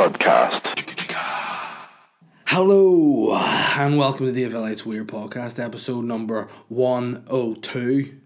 podcast. 0.00 0.80
Hello, 2.46 3.34
and 3.34 3.98
welcome 3.98 4.24
to 4.24 4.32
Dave 4.32 4.54
Elliott's 4.54 4.86
Weird 4.86 5.08
Podcast, 5.08 5.62
episode 5.62 6.06
number 6.06 6.48
102. 6.68 8.18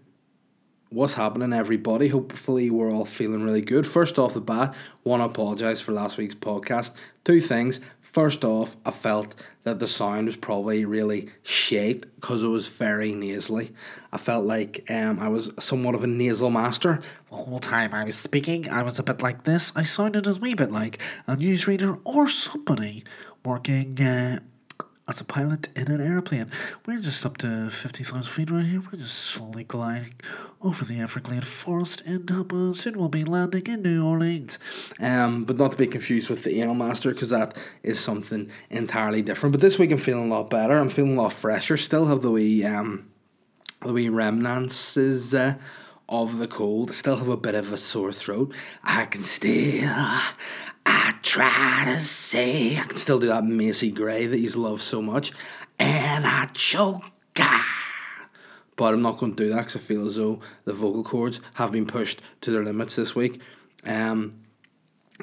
What's 0.87 1.15
happening, 1.15 1.51
everybody? 1.51 2.07
Hopefully, 2.07 2.69
we're 2.69 2.89
all 2.89 3.03
feeling 3.03 3.43
really 3.43 3.61
good. 3.61 3.85
First 3.85 4.17
off 4.17 4.33
the 4.33 4.39
bat, 4.39 4.73
want 5.03 5.19
to 5.19 5.25
apologise 5.25 5.81
for 5.81 5.91
last 5.91 6.15
week's 6.15 6.33
podcast. 6.33 6.91
Two 7.25 7.41
things. 7.41 7.81
First 8.15 8.45
off, 8.45 8.77
I 8.85 8.91
felt 8.91 9.35
that 9.63 9.79
the 9.79 9.89
sound 9.89 10.27
was 10.27 10.37
probably 10.37 10.85
really 10.85 11.31
shaped 11.43 12.07
because 12.15 12.43
it 12.43 12.47
was 12.47 12.65
very 12.65 13.13
nasally. 13.13 13.73
I 14.13 14.17
felt 14.17 14.45
like 14.45 14.89
um, 14.89 15.19
I 15.19 15.27
was 15.27 15.51
somewhat 15.59 15.95
of 15.95 16.03
a 16.05 16.07
nasal 16.07 16.49
master. 16.49 17.01
The 17.29 17.35
whole 17.35 17.59
time 17.59 17.93
I 17.93 18.05
was 18.05 18.15
speaking, 18.15 18.69
I 18.69 18.83
was 18.83 18.99
a 18.99 19.03
bit 19.03 19.21
like 19.21 19.43
this. 19.43 19.73
I 19.75 19.83
sounded 19.83 20.27
a 20.27 20.33
wee 20.35 20.53
bit 20.53 20.71
like 20.71 20.97
a 21.27 21.35
newsreader 21.35 21.99
or 22.05 22.29
somebody 22.29 23.03
working 23.43 24.01
uh, 24.01 24.39
as 25.07 25.21
a 25.21 25.23
pilot 25.23 25.69
in 25.75 25.91
an 25.91 26.01
airplane. 26.01 26.49
We're 26.85 26.99
just 26.99 27.25
up 27.25 27.37
to 27.37 27.69
50,000 27.69 28.23
feet 28.23 28.49
right 28.49 28.65
here. 28.65 28.81
We're 28.81 28.97
just 28.97 29.13
slowly 29.13 29.63
gliding 29.63 30.15
over 30.61 30.83
the 30.83 30.99
Everglade 30.99 31.45
forest 31.45 32.01
and 32.05 32.29
uh, 32.31 32.73
soon 32.73 32.97
we'll 32.97 33.09
be 33.09 33.23
landing 33.23 33.67
in 33.67 33.83
New 33.83 34.03
Orleans. 34.03 34.57
Um, 34.99 35.45
but 35.45 35.57
not 35.57 35.73
to 35.73 35.77
be 35.77 35.87
confused 35.87 36.29
with 36.29 36.43
the 36.43 36.59
anal 36.61 36.75
master 36.75 37.11
because 37.11 37.29
that 37.29 37.55
is 37.83 37.99
something 37.99 38.49
entirely 38.69 39.21
different. 39.21 39.53
But 39.53 39.61
this 39.61 39.77
week 39.77 39.91
I'm 39.91 39.97
feeling 39.97 40.31
a 40.31 40.35
lot 40.35 40.49
better. 40.49 40.77
I'm 40.77 40.89
feeling 40.89 41.17
a 41.17 41.21
lot 41.21 41.33
fresher. 41.33 41.77
Still 41.77 42.07
have 42.07 42.21
the 42.21 42.31
wee 42.31 42.65
um, 42.65 43.07
the 43.81 43.93
wee 43.93 44.09
remnants 44.09 44.97
uh, 44.97 45.55
of 46.09 46.39
the 46.39 46.47
cold. 46.47 46.91
Still 46.91 47.17
have 47.17 47.29
a 47.29 47.37
bit 47.37 47.53
of 47.53 47.71
a 47.71 47.77
sore 47.77 48.11
throat. 48.11 48.53
I 48.83 49.05
can 49.05 49.23
still. 49.23 49.87
I 50.85 51.15
try 51.21 51.85
to 51.85 52.01
say 52.01 52.77
I 52.77 52.83
can 52.83 52.97
still 52.97 53.19
do 53.19 53.27
that 53.27 53.43
Macy 53.43 53.91
Gray 53.91 54.27
that 54.27 54.39
you 54.39 54.49
love 54.51 54.81
so 54.81 55.01
much, 55.01 55.31
and 55.79 56.25
I 56.25 56.45
choke. 56.53 57.03
ah. 57.39 58.29
But 58.75 58.93
I'm 58.93 59.01
not 59.01 59.17
going 59.17 59.35
to 59.35 59.43
do 59.43 59.49
that 59.51 59.59
because 59.59 59.77
I 59.77 59.79
feel 59.79 60.05
as 60.05 60.17
though 60.17 60.41
the 60.65 60.73
vocal 60.73 61.03
cords 61.03 61.39
have 61.55 61.71
been 61.71 61.85
pushed 61.85 62.21
to 62.41 62.51
their 62.51 62.63
limits 62.63 62.95
this 62.95 63.15
week. 63.15 63.41
Um, 63.85 64.41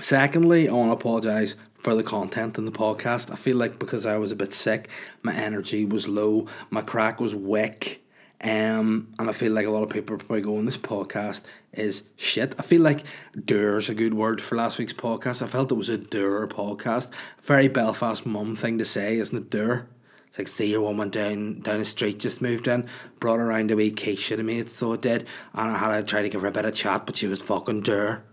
secondly, 0.01 0.69
I 0.69 0.73
want 0.73 0.89
to 0.89 0.95
apologise 0.95 1.57
for 1.83 1.95
the 1.95 2.03
content 2.03 2.57
in 2.59 2.65
the 2.65 2.73
podcast. 2.73 3.31
I 3.31 3.37
feel 3.37 3.57
like 3.57 3.79
because 3.79 4.07
I 4.07 4.17
was 4.17 4.31
a 4.31 4.37
bit 4.37 4.55
sick, 4.55 4.89
my 5.23 5.35
energy 5.35 5.85
was 5.85 6.09
low, 6.09 6.47
my 6.71 6.81
crack 6.81 7.21
was 7.21 7.35
wick. 7.35 8.02
Um, 8.43 9.15
and 9.21 9.29
I 9.29 9.33
feel 9.33 9.53
like 9.53 9.67
a 9.67 9.71
lot 9.71 9.85
of 9.85 9.91
people 9.91 10.17
are 10.17 10.19
probably 10.19 10.41
going, 10.41 10.65
this 10.65 10.77
podcast 10.77 11.43
is 11.73 12.03
shit. 12.17 12.55
I 12.59 12.63
feel 12.63 12.83
like 12.83 13.05
"dur" 13.45 13.79
is 13.79 13.89
a 13.89 13.95
good 13.95 14.15
word 14.15 14.41
for 14.41 14.57
last 14.57 14.79
week's 14.79 14.93
podcast. 14.93 15.43
I 15.43 15.47
felt 15.47 15.71
it 15.71 15.77
was 15.77 15.89
a 15.89 15.97
"dur" 15.97 16.47
podcast. 16.49 17.09
Very 17.41 17.69
Belfast 17.69 18.27
mum 18.27 18.57
thing 18.57 18.79
to 18.79 18.85
say, 18.85 19.19
isn't 19.19 19.37
it? 19.37 19.51
"Dur." 19.51 19.87
It's 20.29 20.39
like, 20.39 20.49
see 20.49 20.71
your 20.71 20.81
woman 20.81 21.11
down 21.11 21.61
down 21.61 21.79
the 21.79 21.85
street 21.85 22.19
just 22.19 22.43
moved 22.43 22.67
in, 22.67 22.89
brought 23.21 23.39
around 23.39 23.71
a 23.71 23.77
wee 23.77 23.93
quiche 23.93 24.29
to 24.29 24.43
me, 24.43 24.59
it's 24.59 24.73
so 24.73 24.93
it 24.95 25.03
did. 25.03 25.27
And 25.55 25.71
I 25.71 25.79
had 25.79 26.07
to 26.07 26.11
try 26.11 26.23
to 26.23 26.29
give 26.29 26.41
her 26.41 26.49
a 26.49 26.53
bit 26.53 26.65
of 26.65 26.75
chat, 26.75 27.07
but 27.07 27.17
she 27.17 27.29
was 27.29 27.41
fucking 27.41 27.83
"dur." 27.83 28.25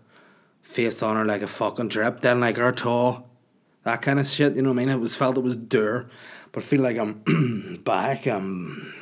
Faced 0.63 1.03
on 1.03 1.17
her 1.17 1.25
like 1.25 1.43
a 1.43 1.47
fucking 1.47 1.89
drip, 1.89 2.21
didn't 2.21 2.41
like 2.41 2.57
her 2.57 2.67
at 2.67 2.85
all. 2.85 3.29
That 3.83 4.01
kind 4.01 4.19
of 4.19 4.27
shit, 4.27 4.55
you 4.55 4.61
know 4.63 4.69
what 4.69 4.81
I 4.81 4.85
mean? 4.85 4.89
It 4.89 4.99
was 4.99 5.15
felt 5.15 5.37
it 5.37 5.43
was 5.43 5.55
"dur," 5.55 6.09
but 6.51 6.63
I 6.63 6.65
feel 6.65 6.81
like 6.81 6.97
I'm 6.97 7.81
back. 7.85 8.25
I'm 8.25 8.93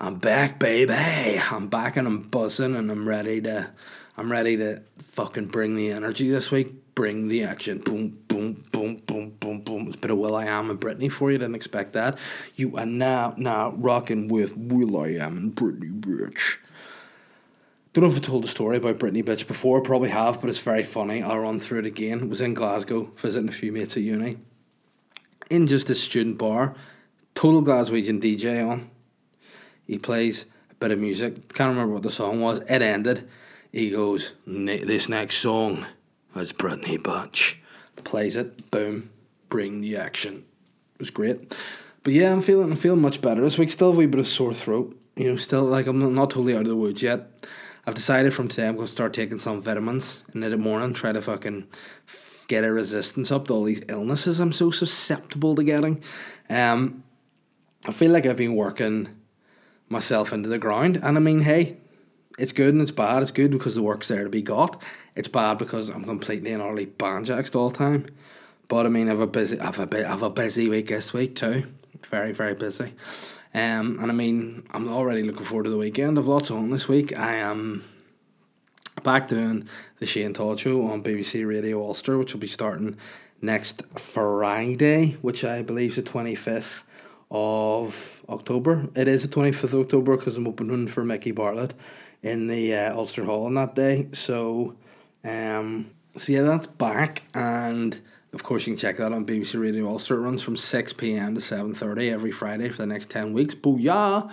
I'm 0.00 0.14
back, 0.16 0.60
baby. 0.60 0.94
I'm 1.50 1.66
back 1.66 1.96
and 1.96 2.06
I'm 2.06 2.22
buzzing 2.22 2.76
and 2.76 2.88
I'm 2.88 3.08
ready 3.08 3.40
to 3.40 3.70
I'm 4.16 4.30
ready 4.30 4.56
to 4.56 4.82
fucking 4.98 5.46
bring 5.46 5.74
the 5.74 5.90
energy 5.90 6.30
this 6.30 6.52
week. 6.52 6.94
Bring 6.94 7.26
the 7.26 7.42
action. 7.42 7.78
Boom, 7.78 8.18
boom, 8.28 8.64
boom, 8.70 9.02
boom, 9.06 9.30
boom, 9.40 9.60
boom. 9.62 9.86
It's 9.86 9.96
a 9.96 9.98
bit 9.98 10.12
of 10.12 10.18
Will 10.18 10.36
I 10.36 10.44
Am 10.44 10.70
and 10.70 10.80
Britney 10.80 11.10
for 11.10 11.32
you. 11.32 11.38
Didn't 11.38 11.56
expect 11.56 11.94
that. 11.94 12.16
You 12.54 12.76
are 12.76 12.86
now 12.86 13.34
now 13.36 13.70
rocking 13.72 14.28
with 14.28 14.56
Will 14.56 14.96
I 15.00 15.08
Am 15.10 15.36
and 15.36 15.54
Britney 15.54 16.00
bitch. 16.00 16.58
Don't 17.92 18.04
know 18.04 18.10
if 18.10 18.16
I 18.16 18.20
told 18.20 18.44
the 18.44 18.48
story 18.48 18.76
about 18.76 18.98
Britney 18.98 19.24
bitch 19.24 19.48
before. 19.48 19.80
Probably 19.80 20.10
have, 20.10 20.40
but 20.40 20.48
it's 20.48 20.60
very 20.60 20.84
funny. 20.84 21.24
I'll 21.24 21.40
run 21.40 21.58
through 21.58 21.80
it 21.80 21.86
again. 21.86 22.28
Was 22.28 22.40
in 22.40 22.54
Glasgow 22.54 23.10
visiting 23.16 23.48
a 23.48 23.52
few 23.52 23.72
mates 23.72 23.96
at 23.96 24.04
uni. 24.04 24.38
In 25.50 25.66
just 25.66 25.90
a 25.90 25.96
student 25.96 26.38
bar, 26.38 26.76
total 27.34 27.62
Glaswegian 27.62 28.22
DJ 28.22 28.64
on 28.68 28.90
he 29.88 29.98
plays 29.98 30.44
a 30.70 30.74
bit 30.74 30.92
of 30.92 31.00
music. 31.00 31.52
Can't 31.54 31.70
remember 31.70 31.94
what 31.94 32.04
the 32.04 32.10
song 32.10 32.40
was. 32.40 32.60
It 32.60 32.82
ended. 32.82 33.28
He 33.72 33.90
goes, 33.90 34.34
"This 34.46 35.08
next 35.08 35.38
song 35.38 35.86
is 36.36 36.52
Britney 36.52 37.02
Bunch." 37.02 37.60
Plays 38.04 38.36
it. 38.36 38.70
Boom. 38.70 39.10
Bring 39.48 39.80
the 39.80 39.96
action. 39.96 40.44
It 40.94 41.00
was 41.00 41.10
great. 41.10 41.54
But 42.04 42.12
yeah, 42.12 42.32
I'm 42.32 42.42
feeling 42.42 42.70
I'm 42.70 42.76
feeling 42.76 43.02
much 43.02 43.20
better 43.20 43.40
this 43.40 43.58
week. 43.58 43.70
Still 43.70 43.88
a 43.88 43.96
wee 43.96 44.06
bit 44.06 44.20
of 44.20 44.28
sore 44.28 44.54
throat. 44.54 44.96
You 45.16 45.30
know, 45.30 45.36
still 45.36 45.64
like 45.64 45.86
I'm 45.88 46.14
not, 46.14 46.30
totally 46.30 46.54
out 46.54 46.62
of 46.62 46.68
the 46.68 46.76
woods 46.76 47.02
yet. 47.02 47.44
I've 47.86 47.94
decided 47.94 48.32
from 48.32 48.48
today 48.48 48.68
I'm 48.68 48.76
going 48.76 48.86
to 48.86 48.92
start 48.92 49.12
taking 49.12 49.38
some 49.38 49.60
vitamins 49.60 50.22
and 50.32 50.44
in 50.44 50.50
the 50.50 50.58
morning. 50.58 50.94
Try 50.94 51.12
to 51.12 51.20
fucking 51.20 51.66
get 52.46 52.64
a 52.64 52.72
resistance 52.72 53.32
up 53.32 53.48
to 53.48 53.54
all 53.54 53.64
these 53.64 53.82
illnesses 53.88 54.40
I'm 54.40 54.52
so 54.52 54.70
susceptible 54.70 55.54
to 55.56 55.64
getting. 55.64 56.02
Um, 56.48 57.02
I 57.86 57.92
feel 57.92 58.10
like 58.10 58.26
I've 58.26 58.36
been 58.36 58.54
working 58.54 59.08
myself 59.88 60.32
into 60.32 60.48
the 60.48 60.58
ground. 60.58 60.98
And 61.02 61.16
I 61.16 61.20
mean, 61.20 61.42
hey, 61.42 61.78
it's 62.38 62.52
good 62.52 62.72
and 62.72 62.82
it's 62.82 62.92
bad. 62.92 63.22
It's 63.22 63.32
good 63.32 63.50
because 63.50 63.74
the 63.74 63.82
work's 63.82 64.08
there 64.08 64.24
to 64.24 64.30
be 64.30 64.42
got. 64.42 64.80
It's 65.14 65.28
bad 65.28 65.58
because 65.58 65.88
I'm 65.88 66.04
completely 66.04 66.52
and 66.52 66.62
utterly 66.62 66.86
banjaxed 66.86 67.56
all 67.56 67.70
the 67.70 67.78
time. 67.78 68.06
But 68.68 68.86
I 68.86 68.90
mean, 68.90 69.08
I've 69.08 69.20
a 69.20 69.26
busy, 69.26 69.58
I've 69.58 69.78
a 69.78 69.86
bit, 69.86 70.06
I've 70.06 70.22
a 70.22 70.30
busy 70.30 70.68
week 70.68 70.88
this 70.88 71.12
week 71.12 71.34
too. 71.34 71.64
Very, 72.06 72.32
very 72.32 72.54
busy. 72.54 72.94
Um, 73.54 73.98
and 73.98 74.10
I 74.10 74.14
mean, 74.14 74.66
I'm 74.70 74.88
already 74.88 75.22
looking 75.22 75.44
forward 75.44 75.64
to 75.64 75.70
the 75.70 75.78
weekend. 75.78 76.18
I've 76.18 76.26
lots 76.26 76.50
on 76.50 76.70
this 76.70 76.86
week. 76.86 77.18
I 77.18 77.34
am 77.36 77.84
back 79.02 79.28
doing 79.28 79.68
the 79.98 80.06
Shane 80.06 80.34
Todd 80.34 80.60
show 80.60 80.86
on 80.86 81.02
BBC 81.02 81.48
Radio 81.48 81.82
Ulster, 81.82 82.18
which 82.18 82.34
will 82.34 82.40
be 82.40 82.46
starting 82.46 82.96
next 83.40 83.82
Friday, 83.96 85.12
which 85.22 85.44
I 85.44 85.62
believe 85.62 85.90
is 85.90 85.96
the 85.96 86.02
twenty 86.02 86.34
fifth 86.34 86.84
of 87.30 88.22
October. 88.28 88.88
It 88.94 89.08
is 89.08 89.22
the 89.22 89.28
25th 89.28 89.64
of 89.64 89.80
October 89.80 90.16
because 90.16 90.36
I'm 90.36 90.46
opening 90.46 90.88
for 90.88 91.04
Mickey 91.04 91.30
Bartlett 91.30 91.74
in 92.22 92.46
the 92.46 92.74
uh, 92.74 92.94
Ulster 92.94 93.24
Hall 93.24 93.46
on 93.46 93.54
that 93.54 93.74
day. 93.74 94.08
So, 94.12 94.76
um, 95.24 95.90
so 96.16 96.32
yeah, 96.32 96.42
that's 96.42 96.66
back. 96.66 97.22
And 97.34 98.00
of 98.32 98.42
course, 98.42 98.66
you 98.66 98.74
can 98.74 98.78
check 98.78 98.96
that 98.98 99.12
on 99.12 99.24
BBC 99.24 99.60
Radio 99.60 99.88
Ulster. 99.88 100.16
It 100.16 100.20
runs 100.20 100.42
from 100.42 100.56
6 100.56 100.92
pm 100.94 101.34
to 101.34 101.40
7.30 101.40 102.12
every 102.12 102.32
Friday 102.32 102.68
for 102.68 102.78
the 102.78 102.86
next 102.86 103.10
10 103.10 103.32
weeks. 103.32 103.54
Booyah! 103.54 104.30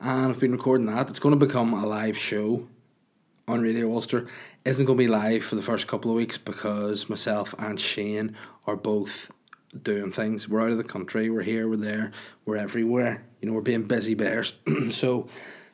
And 0.00 0.26
I've 0.26 0.40
been 0.40 0.52
recording 0.52 0.86
that. 0.86 1.08
It's 1.08 1.18
going 1.18 1.38
to 1.38 1.46
become 1.46 1.72
a 1.72 1.86
live 1.86 2.16
show 2.16 2.66
on 3.48 3.60
Radio 3.60 3.92
Ulster. 3.92 4.26
Isn't 4.64 4.86
going 4.86 4.98
to 4.98 5.04
be 5.04 5.08
live 5.08 5.44
for 5.44 5.56
the 5.56 5.62
first 5.62 5.86
couple 5.86 6.10
of 6.10 6.16
weeks 6.16 6.38
because 6.38 7.08
myself 7.08 7.54
and 7.58 7.78
Shane 7.78 8.36
are 8.66 8.76
both 8.76 9.30
doing 9.82 10.12
things. 10.12 10.48
We're 10.48 10.62
out 10.62 10.70
of 10.70 10.78
the 10.78 10.84
country. 10.84 11.30
We're 11.30 11.42
here. 11.42 11.68
We're 11.68 11.76
there. 11.76 12.12
We're 12.44 12.56
everywhere. 12.56 13.24
You 13.40 13.48
know, 13.48 13.54
we're 13.54 13.60
being 13.60 13.84
busy 13.84 14.14
bears. 14.14 14.54
so, 14.90 15.28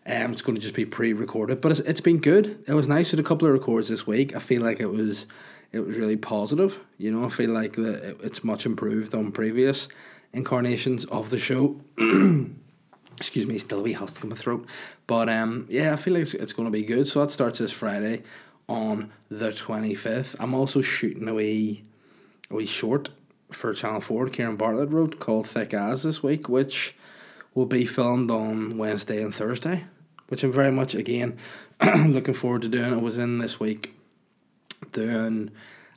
um, 0.07 0.33
it's 0.33 0.43
going 0.43 0.57
to 0.57 0.61
just 0.61 0.75
be 0.75 0.87
pre-recorded. 0.87 1.61
But 1.61 1.73
it's, 1.73 1.81
it's 1.81 2.01
been 2.01 2.19
good. 2.19 2.65
It 2.67 2.75
was 2.75 2.89
nice 2.89 3.11
with 3.11 3.21
a 3.21 3.23
couple 3.25 3.47
of 3.47 3.55
records 3.55 3.89
this 3.89 4.07
week. 4.07 4.35
I 4.35 4.39
feel 4.39 4.63
like 4.63 4.81
it 4.81 4.91
was 4.91 5.27
it 5.73 5.81
was 5.81 5.97
really 5.97 6.17
positive. 6.17 6.81
You 6.99 7.13
know, 7.13 7.25
I 7.25 7.29
feel 7.29 7.51
like 7.51 7.77
that 7.77 8.03
it, 8.03 8.21
it's 8.23 8.43
much 8.43 8.67
improved 8.67 9.15
on 9.15 9.31
previous 9.31 9.89
incarnations 10.33 11.05
of 11.07 11.31
the 11.31 11.39
show. 11.39 11.81
Excuse 13.17 13.47
me, 13.47 13.59
still 13.59 13.81
a 13.81 13.83
wee 13.83 13.93
husky 13.93 14.23
in 14.23 14.31
my 14.31 14.37
throat. 14.37 14.67
But 15.07 15.29
um, 15.29 15.67
yeah, 15.69 15.93
I 15.93 15.97
feel 15.97 16.15
like 16.15 16.23
it's, 16.23 16.35
it's 16.35 16.53
going 16.53 16.67
to 16.67 16.73
be 16.73 16.83
good. 16.83 17.07
So 17.07 17.21
that 17.21 17.31
starts 17.31 17.59
this 17.59 17.71
Friday 17.71 18.23
on 18.69 19.13
the 19.29 19.51
25th. 19.51 20.37
I'm 20.41 20.55
also 20.55 20.81
shooting 20.81 21.29
a 21.29 21.35
wee, 21.35 21.85
a 22.51 22.55
wee 22.55 22.67
short 22.67 23.11
for 23.53 23.73
Channel 23.73 24.01
4 24.01 24.29
Karen 24.29 24.57
Bartlett 24.57 24.91
wrote 24.91 25.19
called 25.19 25.47
Thick 25.47 25.75
As 25.75 26.03
this 26.03 26.23
week, 26.23 26.49
which 26.49 26.95
will 27.55 27.67
be 27.67 27.85
filmed 27.85 28.31
on 28.31 28.79
Wednesday 28.79 29.23
and 29.23 29.35
Thursday, 29.35 29.85
which 30.29 30.43
I'm 30.45 30.53
very 30.53 30.71
much, 30.71 30.95
again, 30.95 31.39
looking 32.07 32.35
forward 32.35 32.63
to 32.63 32.69
doing. 32.69 32.93
I 32.93 32.97
was 32.97 33.19
in 33.19 33.39
this 33.39 33.59
week 33.59 33.95
doing 34.93 35.51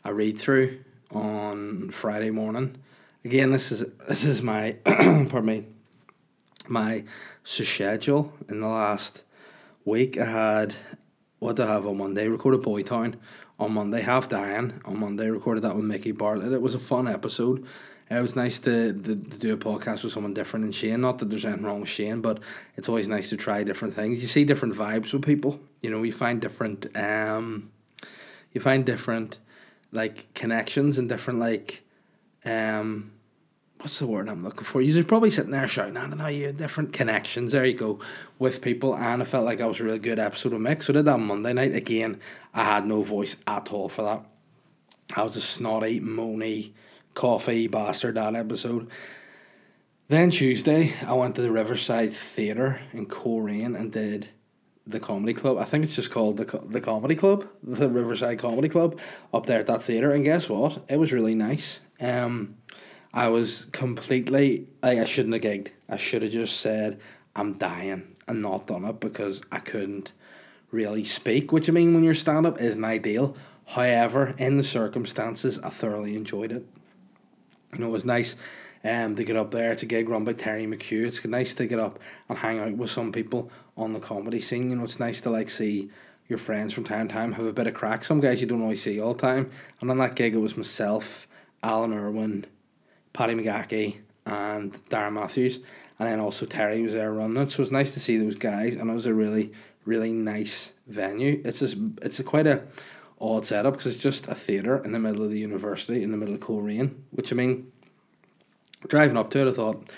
a 0.03 0.13
read 0.13 0.37
through 0.37 0.79
on 1.11 1.89
Friday 1.91 2.31
morning. 2.31 2.77
Again, 3.25 3.51
this 3.51 3.71
is 3.71 3.85
this 4.07 4.25
is 4.25 4.41
my 4.41 4.77
pardon 4.85 5.45
me 5.45 5.65
my 6.67 7.03
schedule 7.43 8.33
in 8.49 8.61
the 8.61 8.67
last 8.67 9.23
week. 9.85 10.17
I 10.17 10.25
had 10.25 10.75
what 11.39 11.59
I 11.59 11.67
have 11.67 11.85
on 11.85 11.97
Monday? 11.97 12.27
Recorded 12.27 12.61
Boytown 12.61 13.15
on 13.59 13.73
Monday, 13.73 14.01
half 14.01 14.29
Diane 14.29 14.81
on 14.85 14.99
Monday. 14.99 15.29
Recorded 15.29 15.61
that 15.61 15.75
with 15.75 15.85
Mickey 15.85 16.11
Bartlett. 16.11 16.53
It 16.53 16.61
was 16.61 16.75
a 16.75 16.79
fun 16.79 17.07
episode. 17.07 17.65
It 18.09 18.21
was 18.21 18.35
nice 18.35 18.59
to, 18.59 18.93
to, 18.93 19.15
to 19.15 19.37
do 19.37 19.53
a 19.53 19.57
podcast 19.57 20.03
with 20.03 20.13
someone 20.13 20.33
different 20.33 20.65
than 20.65 20.71
Shane. 20.71 21.01
Not 21.01 21.19
that 21.19 21.29
there's 21.29 21.45
anything 21.45 21.65
wrong 21.65 21.81
with 21.81 21.89
Shane, 21.89 22.21
but 22.21 22.39
it's 22.75 22.89
always 22.89 23.07
nice 23.07 23.29
to 23.29 23.37
try 23.37 23.63
different 23.63 23.93
things. 23.93 24.21
You 24.21 24.27
see 24.27 24.43
different 24.43 24.75
vibes 24.75 25.13
with 25.13 25.25
people. 25.25 25.59
You 25.81 25.89
know, 25.89 26.03
you 26.03 26.11
find 26.11 26.39
different 26.41 26.95
um, 26.95 27.71
you 28.51 28.61
find 28.61 28.85
different 28.85 29.39
like 29.91 30.33
connections 30.33 30.97
and 30.97 31.07
different 31.07 31.39
like 31.39 31.83
um 32.45 33.12
what's 33.83 33.99
the 33.99 34.07
word 34.07 34.29
I'm 34.29 34.45
looking 34.45 34.63
for? 34.63 34.81
You're 34.81 35.03
probably 35.03 35.29
sitting 35.29 35.51
there 35.51 35.67
shouting, 35.67 35.97
I 35.97 36.07
don't 36.07 36.17
know, 36.17 36.27
you 36.27 36.47
have 36.47 36.57
different 36.57 36.93
connections. 36.93 37.51
There 37.51 37.65
you 37.65 37.77
go 37.77 37.99
with 38.39 38.61
people, 38.61 38.95
and 38.95 39.21
I 39.21 39.25
felt 39.25 39.43
like 39.43 39.57
that 39.57 39.67
was 39.67 39.81
a 39.81 39.83
really 39.83 39.99
good 39.99 40.19
episode 40.19 40.53
of 40.53 40.61
Mix. 40.61 40.85
So 40.85 40.93
I 40.93 40.95
did 40.95 41.05
that 41.05 41.17
Monday 41.17 41.51
night 41.51 41.75
again. 41.75 42.21
I 42.53 42.63
had 42.63 42.85
no 42.85 43.03
voice 43.03 43.35
at 43.45 43.73
all 43.73 43.89
for 43.89 44.03
that. 44.03 44.25
I 45.17 45.23
was 45.23 45.35
a 45.35 45.41
snotty, 45.41 45.99
moany, 45.99 46.71
coffee 47.13 47.67
bastard 47.67 48.15
that 48.15 48.35
episode. 48.35 48.89
Then 50.07 50.29
Tuesday, 50.29 50.93
I 51.05 51.13
went 51.13 51.35
to 51.35 51.41
the 51.41 51.51
Riverside 51.51 52.13
Theatre 52.13 52.79
in 52.93 53.07
Coleraine 53.07 53.75
and 53.75 53.91
did 53.91 54.29
the 54.87 54.99
comedy 55.01 55.33
club. 55.33 55.57
I 55.57 55.65
think 55.65 55.83
it's 55.83 55.95
just 55.95 56.11
called 56.11 56.37
the 56.37 56.45
the 56.65 56.81
comedy 56.81 57.15
club, 57.15 57.47
the 57.61 57.89
Riverside 57.89 58.39
Comedy 58.39 58.69
Club, 58.69 58.97
up 59.33 59.45
there 59.45 59.59
at 59.59 59.67
that 59.67 59.81
theater. 59.81 60.11
And 60.11 60.23
guess 60.23 60.49
what? 60.49 60.85
It 60.87 60.97
was 60.97 61.11
really 61.11 61.35
nice. 61.35 61.81
Um, 61.99 62.57
I 63.13 63.27
was 63.27 63.65
completely 63.71 64.67
like 64.81 64.97
I 64.97 65.05
shouldn't 65.05 65.33
have 65.33 65.43
gigged. 65.43 65.69
I 65.87 65.97
should 65.97 66.23
have 66.23 66.31
just 66.31 66.59
said 66.59 66.99
I'm 67.35 67.57
dying 67.57 68.15
and 68.27 68.41
not 68.41 68.67
done 68.67 68.85
it 68.85 68.99
because 68.99 69.41
I 69.51 69.59
couldn't 69.59 70.13
really 70.71 71.03
speak. 71.03 71.51
Which 71.51 71.69
I 71.69 71.71
mean, 71.71 71.93
when 71.93 72.03
you're 72.03 72.13
stand 72.15 72.45
up, 72.45 72.59
isn't 72.59 72.83
ideal. 72.83 73.35
However, 73.67 74.33
in 74.37 74.57
the 74.57 74.63
circumstances, 74.63 75.59
I 75.59 75.69
thoroughly 75.69 76.15
enjoyed 76.15 76.51
it. 76.51 76.65
You 77.73 77.79
know, 77.79 77.87
it 77.87 77.91
was 77.91 78.05
nice 78.05 78.35
um, 78.83 79.15
to 79.15 79.23
get 79.23 79.37
up 79.37 79.51
there. 79.51 79.75
to 79.75 79.85
gig 79.85 80.09
run 80.09 80.25
by 80.25 80.33
Terry 80.33 80.65
McHugh. 80.65 81.05
It's 81.05 81.23
nice 81.25 81.53
to 81.55 81.65
get 81.65 81.79
up 81.79 81.99
and 82.27 82.37
hang 82.37 82.59
out 82.59 82.73
with 82.73 82.89
some 82.89 83.11
people 83.11 83.51
on 83.77 83.93
the 83.93 83.99
comedy 83.99 84.39
scene. 84.39 84.69
You 84.69 84.75
know, 84.75 84.83
it's 84.83 84.99
nice 84.99 85.21
to 85.21 85.29
like 85.29 85.49
see 85.49 85.89
your 86.27 86.39
friends 86.39 86.73
from 86.73 86.83
time 86.83 87.07
to 87.07 87.13
time 87.13 87.33
have 87.33 87.45
a 87.45 87.53
bit 87.53 87.67
of 87.67 87.73
crack. 87.73 88.03
Some 88.03 88.19
guys 88.19 88.41
you 88.41 88.47
don't 88.47 88.61
always 88.61 88.81
see 88.81 88.99
all 88.99 89.13
the 89.13 89.21
time. 89.21 89.51
And 89.81 89.89
on 89.89 89.97
that 89.99 90.15
gig, 90.15 90.33
it 90.33 90.39
was 90.39 90.57
myself, 90.57 91.27
Alan 91.61 91.93
Irwin, 91.93 92.45
Paddy 93.13 93.35
McGackie, 93.35 93.97
and 94.25 94.73
Darren 94.89 95.13
Matthews. 95.13 95.59
And 95.99 96.09
then 96.09 96.19
also 96.19 96.45
Terry 96.45 96.81
was 96.81 96.93
there 96.93 97.13
running 97.13 97.37
it. 97.37 97.51
So 97.51 97.57
it 97.57 97.59
was 97.59 97.71
nice 97.71 97.91
to 97.91 97.99
see 97.99 98.17
those 98.17 98.35
guys. 98.35 98.75
And 98.75 98.89
it 98.89 98.93
was 98.93 99.05
a 99.05 99.13
really, 99.13 99.51
really 99.85 100.11
nice 100.11 100.73
venue. 100.87 101.41
It's 101.45 101.59
just, 101.59 101.77
it's 102.01 102.19
a 102.19 102.23
quite 102.23 102.47
a 102.47 102.63
odd 103.21 103.45
setup 103.45 103.73
because 103.73 103.93
it's 103.93 104.03
just 104.03 104.27
a 104.27 104.35
theatre 104.35 104.83
in 104.83 104.91
the 104.91 104.99
middle 104.99 105.23
of 105.23 105.31
the 105.31 105.39
university, 105.39 106.03
in 106.03 106.11
the 106.11 106.17
middle 106.17 106.33
of 106.33 106.41
Coleraine, 106.41 107.03
which 107.11 107.31
I 107.31 107.35
mean, 107.35 107.71
driving 108.87 109.17
up 109.17 109.29
to 109.31 109.39
it, 109.39 109.49
I 109.49 109.53
thought 109.53 109.89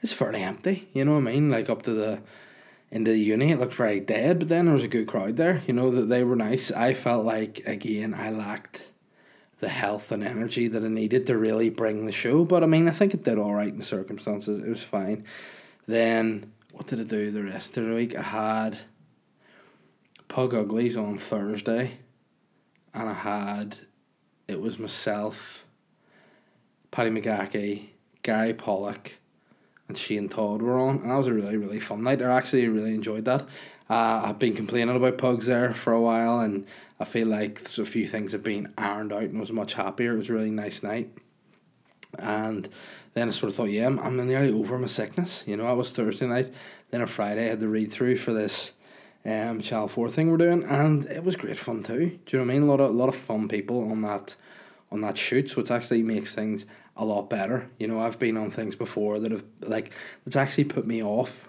it's 0.00 0.12
fairly 0.12 0.42
empty. 0.42 0.88
You 0.92 1.04
know 1.04 1.12
what 1.12 1.28
I 1.28 1.32
mean? 1.32 1.50
Like 1.50 1.68
up 1.68 1.82
to 1.82 1.92
the 1.92 2.22
into 2.90 3.10
the 3.10 3.18
uni, 3.18 3.50
it 3.50 3.58
looked 3.58 3.74
very 3.74 4.00
dead. 4.00 4.38
But 4.38 4.48
then 4.48 4.66
there 4.66 4.74
was 4.74 4.84
a 4.84 4.88
good 4.88 5.06
crowd 5.06 5.36
there. 5.36 5.62
You 5.66 5.74
know 5.74 5.90
that 5.90 6.08
they 6.08 6.24
were 6.24 6.36
nice. 6.36 6.70
I 6.70 6.94
felt 6.94 7.24
like 7.24 7.62
again 7.66 8.14
I 8.14 8.30
lacked 8.30 8.91
the 9.62 9.68
health 9.68 10.10
and 10.10 10.24
energy 10.24 10.66
that 10.66 10.82
I 10.82 10.88
needed 10.88 11.24
to 11.28 11.38
really 11.38 11.70
bring 11.70 12.04
the 12.04 12.10
show. 12.12 12.44
But 12.44 12.64
I 12.64 12.66
mean, 12.66 12.88
I 12.88 12.90
think 12.90 13.14
it 13.14 13.22
did 13.22 13.38
all 13.38 13.54
right 13.54 13.68
in 13.68 13.78
the 13.78 13.84
circumstances. 13.84 14.58
It 14.58 14.68
was 14.68 14.82
fine. 14.82 15.24
Then 15.86 16.52
what 16.72 16.88
did 16.88 16.98
I 16.98 17.04
do 17.04 17.30
the 17.30 17.44
rest 17.44 17.78
of 17.78 17.86
the 17.86 17.94
week? 17.94 18.16
I 18.16 18.22
had 18.22 18.78
Pug 20.26 20.52
Uglies 20.52 20.96
on 20.96 21.16
Thursday, 21.16 21.98
and 22.92 23.08
I 23.08 23.14
had 23.14 23.76
it 24.48 24.60
was 24.60 24.80
myself, 24.80 25.64
Paddy 26.90 27.10
McGackie, 27.10 27.90
Gary 28.24 28.54
Pollock, 28.54 29.12
and 29.86 29.96
Shane 29.96 30.28
Todd 30.28 30.60
were 30.60 30.76
on, 30.76 31.02
and 31.02 31.10
that 31.12 31.18
was 31.18 31.28
a 31.28 31.32
really 31.32 31.56
really 31.56 31.78
fun 31.78 32.02
night. 32.02 32.20
I 32.20 32.36
actually 32.36 32.66
really 32.66 32.96
enjoyed 32.96 33.26
that. 33.26 33.46
Uh, 33.90 34.22
I've 34.24 34.38
been 34.38 34.54
complaining 34.54 34.94
about 34.94 35.18
pugs 35.18 35.46
there 35.46 35.72
for 35.72 35.92
a 35.92 36.00
while, 36.00 36.40
and 36.40 36.66
I 37.00 37.04
feel 37.04 37.28
like 37.28 37.60
a 37.78 37.84
few 37.84 38.06
things 38.06 38.32
have 38.32 38.42
been 38.42 38.72
ironed 38.78 39.12
out, 39.12 39.22
and 39.24 39.36
I 39.36 39.40
was 39.40 39.52
much 39.52 39.74
happier. 39.74 40.14
It 40.14 40.18
was 40.18 40.30
a 40.30 40.34
really 40.34 40.50
nice 40.50 40.82
night, 40.82 41.10
and 42.18 42.68
then 43.14 43.28
I 43.28 43.30
sort 43.32 43.50
of 43.50 43.56
thought, 43.56 43.70
yeah, 43.70 43.86
I'm, 43.86 43.98
I'm 43.98 44.16
nearly 44.26 44.52
over 44.52 44.78
my 44.78 44.86
sickness. 44.86 45.44
You 45.46 45.56
know, 45.56 45.66
I 45.66 45.72
was 45.72 45.90
Thursday 45.90 46.26
night, 46.26 46.52
then 46.90 47.00
on 47.02 47.06
Friday 47.06 47.46
I 47.46 47.50
had 47.50 47.60
the 47.60 47.68
read 47.68 47.90
through 47.92 48.16
for 48.16 48.32
this 48.32 48.72
um 49.24 49.60
Channel 49.60 49.88
Four 49.88 50.10
thing 50.10 50.30
we're 50.30 50.36
doing, 50.36 50.64
and 50.64 51.04
it 51.06 51.24
was 51.24 51.36
great 51.36 51.58
fun 51.58 51.82
too. 51.82 52.18
Do 52.26 52.36
you 52.36 52.38
know 52.38 52.44
what 52.44 52.52
I 52.52 52.54
mean? 52.54 52.62
A 52.62 52.66
lot 52.66 52.80
of 52.80 52.90
a 52.90 52.96
lot 52.96 53.08
of 53.08 53.16
fun 53.16 53.48
people 53.48 53.90
on 53.90 54.02
that 54.02 54.36
on 54.90 55.00
that 55.02 55.16
shoot, 55.16 55.50
so 55.50 55.60
it 55.60 55.70
actually 55.70 56.02
makes 56.02 56.34
things 56.34 56.66
a 56.96 57.04
lot 57.04 57.30
better. 57.30 57.68
You 57.78 57.88
know, 57.88 58.00
I've 58.00 58.18
been 58.18 58.36
on 58.36 58.50
things 58.50 58.76
before 58.76 59.18
that 59.20 59.30
have 59.30 59.44
like 59.60 59.92
that's 60.24 60.36
actually 60.36 60.64
put 60.64 60.86
me 60.86 61.02
off 61.02 61.48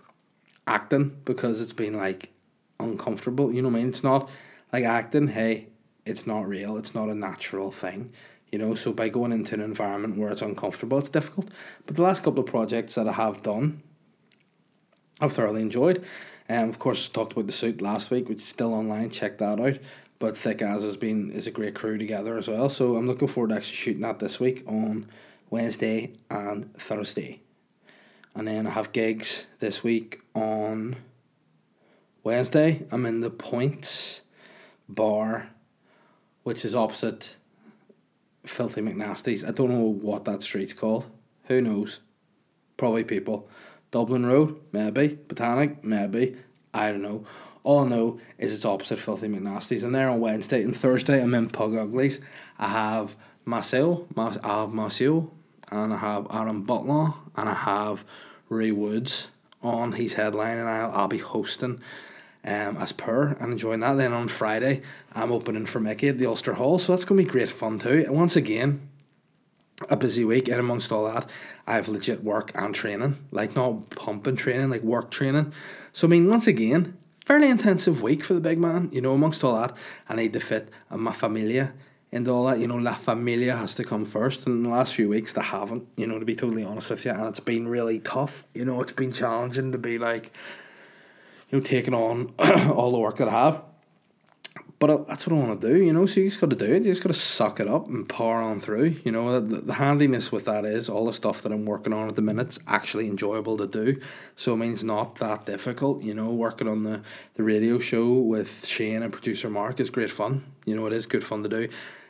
acting 0.67 1.17
because 1.25 1.61
it's 1.61 1.73
been 1.73 1.97
like 1.97 2.31
uncomfortable. 2.79 3.53
You 3.53 3.61
know 3.61 3.69
what 3.69 3.77
I 3.77 3.79
mean? 3.79 3.89
It's 3.89 4.03
not 4.03 4.29
like 4.71 4.83
acting. 4.83 5.27
Hey, 5.29 5.67
it's 6.05 6.27
not 6.27 6.47
real. 6.47 6.77
It's 6.77 6.95
not 6.95 7.09
a 7.09 7.15
natural 7.15 7.71
thing. 7.71 8.11
You 8.51 8.59
know, 8.59 8.75
so 8.75 8.93
by 8.93 9.09
going 9.09 9.31
into 9.31 9.55
an 9.55 9.61
environment 9.61 10.17
where 10.17 10.31
it's 10.31 10.41
uncomfortable, 10.41 10.99
it's 10.99 11.09
difficult. 11.09 11.49
But 11.85 11.95
the 11.95 12.03
last 12.03 12.23
couple 12.23 12.41
of 12.41 12.45
projects 12.45 12.95
that 12.95 13.07
I 13.07 13.13
have 13.13 13.41
done, 13.41 13.81
I've 15.19 15.33
thoroughly 15.33 15.61
enjoyed. 15.61 16.03
Um, 16.49 16.69
of 16.69 16.77
course, 16.77 17.07
talked 17.07 17.33
about 17.33 17.47
the 17.47 17.53
suit 17.53 17.81
last 17.81 18.11
week, 18.11 18.29
which 18.29 18.41
is 18.41 18.47
still 18.47 18.73
online. 18.73 19.09
Check 19.09 19.39
that 19.39 19.59
out. 19.59 19.79
But 20.19 20.37
Thick 20.37 20.61
As 20.61 20.83
has 20.83 20.97
been 20.97 21.31
is 21.31 21.47
a 21.47 21.51
great 21.51 21.73
crew 21.73 21.97
together 21.97 22.37
as 22.37 22.47
well. 22.47 22.69
So 22.69 22.95
I'm 22.95 23.07
looking 23.07 23.27
forward 23.27 23.49
to 23.49 23.55
actually 23.55 23.75
shooting 23.75 24.03
that 24.03 24.19
this 24.19 24.39
week 24.39 24.63
on 24.67 25.07
Wednesday 25.49 26.13
and 26.29 26.73
Thursday. 26.75 27.41
And 28.35 28.47
then 28.47 28.65
I 28.65 28.71
have 28.71 28.91
gigs 28.91 29.45
this 29.59 29.83
week 29.83 30.21
on 30.33 30.95
Wednesday. 32.23 32.85
I'm 32.91 33.05
in 33.05 33.21
the 33.21 33.29
Points 33.29 34.21
Bar, 34.89 35.49
which 36.43 36.65
is 36.65 36.75
opposite 36.75 37.37
Filthy 38.45 38.81
McNasty's. 38.81 39.43
I 39.43 39.51
don't 39.51 39.69
know 39.69 39.85
what 39.85 40.25
that 40.25 40.41
street's 40.41 40.73
called. 40.73 41.05
Who 41.45 41.61
knows? 41.61 41.99
Probably 42.77 43.03
people. 43.03 43.47
Dublin 43.91 44.25
Road, 44.25 44.59
maybe. 44.71 45.19
Botanic, 45.27 45.83
maybe. 45.83 46.35
I 46.73 46.91
don't 46.91 47.03
know. 47.03 47.25
All 47.63 47.85
I 47.85 47.87
know 47.87 48.19
is 48.37 48.53
it's 48.53 48.65
opposite 48.65 48.99
Filthy 48.99 49.27
McNasty's. 49.27 49.83
And 49.83 49.93
there 49.93 50.09
on 50.09 50.19
Wednesday 50.19 50.63
and 50.63 50.75
Thursday, 50.75 51.21
I'm 51.21 51.33
in 51.35 51.49
Pug 51.49 51.75
Uglies. 51.75 52.19
I 52.57 52.69
have 52.69 53.15
Marcel, 53.45 54.07
I 54.17 54.61
have 54.61 54.73
Marcel, 54.73 55.31
and 55.71 55.93
I 55.93 55.97
have 55.97 56.27
Aaron 56.31 56.63
Butler, 56.63 57.13
and 57.35 57.49
I 57.49 57.53
have 57.53 58.03
Ray 58.49 58.71
Woods 58.71 59.29
on. 59.61 59.93
He's 59.93 60.15
headlining. 60.15 60.65
I'll, 60.65 60.91
I'll 60.91 61.07
be 61.07 61.19
hosting 61.19 61.81
um, 62.45 62.77
as 62.77 62.91
per 62.91 63.35
and 63.39 63.53
enjoying 63.53 63.79
that. 63.81 63.97
Then 63.97 64.13
on 64.13 64.27
Friday, 64.27 64.81
I'm 65.13 65.31
opening 65.31 65.65
for 65.65 65.79
Mickey 65.79 66.09
at 66.09 66.17
the 66.17 66.25
Ulster 66.25 66.53
Hall, 66.53 66.79
so 66.79 66.93
that's 66.93 67.05
going 67.05 67.17
to 67.19 67.25
be 67.25 67.29
great 67.29 67.49
fun 67.49 67.79
too. 67.79 68.03
And 68.05 68.15
once 68.15 68.35
again, 68.35 68.89
a 69.89 69.95
busy 69.95 70.23
week, 70.23 70.47
and 70.47 70.59
amongst 70.59 70.91
all 70.91 71.11
that, 71.11 71.27
I 71.65 71.75
have 71.75 71.87
legit 71.87 72.23
work 72.23 72.51
and 72.55 72.73
training, 72.75 73.17
like 73.31 73.55
not 73.55 73.89
pumping 73.91 74.35
training, 74.35 74.69
like 74.69 74.81
work 74.81 75.11
training. 75.11 75.53
So, 75.91 76.07
I 76.07 76.11
mean, 76.11 76.29
once 76.29 76.47
again, 76.47 76.97
fairly 77.25 77.49
intensive 77.49 78.01
week 78.01 78.23
for 78.23 78.33
the 78.33 78.41
big 78.41 78.59
man, 78.59 78.89
you 78.91 79.01
know, 79.01 79.13
amongst 79.13 79.43
all 79.43 79.59
that, 79.59 79.75
I 80.07 80.15
need 80.15 80.33
to 80.33 80.39
fit 80.39 80.69
my 80.89 81.11
familia 81.11 81.73
into 82.13 82.31
all 82.31 82.45
that. 82.45 82.59
You 82.59 82.67
know, 82.67 82.75
La 82.75 82.93
Familia 82.93 83.57
has 83.57 83.73
to 83.75 83.83
come 83.83 84.05
first, 84.05 84.45
and 84.45 84.57
in 84.57 84.63
the 84.63 84.69
last 84.69 84.93
few 84.93 85.09
weeks, 85.09 85.33
they 85.33 85.41
haven't, 85.41 85.87
you 85.97 86.07
know, 86.07 86.19
to 86.19 86.25
be 86.25 86.35
totally 86.35 86.63
honest 86.63 86.89
with 86.91 87.05
you, 87.05 87.11
and 87.11 87.27
it's 87.27 87.39
been 87.39 87.67
really 87.67 87.99
tough. 87.99 88.45
You 88.53 88.65
know, 88.65 88.81
it's 88.81 88.93
been 88.93 89.11
challenging 89.11 89.71
to 89.71 89.77
be 89.77 89.97
like, 89.97 90.31
you 91.49 91.57
know, 91.57 91.63
taking 91.63 91.93
on 91.93 92.33
all 92.71 92.91
the 92.91 92.99
work 92.99 93.17
that 93.17 93.27
I 93.27 93.31
have. 93.31 93.61
But 94.79 95.07
that's 95.07 95.25
what 95.25 95.37
I 95.37 95.39
want 95.39 95.61
to 95.61 95.67
do, 95.73 95.81
you 95.81 95.93
know. 95.93 96.05
So 96.05 96.19
you 96.19 96.27
just 96.27 96.41
got 96.41 96.49
to 96.49 96.57
do 96.57 96.65
it. 96.65 96.83
You 96.83 96.91
just 96.91 97.01
got 97.01 97.07
to 97.07 97.13
suck 97.17 97.61
it 97.61 97.69
up 97.69 97.87
and 97.87 98.07
power 98.07 98.41
on 98.41 98.59
through. 98.59 98.97
You 99.05 99.13
know, 99.13 99.39
the, 99.39 99.61
the 99.61 99.73
handiness 99.75 100.29
with 100.29 100.43
that 100.43 100.65
is 100.65 100.89
all 100.89 101.05
the 101.05 101.13
stuff 101.13 101.41
that 101.43 101.53
I'm 101.53 101.65
working 101.65 101.93
on 101.93 102.09
at 102.09 102.17
the 102.17 102.21
minute's 102.21 102.59
actually 102.67 103.07
enjoyable 103.07 103.55
to 103.59 103.67
do. 103.67 104.01
So 104.35 104.55
it 104.55 104.57
means 104.57 104.83
not 104.83 105.15
that 105.15 105.45
difficult. 105.45 106.03
You 106.03 106.13
know, 106.13 106.31
working 106.31 106.67
on 106.67 106.83
the 106.83 107.01
the 107.35 107.43
radio 107.43 107.79
show 107.79 108.11
with 108.11 108.65
Shane 108.65 109.03
and 109.03 109.13
producer 109.13 109.49
Mark 109.49 109.79
is 109.79 109.89
great 109.89 110.11
fun. 110.11 110.43
You 110.65 110.75
know, 110.75 110.85
it 110.85 110.91
is 110.91 111.05
good 111.05 111.23
fun 111.23 111.43
to 111.43 111.49
do. 111.49 111.69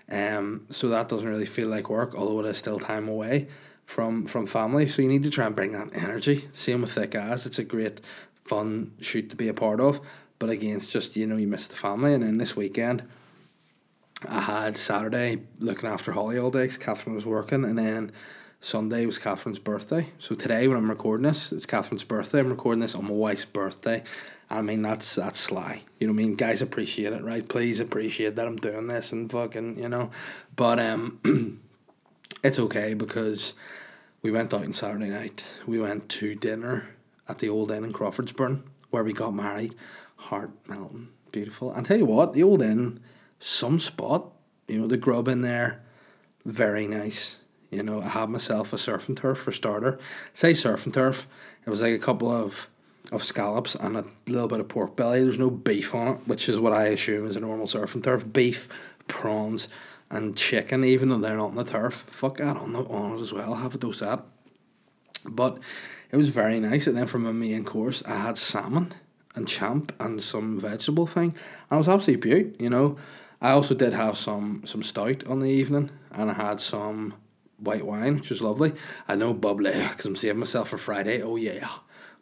Um, 0.10 0.66
so 0.70 0.90
that 0.90 1.10
doesn't 1.10 1.28
really 1.28 1.46
feel 1.46 1.70
like 1.70 1.90
work, 1.90 2.14
although 2.16 2.46
it 2.46 2.50
is 2.50 2.58
still 2.58 2.80
time 2.80 3.08
away 3.08 3.48
from 3.86 4.26
from 4.26 4.46
family. 4.48 4.88
So 4.88 5.02
you 5.02 5.08
need 5.08 5.24
to 5.24 5.30
try 5.30 5.46
and 5.46 5.56
bring 5.56 5.72
that 5.74 5.90
energy. 5.94 6.50
Same 6.54 6.82
with 6.82 6.92
Thick 6.92 7.16
As. 7.16 7.46
It's 7.46 7.60
a 7.60 7.64
great 7.64 8.02
fun 8.46 8.94
shoot 9.00 9.30
to 9.30 9.36
be 9.36 9.48
a 9.48 9.54
part 9.54 9.80
of. 9.80 10.00
But 10.40 10.50
again, 10.50 10.78
it's 10.78 10.88
just, 10.88 11.16
you 11.16 11.26
know, 11.26 11.38
you 11.38 11.48
miss 11.48 11.68
the 11.68 11.76
family. 11.76 12.14
And 12.14 12.24
then 12.24 12.38
this 12.38 12.56
weekend, 12.56 13.04
I 14.28 14.42
had 14.42 14.78
Saturday 14.78 15.44
looking 15.60 15.90
after 15.90 16.12
Holly 16.12 16.38
all 16.38 16.52
day 16.52 16.64
because 16.64 16.78
Catherine 16.78 17.16
was 17.16 17.26
working. 17.26 17.64
And 17.64 17.78
then 17.78 18.12
Sunday 18.64 19.06
was 19.06 19.20
Catherine's 19.20 19.60
birthday. 19.60 20.08
So 20.20 20.36
today, 20.36 20.70
when 20.70 20.78
I'm 20.78 20.90
recording 20.90 21.26
this, 21.26 21.52
it's 21.52 21.66
Catherine's 21.66 22.06
birthday. 22.06 22.40
I'm 22.40 22.48
recording 22.48 22.80
this 22.80 22.96
on 22.96 23.04
my 23.04 23.12
wife's 23.12 23.44
birthday. 23.44 24.04
I 24.50 24.62
mean, 24.62 24.82
that's 24.82 25.16
that's 25.16 25.42
sly. 25.42 25.82
You 26.00 26.08
know 26.08 26.14
what 26.14 26.22
I 26.22 26.24
mean? 26.24 26.36
Guys 26.36 26.62
appreciate 26.62 27.12
it, 27.12 27.22
right? 27.24 27.46
Please 27.46 27.82
appreciate 27.82 28.38
that 28.38 28.48
I'm 28.48 28.56
doing 28.56 28.88
this 28.88 29.12
and 29.12 29.30
fucking, 29.30 29.80
you 29.80 29.90
know. 29.90 30.12
But 30.56 30.80
um, 30.80 31.60
it's 32.44 32.58
okay 32.58 32.94
because 32.94 33.54
we 34.22 34.32
went 34.32 34.54
out 34.54 34.64
on 34.64 34.72
Saturday 34.72 35.10
night. 35.10 35.44
We 35.68 35.82
went 35.82 36.08
to 36.10 36.34
dinner 36.34 36.96
at 37.28 37.40
the 37.40 37.50
Old 37.50 37.70
Inn 37.70 37.84
in 37.84 37.92
Crawfordsburn 37.92 38.64
where 38.92 39.04
we 39.04 39.12
got 39.12 39.34
married 39.34 39.76
heart 40.16 40.52
melting, 40.70 41.10
beautiful. 41.34 41.74
And 41.74 41.86
tell 41.86 41.98
you 41.98 42.06
what, 42.06 42.32
the 42.34 42.44
old 42.44 42.62
inn, 42.62 43.02
some 43.40 43.78
spot, 43.78 44.32
You 44.70 44.80
know, 44.80 44.88
the 44.88 44.96
grub 44.96 45.28
in 45.28 45.42
there, 45.42 45.84
very 46.46 46.88
nice. 46.88 47.40
You 47.74 47.84
know, 47.84 48.02
I 48.02 48.10
had 48.10 48.30
myself 48.30 48.74
a 48.74 48.78
surf 48.78 49.08
and 49.08 49.18
turf 49.18 49.40
for 49.40 49.52
starter. 49.52 50.00
Say 50.34 50.54
surf 50.54 50.86
and 50.86 50.94
turf, 50.94 51.28
it 51.66 51.70
was 51.70 51.82
like 51.82 51.94
a 51.94 52.00
couple 52.00 52.32
of 52.32 52.70
of 53.12 53.24
scallops 53.24 53.76
and 53.76 53.98
a 53.98 54.06
little 54.28 54.48
bit 54.48 54.60
of 54.60 54.70
pork 54.70 54.96
belly. 54.96 55.22
There's 55.22 55.38
no 55.38 55.50
beef 55.50 55.94
on 55.94 56.08
it, 56.08 56.28
which 56.28 56.48
is 56.50 56.60
what 56.60 56.74
I 56.74 56.86
assume 56.86 57.28
is 57.28 57.36
a 57.36 57.40
normal 57.40 57.68
surf 57.68 57.94
and 57.94 58.04
turf. 58.04 58.26
Beef, 58.32 58.68
prawns, 59.08 59.68
and 60.10 60.36
chicken, 60.38 60.84
even 60.84 61.10
though 61.10 61.18
they're 61.18 61.38
not 61.38 61.50
on 61.50 61.56
the 61.56 61.64
turf. 61.64 62.06
Fuck 62.08 62.38
that 62.38 62.58
on 62.58 62.74
the 62.74 62.80
on 62.84 63.18
it 63.18 63.22
as 63.22 63.34
well. 63.34 63.56
Have 63.56 63.76
a 63.76 63.78
dose 63.78 64.02
of 64.02 64.08
that. 64.08 64.26
But 65.26 65.60
it 66.12 66.18
was 66.18 66.30
very 66.30 66.60
nice. 66.60 66.88
And 66.88 66.98
then 66.98 67.08
from 67.08 67.26
a 67.26 67.34
main 67.34 67.66
course, 67.66 68.04
I 68.06 68.18
had 68.18 68.38
salmon 68.38 68.94
and 69.36 69.48
champ 69.48 69.94
and 70.00 70.22
some 70.22 70.60
vegetable 70.60 71.08
thing. 71.08 71.36
And 71.70 71.78
it 71.78 71.78
was 71.78 71.90
absolutely 71.90 72.30
beaut, 72.30 72.56
you 72.60 72.70
know. 72.70 72.98
I 73.42 73.52
also 73.52 73.76
did 73.76 73.94
have 73.94 74.18
some 74.18 74.62
some 74.66 74.84
stout 74.84 75.26
on 75.28 75.40
the 75.40 75.50
evening, 75.50 75.90
and 76.12 76.32
I 76.32 76.34
had 76.34 76.62
some 76.62 77.16
white 77.64 77.86
wine, 77.86 78.16
which 78.16 78.30
was 78.30 78.42
lovely. 78.42 78.74
I 79.08 79.16
know 79.16 79.34
bubbly 79.34 79.72
because 79.90 80.06
I'm 80.06 80.16
saving 80.16 80.40
myself 80.40 80.70
for 80.70 80.78
Friday. 80.78 81.22
Oh 81.22 81.36
yeah, 81.36 81.70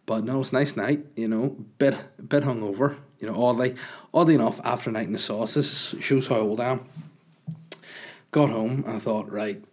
but 0.05 0.23
no, 0.23 0.41
it's 0.41 0.51
a 0.51 0.55
nice 0.55 0.75
night. 0.75 1.05
You 1.15 1.27
know, 1.27 1.57
bit 1.77 1.95
bit 2.27 2.43
hungover. 2.43 2.97
You 3.19 3.27
know, 3.27 3.43
oddly, 3.43 3.75
oddly 4.13 4.35
enough, 4.35 4.59
after 4.63 4.89
a 4.89 4.93
night 4.93 5.05
in 5.05 5.13
the 5.13 5.19
sauce, 5.19 5.53
this 5.53 5.95
shows 5.99 6.27
how 6.27 6.37
old 6.37 6.59
I 6.59 6.71
am. 6.71 6.85
Got 8.31 8.49
home 8.49 8.83
and 8.87 8.95
I 8.95 8.99
thought, 8.99 9.31
right, 9.31 9.63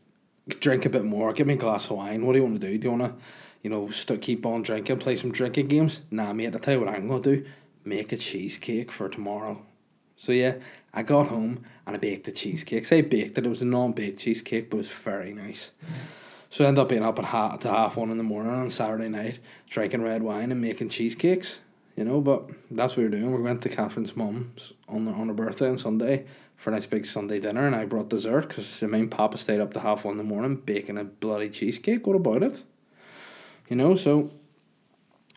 drink 0.49 0.85
a 0.85 0.91
bit 0.91 1.05
more. 1.05 1.33
Give 1.33 1.47
me 1.47 1.55
a 1.55 1.57
glass 1.57 1.87
of 1.87 1.97
wine. 1.97 2.27
What 2.27 2.33
do 2.35 2.41
you 2.41 2.45
want 2.45 2.61
to 2.61 2.67
do? 2.67 2.77
Do 2.77 2.89
you 2.89 2.95
want 2.95 3.19
to, 3.19 3.25
you 3.63 3.71
know, 3.71 3.91
st- 3.91 4.21
keep 4.21 4.45
on 4.45 4.63
drinking, 4.63 4.99
play 4.99 5.17
some 5.17 5.33
drinking 5.33 5.69
games? 5.69 6.03
Nah, 6.11 6.35
mate. 6.35 6.55
I 6.55 6.59
tell 6.59 6.75
you 6.75 6.81
what 6.81 6.91
I'm 6.91 7.09
gonna 7.09 7.23
do. 7.23 7.47
Make 7.85 8.13
a 8.13 8.19
cheesecake 8.19 8.93
for 8.93 9.09
tomorrow. 9.09 9.65
So 10.17 10.33
yeah, 10.33 10.57
I 10.93 11.03
got 11.03 11.29
home 11.29 11.65
and 11.87 11.97
I 11.97 11.99
baked 11.99 12.27
the 12.27 12.33
cheesecake. 12.33 12.85
Say 12.85 13.03
baked 13.03 13.39
it. 13.39 13.47
It 13.47 13.49
was 13.49 13.63
a 13.63 13.67
non-baked 13.67 14.19
cheesecake, 14.19 14.71
but 14.71 14.77
it 14.77 14.81
was 14.81 14.89
very 14.89 15.33
nice. 15.33 15.71
So 16.51 16.65
I 16.65 16.69
ended 16.69 16.83
up 16.83 16.89
being 16.89 17.03
up 17.03 17.19
at 17.19 17.27
half 17.27 17.61
to 17.61 17.69
half 17.69 17.97
one 17.97 18.11
in 18.11 18.17
the 18.17 18.23
morning 18.23 18.53
on 18.53 18.71
Saturday 18.71 19.09
night, 19.09 19.39
drinking 19.69 20.03
red 20.03 20.23
wine 20.23 20.51
and 20.51 20.61
making 20.61 20.89
cheesecakes. 20.89 21.59
You 21.95 22.05
know, 22.05 22.21
but 22.21 22.49
that's 22.71 22.93
what 22.93 22.99
we 22.99 23.05
were 23.05 23.11
doing. 23.11 23.33
We 23.35 23.43
went 23.43 23.63
to 23.63 23.69
Catherine's 23.69 24.17
mum's 24.17 24.73
on 24.89 25.07
her, 25.07 25.13
on 25.13 25.29
her 25.29 25.35
birthday 25.35 25.69
on 25.69 25.79
Sunday 25.79 26.27
for 26.57 26.71
a 26.71 26.73
nice 26.73 26.87
big 26.87 27.07
Sunday 27.07 27.41
dinner, 27.41 27.67
and 27.67 27.75
I 27.75 27.85
brought 27.87 28.09
dessert 28.09 28.49
because 28.49 28.83
I 28.83 28.87
mean, 28.87 29.09
Papa 29.09 29.37
stayed 29.37 29.61
up 29.61 29.75
to 29.75 29.81
half 29.81 30.05
one 30.05 30.13
in 30.13 30.19
the 30.19 30.25
morning 30.25 30.57
baking 30.57 30.97
a 30.97 31.05
bloody 31.05 31.51
cheesecake. 31.51 32.07
What 32.07 32.17
about 32.17 32.43
it? 32.43 32.63
You 33.69 33.77
know, 33.77 33.97
so 33.97 34.31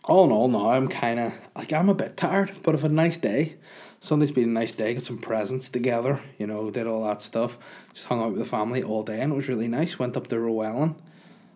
all 0.04 0.24
in 0.24 0.32
all, 0.32 0.48
now 0.48 0.70
I'm 0.70 0.88
kind 0.88 1.20
of 1.20 1.32
like 1.56 1.72
I'm 1.72 1.88
a 1.88 1.94
bit 1.94 2.16
tired, 2.16 2.52
but 2.62 2.78
had 2.78 2.90
a 2.90 2.94
nice 2.94 3.16
day. 3.16 3.56
Sunday's 4.02 4.32
been 4.32 4.48
a 4.48 4.52
nice 4.60 4.72
day. 4.72 4.94
Got 4.94 5.04
some 5.04 5.18
presents 5.18 5.68
together. 5.68 6.20
You 6.36 6.48
know, 6.48 6.72
did 6.72 6.88
all 6.88 7.04
that 7.04 7.22
stuff. 7.22 7.56
Just 7.94 8.06
hung 8.06 8.20
out 8.20 8.32
with 8.32 8.40
the 8.40 8.44
family 8.44 8.82
all 8.82 9.04
day, 9.04 9.20
and 9.20 9.32
it 9.32 9.36
was 9.36 9.48
really 9.48 9.68
nice. 9.68 9.96
Went 9.96 10.16
up 10.16 10.26
to 10.26 10.34
Rowellen. 10.34 10.96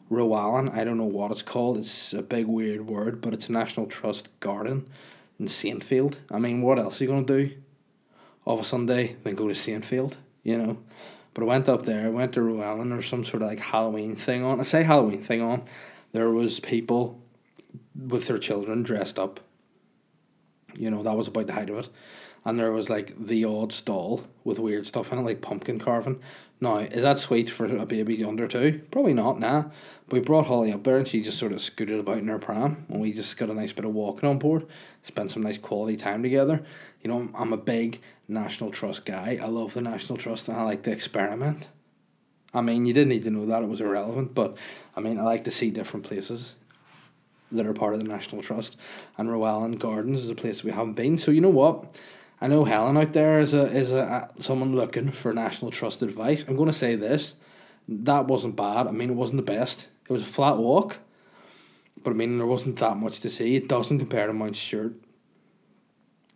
Rowallane, 0.08 0.72
I 0.72 0.84
don't 0.84 0.96
know 0.96 1.02
what 1.02 1.32
it's 1.32 1.42
called. 1.42 1.76
It's 1.76 2.12
a 2.12 2.22
big 2.22 2.46
weird 2.46 2.86
word, 2.86 3.20
but 3.20 3.34
it's 3.34 3.48
a 3.48 3.52
National 3.52 3.86
Trust 3.86 4.28
garden 4.38 4.88
in 5.40 5.46
Saintfield. 5.46 6.18
I 6.30 6.38
mean, 6.38 6.62
what 6.62 6.78
else 6.78 7.00
are 7.00 7.04
you 7.04 7.10
gonna 7.10 7.26
do? 7.26 7.50
Of 8.46 8.60
a 8.60 8.64
Sunday, 8.64 9.16
then 9.24 9.34
go 9.34 9.48
to 9.48 9.54
Saintfield, 9.54 10.12
you 10.44 10.56
know. 10.56 10.78
But 11.34 11.42
I 11.42 11.46
went 11.46 11.68
up 11.68 11.84
there. 11.84 12.06
I 12.06 12.10
went 12.10 12.32
to 12.34 12.40
Rowallane. 12.40 12.90
There's 12.90 13.08
some 13.08 13.24
sort 13.24 13.42
of 13.42 13.48
like 13.48 13.58
Halloween 13.58 14.14
thing 14.14 14.44
on. 14.44 14.60
I 14.60 14.62
say 14.62 14.84
Halloween 14.84 15.20
thing 15.20 15.42
on. 15.42 15.64
There 16.12 16.30
was 16.30 16.60
people 16.60 17.20
with 17.96 18.26
their 18.26 18.38
children 18.38 18.84
dressed 18.84 19.18
up. 19.18 19.40
You 20.78 20.92
know, 20.92 21.02
that 21.02 21.16
was 21.16 21.26
about 21.26 21.48
the 21.48 21.54
height 21.54 21.70
of 21.70 21.78
it. 21.78 21.88
And 22.46 22.60
there 22.60 22.70
was 22.70 22.88
like 22.88 23.12
the 23.18 23.44
odd 23.44 23.72
stall 23.72 24.22
with 24.44 24.60
weird 24.60 24.86
stuff 24.86 25.12
in 25.12 25.18
it, 25.18 25.22
like 25.22 25.40
pumpkin 25.40 25.80
carving. 25.80 26.20
Now, 26.60 26.76
is 26.78 27.02
that 27.02 27.18
sweet 27.18 27.50
for 27.50 27.66
a 27.66 27.84
baby 27.84 28.22
under 28.22 28.46
two? 28.46 28.82
Probably 28.92 29.14
not, 29.14 29.40
nah. 29.40 29.64
But 30.08 30.12
we 30.12 30.20
brought 30.20 30.46
Holly 30.46 30.72
up 30.72 30.84
there 30.84 30.96
and 30.96 31.08
she 31.08 31.20
just 31.20 31.38
sort 31.38 31.50
of 31.50 31.60
scooted 31.60 31.98
about 31.98 32.18
in 32.18 32.28
her 32.28 32.38
pram 32.38 32.86
and 32.88 33.00
we 33.00 33.12
just 33.12 33.36
got 33.36 33.50
a 33.50 33.54
nice 33.54 33.72
bit 33.72 33.84
of 33.84 33.92
walking 33.92 34.28
on 34.28 34.38
board, 34.38 34.64
spent 35.02 35.32
some 35.32 35.42
nice 35.42 35.58
quality 35.58 35.96
time 35.96 36.22
together. 36.22 36.62
You 37.02 37.10
know, 37.10 37.30
I'm 37.34 37.52
a 37.52 37.58
big 37.58 38.00
National 38.28 38.70
Trust 38.70 39.04
guy. 39.04 39.40
I 39.42 39.46
love 39.46 39.74
the 39.74 39.80
National 39.80 40.16
Trust 40.16 40.46
and 40.46 40.56
I 40.56 40.62
like 40.62 40.84
to 40.84 40.92
experiment. 40.92 41.66
I 42.54 42.60
mean, 42.60 42.86
you 42.86 42.94
didn't 42.94 43.08
need 43.08 43.24
to 43.24 43.30
know 43.30 43.44
that, 43.46 43.64
it 43.64 43.68
was 43.68 43.80
irrelevant, 43.80 44.36
but 44.36 44.56
I 44.94 45.00
mean, 45.00 45.18
I 45.18 45.24
like 45.24 45.42
to 45.44 45.50
see 45.50 45.72
different 45.72 46.06
places 46.06 46.54
that 47.50 47.66
are 47.66 47.74
part 47.74 47.94
of 47.94 48.00
the 48.00 48.08
National 48.08 48.40
Trust. 48.40 48.76
And 49.18 49.28
Rowallane 49.28 49.80
Gardens 49.80 50.20
is 50.20 50.30
a 50.30 50.34
place 50.36 50.62
we 50.62 50.70
haven't 50.70 50.94
been. 50.94 51.18
So, 51.18 51.32
you 51.32 51.40
know 51.40 51.48
what? 51.48 51.92
I 52.40 52.48
know 52.48 52.64
Helen 52.64 52.96
out 52.96 53.12
there 53.12 53.38
is 53.38 53.54
a 53.54 53.66
is 53.66 53.92
a, 53.92 54.28
someone 54.38 54.76
looking 54.76 55.10
for 55.10 55.32
National 55.32 55.70
Trust 55.70 56.02
advice. 56.02 56.46
I'm 56.46 56.56
going 56.56 56.68
to 56.68 56.72
say 56.72 56.94
this, 56.94 57.36
that 57.88 58.26
wasn't 58.26 58.56
bad. 58.56 58.86
I 58.86 58.90
mean, 58.90 59.10
it 59.10 59.16
wasn't 59.16 59.38
the 59.38 59.52
best. 59.52 59.88
It 60.08 60.12
was 60.12 60.22
a 60.22 60.26
flat 60.26 60.58
walk, 60.58 60.98
but 62.02 62.10
I 62.10 62.14
mean, 62.14 62.38
there 62.38 62.46
wasn't 62.46 62.78
that 62.78 62.96
much 62.96 63.20
to 63.20 63.30
see. 63.30 63.56
It 63.56 63.68
doesn't 63.68 63.98
compare 63.98 64.26
to 64.26 64.32
Mount 64.32 64.56
Stewart. 64.56 64.94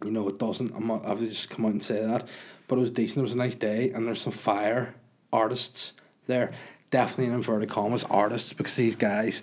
You 0.04 0.10
know, 0.10 0.28
it 0.28 0.38
doesn't. 0.38 0.74
I'm 0.74 0.86
not. 0.86 1.04
I 1.04 1.10
have 1.10 1.20
to 1.20 1.28
just 1.28 1.50
come 1.50 1.66
out 1.66 1.72
and 1.72 1.82
say 1.82 2.00
that, 2.00 2.26
but 2.66 2.76
it 2.76 2.80
was 2.80 2.90
decent. 2.90 3.18
It 3.18 3.22
was 3.22 3.34
a 3.34 3.38
nice 3.38 3.54
day, 3.54 3.90
and 3.90 4.06
there's 4.06 4.22
some 4.22 4.32
fire 4.32 4.94
artists 5.32 5.92
there. 6.26 6.52
Definitely 6.90 7.26
in 7.26 7.34
inverted 7.34 7.68
commas 7.68 8.04
artists 8.04 8.52
because 8.54 8.76
these 8.76 8.96
guys. 8.96 9.42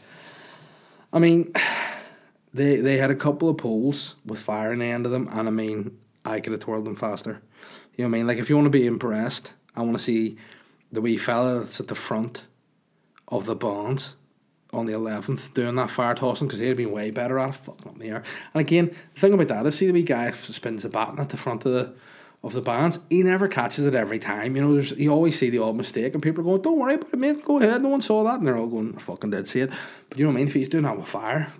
I 1.14 1.20
mean, 1.20 1.54
they 2.54 2.78
they 2.78 2.98
had 2.98 3.12
a 3.12 3.16
couple 3.16 3.48
of 3.48 3.58
poles 3.58 4.16
with 4.26 4.40
fire 4.40 4.74
in 4.74 4.80
the 4.80 4.86
end 4.86 5.06
of 5.06 5.12
them, 5.12 5.30
and 5.32 5.48
I 5.48 5.52
mean, 5.52 5.98
I 6.28 6.40
could 6.40 6.52
have 6.52 6.62
twirled 6.62 6.86
them 6.86 6.96
faster. 6.96 7.42
You 7.96 8.04
know 8.04 8.10
what 8.10 8.16
I 8.16 8.20
mean? 8.20 8.28
Like 8.28 8.38
if 8.38 8.50
you 8.50 8.56
want 8.56 8.66
to 8.68 8.70
be 8.70 8.86
impressed, 8.86 9.54
I 9.76 9.82
want 9.82 9.98
to 9.98 10.04
see 10.04 10.38
the 10.92 11.02
wee 11.02 11.18
fella 11.18 11.60
that's 11.60 11.80
at 11.80 11.88
the 11.88 11.96
front 11.96 12.46
of 13.28 13.46
the 13.46 13.56
bonds 13.56 14.16
on 14.74 14.86
the 14.86 14.94
eleventh 14.94 15.54
doing 15.54 15.76
that 15.76 15.90
fire 15.90 16.14
tossing 16.14 16.48
because 16.48 16.60
he'd 16.60 16.78
been 16.78 16.92
way 16.92 17.10
better 17.12 17.40
at 17.40 17.50
it, 17.50 17.56
fucking 17.56 17.88
up 17.88 17.98
the 17.98 18.10
air. 18.10 18.24
And 18.54 18.62
again, 18.62 18.96
the 19.14 19.20
thing 19.20 19.34
about 19.34 19.48
that 19.48 19.66
is, 19.66 19.78
see 19.78 19.88
the 19.88 19.94
wee 19.94 20.04
guy 20.04 20.32
spins 20.32 20.84
the 20.84 20.90
baton 20.90 21.20
at 21.20 21.30
the 21.30 21.38
front 21.38 21.66
of 21.66 21.72
the 21.72 21.94
of 22.44 22.54
the 22.54 22.62
bands. 22.62 23.00
He 23.10 23.24
never 23.24 23.48
catches 23.48 23.86
it 23.86 23.96
every 23.96 24.20
time. 24.20 24.56
You 24.56 24.62
know, 24.62 24.74
there's 24.74 24.92
you 24.92 25.12
always 25.12 25.38
see 25.38 25.50
the 25.50 25.60
odd 25.60 25.76
mistake, 25.76 26.14
and 26.14 26.22
people 26.22 26.42
are 26.42 26.46
going, 26.46 26.62
"Don't 26.62 26.78
worry 26.78 26.96
about 26.96 27.14
it, 27.14 27.18
mate. 27.18 27.44
Go 27.44 27.60
ahead. 27.60 27.82
No 27.82 27.90
one 27.90 28.02
saw 28.02 28.24
that," 28.26 28.40
and 28.40 28.48
they're 28.48 28.58
all 28.58 28.68
going, 28.68 28.94
"I 28.96 29.02
fucking 29.02 29.32
did 29.32 29.48
see 29.48 29.62
it." 29.62 29.72
But 30.10 30.20
you 30.20 30.26
know 30.26 30.30
what 30.30 30.36
I 30.36 30.38
mean? 30.38 30.48
If 30.48 30.54
he's 30.54 30.70
doing 30.70 30.84
that 30.84 30.98
with 30.98 31.08
fire. 31.08 31.52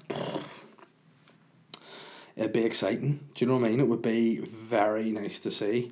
It'd 2.38 2.54
be 2.54 2.64
exciting. 2.64 3.20
Do 3.34 3.44
you 3.44 3.48
know 3.48 3.58
what 3.58 3.66
I 3.66 3.72
mean? 3.72 3.80
It 3.80 3.88
would 3.88 4.04
be 4.04 4.38
very 4.38 5.12
nice 5.12 5.40
to 5.40 5.52
see. 5.52 5.92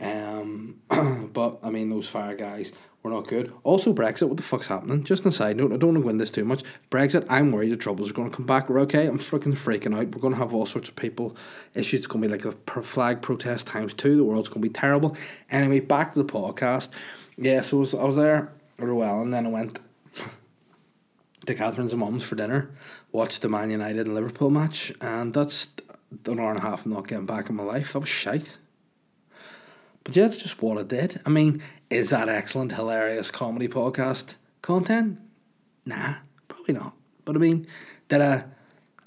Um, 0.00 0.76
but 1.32 1.58
I 1.62 1.70
mean, 1.70 1.90
those 1.90 2.08
fire 2.08 2.36
guys 2.36 2.70
were 3.02 3.10
not 3.10 3.26
good. 3.26 3.52
Also, 3.64 3.92
Brexit. 3.92 4.28
What 4.28 4.36
the 4.36 4.44
fuck's 4.44 4.68
happening? 4.68 5.02
Just 5.02 5.26
a 5.26 5.32
side 5.32 5.56
note, 5.56 5.72
I 5.72 5.76
don't 5.76 5.94
want 5.94 6.04
to 6.04 6.08
into 6.10 6.22
this 6.22 6.30
too 6.30 6.44
much. 6.44 6.62
Brexit. 6.88 7.26
I'm 7.28 7.50
worried 7.50 7.72
the 7.72 7.76
troubles 7.76 8.10
are 8.10 8.14
going 8.14 8.30
to 8.30 8.36
come 8.36 8.46
back. 8.46 8.68
We're 8.68 8.78
okay. 8.82 9.06
I'm 9.06 9.18
freaking 9.18 9.54
freaking 9.54 9.92
out. 9.92 10.14
We're 10.14 10.20
going 10.20 10.34
to 10.34 10.38
have 10.38 10.54
all 10.54 10.66
sorts 10.66 10.88
of 10.88 10.94
people 10.94 11.36
issues. 11.74 12.00
It's 12.00 12.06
going 12.06 12.22
to 12.22 12.28
be 12.28 12.32
like 12.32 12.44
a 12.44 12.82
flag 12.82 13.20
protest 13.20 13.66
times 13.66 13.92
two. 13.92 14.16
The 14.16 14.24
world's 14.24 14.48
going 14.48 14.62
to 14.62 14.68
be 14.68 14.72
terrible. 14.72 15.16
Anyway, 15.50 15.80
back 15.80 16.12
to 16.12 16.22
the 16.22 16.32
podcast. 16.32 16.90
Yeah, 17.36 17.60
so 17.60 17.78
I 17.78 17.80
was, 17.80 17.94
I 17.94 18.04
was 18.04 18.16
there 18.16 18.52
at 18.78 18.86
Rowell, 18.86 19.20
and 19.20 19.34
then 19.34 19.46
I 19.46 19.48
went 19.48 19.80
to 21.46 21.54
Catherine's 21.54 21.92
and 21.92 22.00
mum's 22.00 22.22
for 22.22 22.36
dinner, 22.36 22.70
watched 23.12 23.42
the 23.42 23.48
Man 23.48 23.70
United 23.70 24.06
and 24.06 24.14
Liverpool 24.14 24.50
match, 24.50 24.92
and 25.00 25.32
that's 25.32 25.68
an 26.26 26.40
hour 26.40 26.50
and 26.50 26.58
a 26.58 26.62
half 26.62 26.84
not 26.86 27.06
getting 27.06 27.26
back 27.26 27.48
in 27.48 27.56
my 27.56 27.62
life. 27.62 27.92
That 27.92 28.00
was 28.00 28.08
shite. 28.08 28.50
But 30.04 30.16
yeah, 30.16 30.26
it's 30.26 30.36
just 30.36 30.60
what 30.60 30.78
I 30.78 30.82
did. 30.82 31.20
I 31.24 31.30
mean, 31.30 31.62
is 31.90 32.10
that 32.10 32.28
excellent, 32.28 32.72
hilarious 32.72 33.30
comedy 33.30 33.68
podcast 33.68 34.34
content? 34.60 35.18
Nah, 35.84 36.14
probably 36.48 36.74
not. 36.74 36.94
But 37.24 37.36
I 37.36 37.38
mean, 37.38 37.66
did 38.08 38.20
I 38.20 38.44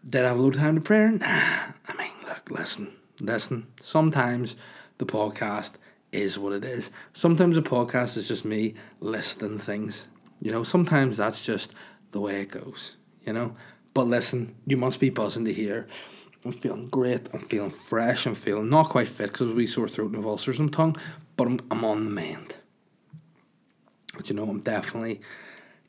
did 0.08 0.24
I 0.24 0.30
have 0.30 0.40
a 0.40 0.44
of 0.44 0.56
time 0.56 0.76
to 0.76 0.82
prayer? 0.82 1.12
Nah. 1.12 1.26
I 1.26 1.96
mean, 1.98 2.12
look, 2.28 2.50
listen, 2.50 2.94
listen. 3.20 3.68
Sometimes 3.82 4.56
the 4.98 5.06
podcast 5.06 5.72
is 6.12 6.40
what 6.40 6.54
it 6.54 6.64
is. 6.64 6.92
Sometimes 7.14 7.56
the 7.56 7.62
podcast 7.62 8.16
is 8.16 8.28
just 8.28 8.46
me 8.46 8.76
listing 9.00 9.60
things. 9.60 10.08
You 10.40 10.52
know, 10.52 10.64
sometimes 10.64 11.18
that's 11.18 11.42
just 11.42 11.74
the 12.12 12.22
way 12.22 12.42
it 12.42 12.52
goes. 12.52 12.96
You 13.26 13.34
know, 13.34 13.56
but 13.96 14.06
listen, 14.06 14.54
you 14.68 14.78
must 14.78 15.00
be 15.00 15.10
buzzing 15.10 15.46
to 15.46 15.54
hear 15.54 15.88
I'm 16.46 16.52
feeling 16.52 16.88
great. 16.88 17.28
I'm 17.34 17.40
feeling 17.40 17.72
fresh. 17.72 18.28
I'm 18.28 18.36
feeling 18.36 18.70
not 18.70 18.90
quite 18.90 19.08
fit 19.08 19.32
because 19.32 19.50
of 19.50 19.56
we 19.56 19.66
sore 19.66 19.88
throat 19.88 20.14
and 20.14 20.24
ulcers 20.24 20.60
and 20.60 20.72
tongue, 20.72 20.96
but 21.36 21.48
I'm, 21.48 21.60
I'm 21.72 21.84
on 21.84 22.06
the 22.06 22.12
mend. 22.12 22.58
But 24.16 24.30
you 24.30 24.36
know, 24.36 24.48
I'm 24.48 24.60
definitely 24.60 25.22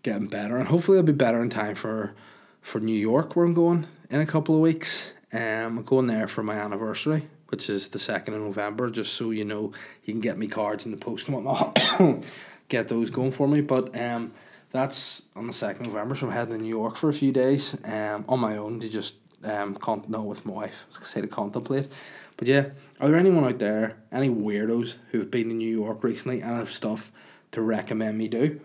getting 0.02 0.28
better, 0.28 0.56
and 0.56 0.66
hopefully 0.66 0.96
I'll 0.96 1.04
be 1.04 1.12
better 1.12 1.42
in 1.42 1.50
time 1.50 1.74
for 1.74 2.14
for 2.62 2.80
New 2.80 2.98
York, 2.98 3.36
where 3.36 3.44
I'm 3.44 3.52
going 3.52 3.86
in 4.08 4.20
a 4.20 4.26
couple 4.26 4.54
of 4.54 4.62
weeks. 4.62 5.12
Um, 5.30 5.78
I'm 5.78 5.82
going 5.82 6.06
there 6.06 6.26
for 6.26 6.42
my 6.42 6.54
anniversary, 6.54 7.28
which 7.48 7.68
is 7.68 7.88
the 7.88 7.98
second 7.98 8.32
of 8.32 8.40
November. 8.40 8.88
Just 8.88 9.12
so 9.12 9.32
you 9.32 9.44
know, 9.44 9.72
you 10.04 10.14
can 10.14 10.22
get 10.22 10.38
me 10.38 10.46
cards 10.46 10.86
in 10.86 10.90
the 10.90 10.96
post 10.96 11.28
and 11.28 11.36
whatnot. 11.36 11.78
get 12.68 12.88
those 12.88 13.10
going 13.10 13.30
for 13.30 13.46
me, 13.46 13.60
but 13.60 13.94
um, 14.00 14.32
that's 14.72 15.22
on 15.34 15.46
the 15.46 15.52
second 15.52 15.86
of 15.86 15.92
November. 15.92 16.14
So 16.14 16.26
I'm 16.26 16.32
heading 16.32 16.54
to 16.54 16.60
New 16.60 16.68
York 16.68 16.96
for 16.96 17.08
a 17.08 17.14
few 17.14 17.32
days, 17.32 17.76
um, 17.84 18.24
on 18.28 18.40
my 18.40 18.56
own 18.56 18.80
to 18.80 18.88
just 18.88 19.14
um, 19.44 19.74
con- 19.74 20.04
no, 20.08 20.22
with 20.22 20.44
my 20.44 20.52
wife. 20.52 20.86
Say 21.04 21.20
to 21.20 21.26
contemplate, 21.26 21.88
but 22.36 22.48
yeah, 22.48 22.70
are 23.00 23.08
there 23.08 23.16
anyone 23.16 23.44
out 23.44 23.58
there, 23.58 23.96
any 24.12 24.28
weirdos 24.28 24.96
who've 25.10 25.30
been 25.30 25.50
in 25.50 25.58
New 25.58 25.74
York 25.74 26.02
recently 26.02 26.40
and 26.40 26.56
have 26.56 26.70
stuff 26.70 27.10
to 27.52 27.62
recommend 27.62 28.18
me 28.18 28.28
do? 28.28 28.60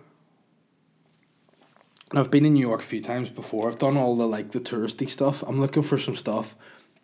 And 2.10 2.20
I've 2.20 2.30
been 2.30 2.46
in 2.46 2.54
New 2.54 2.68
York 2.68 2.82
a 2.82 2.86
few 2.86 3.02
times 3.02 3.30
before. 3.30 3.70
I've 3.70 3.80
done 3.80 3.96
all 3.96 4.18
the 4.18 4.28
like 4.28 4.52
the 4.52 4.60
touristy 4.60 5.10
stuff. 5.10 5.44
I'm 5.44 5.62
looking 5.62 5.84
for 5.84 5.98
some 5.98 6.16
stuff 6.16 6.56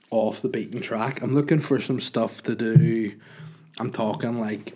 off 0.09 0.41
the 0.41 0.49
beaten 0.49 0.81
track. 0.81 1.21
I'm 1.21 1.33
looking 1.33 1.61
for 1.61 1.79
some 1.79 2.01
stuff 2.01 2.43
to 2.43 2.55
do. 2.55 3.13
I'm 3.79 3.91
talking 3.91 4.39
like 4.39 4.73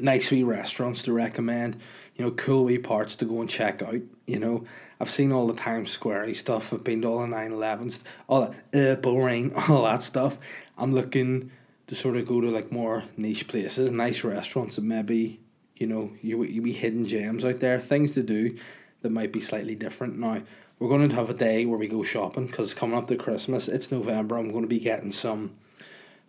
nice 0.00 0.30
wee 0.30 0.42
restaurants 0.42 1.02
to 1.02 1.12
recommend. 1.12 1.76
You 2.18 2.26
know, 2.26 2.30
cool 2.32 2.64
wee 2.64 2.78
parts 2.78 3.16
to 3.16 3.24
go 3.24 3.40
and 3.40 3.48
check 3.48 3.80
out. 3.80 4.00
You 4.26 4.38
know, 4.38 4.64
I've 5.00 5.08
seen 5.10 5.32
all 5.32 5.46
the 5.46 5.54
Times 5.54 5.90
Square 5.90 6.34
stuff. 6.34 6.72
I've 6.72 6.84
been 6.84 7.00
to 7.02 7.08
all 7.08 7.20
the 7.20 7.28
9-11s, 7.28 8.02
all 8.26 8.52
that 8.72 8.92
uh, 8.92 9.00
boring, 9.00 9.54
all 9.68 9.84
that 9.84 10.02
stuff. 10.02 10.36
I'm 10.76 10.92
looking 10.92 11.50
to 11.86 11.94
sort 11.94 12.16
of 12.16 12.26
go 12.26 12.40
to 12.40 12.50
like 12.50 12.70
more 12.70 13.04
niche 13.16 13.48
places, 13.48 13.90
nice 13.90 14.22
restaurants 14.22 14.76
that 14.76 14.82
maybe 14.82 15.40
you 15.76 15.86
know 15.86 16.12
you 16.22 16.42
you 16.44 16.60
be 16.60 16.72
hidden 16.72 17.06
gems 17.06 17.44
out 17.44 17.60
there, 17.60 17.80
things 17.80 18.12
to 18.12 18.22
do 18.22 18.56
that 19.00 19.10
might 19.10 19.32
be 19.32 19.40
slightly 19.40 19.74
different. 19.74 20.18
Now 20.18 20.42
we're 20.78 20.88
going 20.88 21.08
to 21.08 21.14
have 21.14 21.30
a 21.30 21.34
day 21.34 21.66
where 21.66 21.78
we 21.78 21.88
go 21.88 22.02
shopping 22.02 22.46
because 22.46 22.74
coming 22.74 22.96
up 22.96 23.08
to 23.08 23.16
Christmas. 23.16 23.68
It's 23.68 23.90
November. 23.90 24.36
I'm 24.36 24.50
going 24.50 24.64
to 24.64 24.68
be 24.68 24.80
getting 24.80 25.12
some 25.12 25.56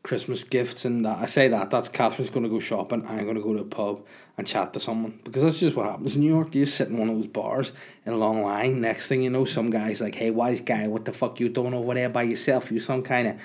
Christmas 0.03 0.44
gifts 0.44 0.86
and 0.86 1.06
that. 1.06 1.18
I 1.20 1.25
say 1.25 1.48
that 1.50 1.72
that's 1.72 1.89
Catherine's 1.89 2.29
going 2.29 2.44
to 2.44 2.50
go 2.50 2.60
shopping. 2.60 3.06
I'm 3.08 3.24
going 3.24 3.36
to 3.36 3.41
go 3.41 3.53
to 3.53 3.62
a 3.62 3.65
pub 3.65 4.06
and 4.38 4.48
chat 4.48 4.74
to 4.74 4.79
someone 4.79 5.20
because 5.24 5.44
that's 5.44 5.60
just 5.60 5.75
what 5.75 5.86
happens 5.86 6.15
in 6.15 6.22
New 6.22 6.34
York. 6.34 6.56
You 6.56 6.65
sit 6.65 6.88
in 6.88 6.98
one 6.98 7.10
of 7.10 7.15
those 7.15 7.27
bars 7.27 7.74
in 8.06 8.13
a 8.13 8.18
long 8.18 8.41
line. 8.41 8.82
Next 8.82 9.08
thing 9.08 9.22
you 9.22 9.29
know, 9.29 9.46
some 9.46 9.70
guy's 9.70 10.01
like, 10.01 10.15
"Hey, 10.15 10.32
wise 10.32 10.62
guy, 10.62 10.88
what 10.88 11.06
the 11.06 11.13
fuck 11.13 11.39
you 11.39 11.50
doing 11.50 11.74
over 11.74 11.94
there 11.94 12.10
by 12.10 12.24
yourself? 12.24 12.72
You 12.72 12.79
some 12.79 13.03
kind 13.03 13.27
of." 13.27 13.36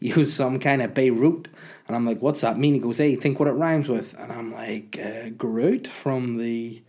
You 0.00 0.24
some 0.26 0.60
kind 0.60 0.80
of 0.80 0.94
Beirut, 0.94 1.48
and 1.88 1.96
I'm 1.96 2.06
like, 2.06 2.22
"What's 2.22 2.42
that 2.42 2.56
mean?" 2.56 2.74
He 2.74 2.78
goes, 2.78 2.98
"Hey, 2.98 3.16
think 3.16 3.40
what 3.40 3.48
it 3.48 3.52
rhymes 3.52 3.88
with," 3.88 4.14
and 4.16 4.30
I'm 4.30 4.52
like, 4.52 4.96
uh, 5.04 5.30
"Groot 5.30 5.88
from 5.88 6.38
the," 6.38 6.80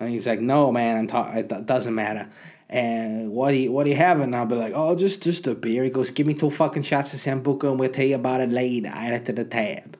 and 0.00 0.10
he's 0.10 0.26
like, 0.26 0.40
"No, 0.40 0.72
man, 0.72 0.98
I'm 0.98 1.06
ta- 1.06 1.30
it 1.36 1.66
doesn't 1.66 1.94
matter." 1.94 2.28
And 2.68 3.30
what 3.30 3.52
do 3.52 3.56
you 3.56 3.72
what 3.72 3.84
do 3.84 3.90
you 3.90 3.96
have? 3.96 4.20
And 4.20 4.34
I'll 4.34 4.46
be 4.46 4.56
like, 4.56 4.72
oh, 4.74 4.96
just 4.96 5.22
just 5.22 5.46
a 5.46 5.54
beer. 5.54 5.84
He 5.84 5.90
goes, 5.90 6.10
give 6.10 6.26
me 6.26 6.34
two 6.34 6.50
fucking 6.50 6.82
shots 6.82 7.14
of 7.14 7.20
Sambuca 7.20 7.70
and 7.70 7.78
we'll 7.78 7.90
tell 7.90 8.06
you 8.06 8.16
about 8.16 8.40
it 8.40 8.50
later. 8.50 8.88
Add 8.88 9.14
it 9.14 9.26
to 9.26 9.32
the 9.32 9.44
tab. 9.44 9.96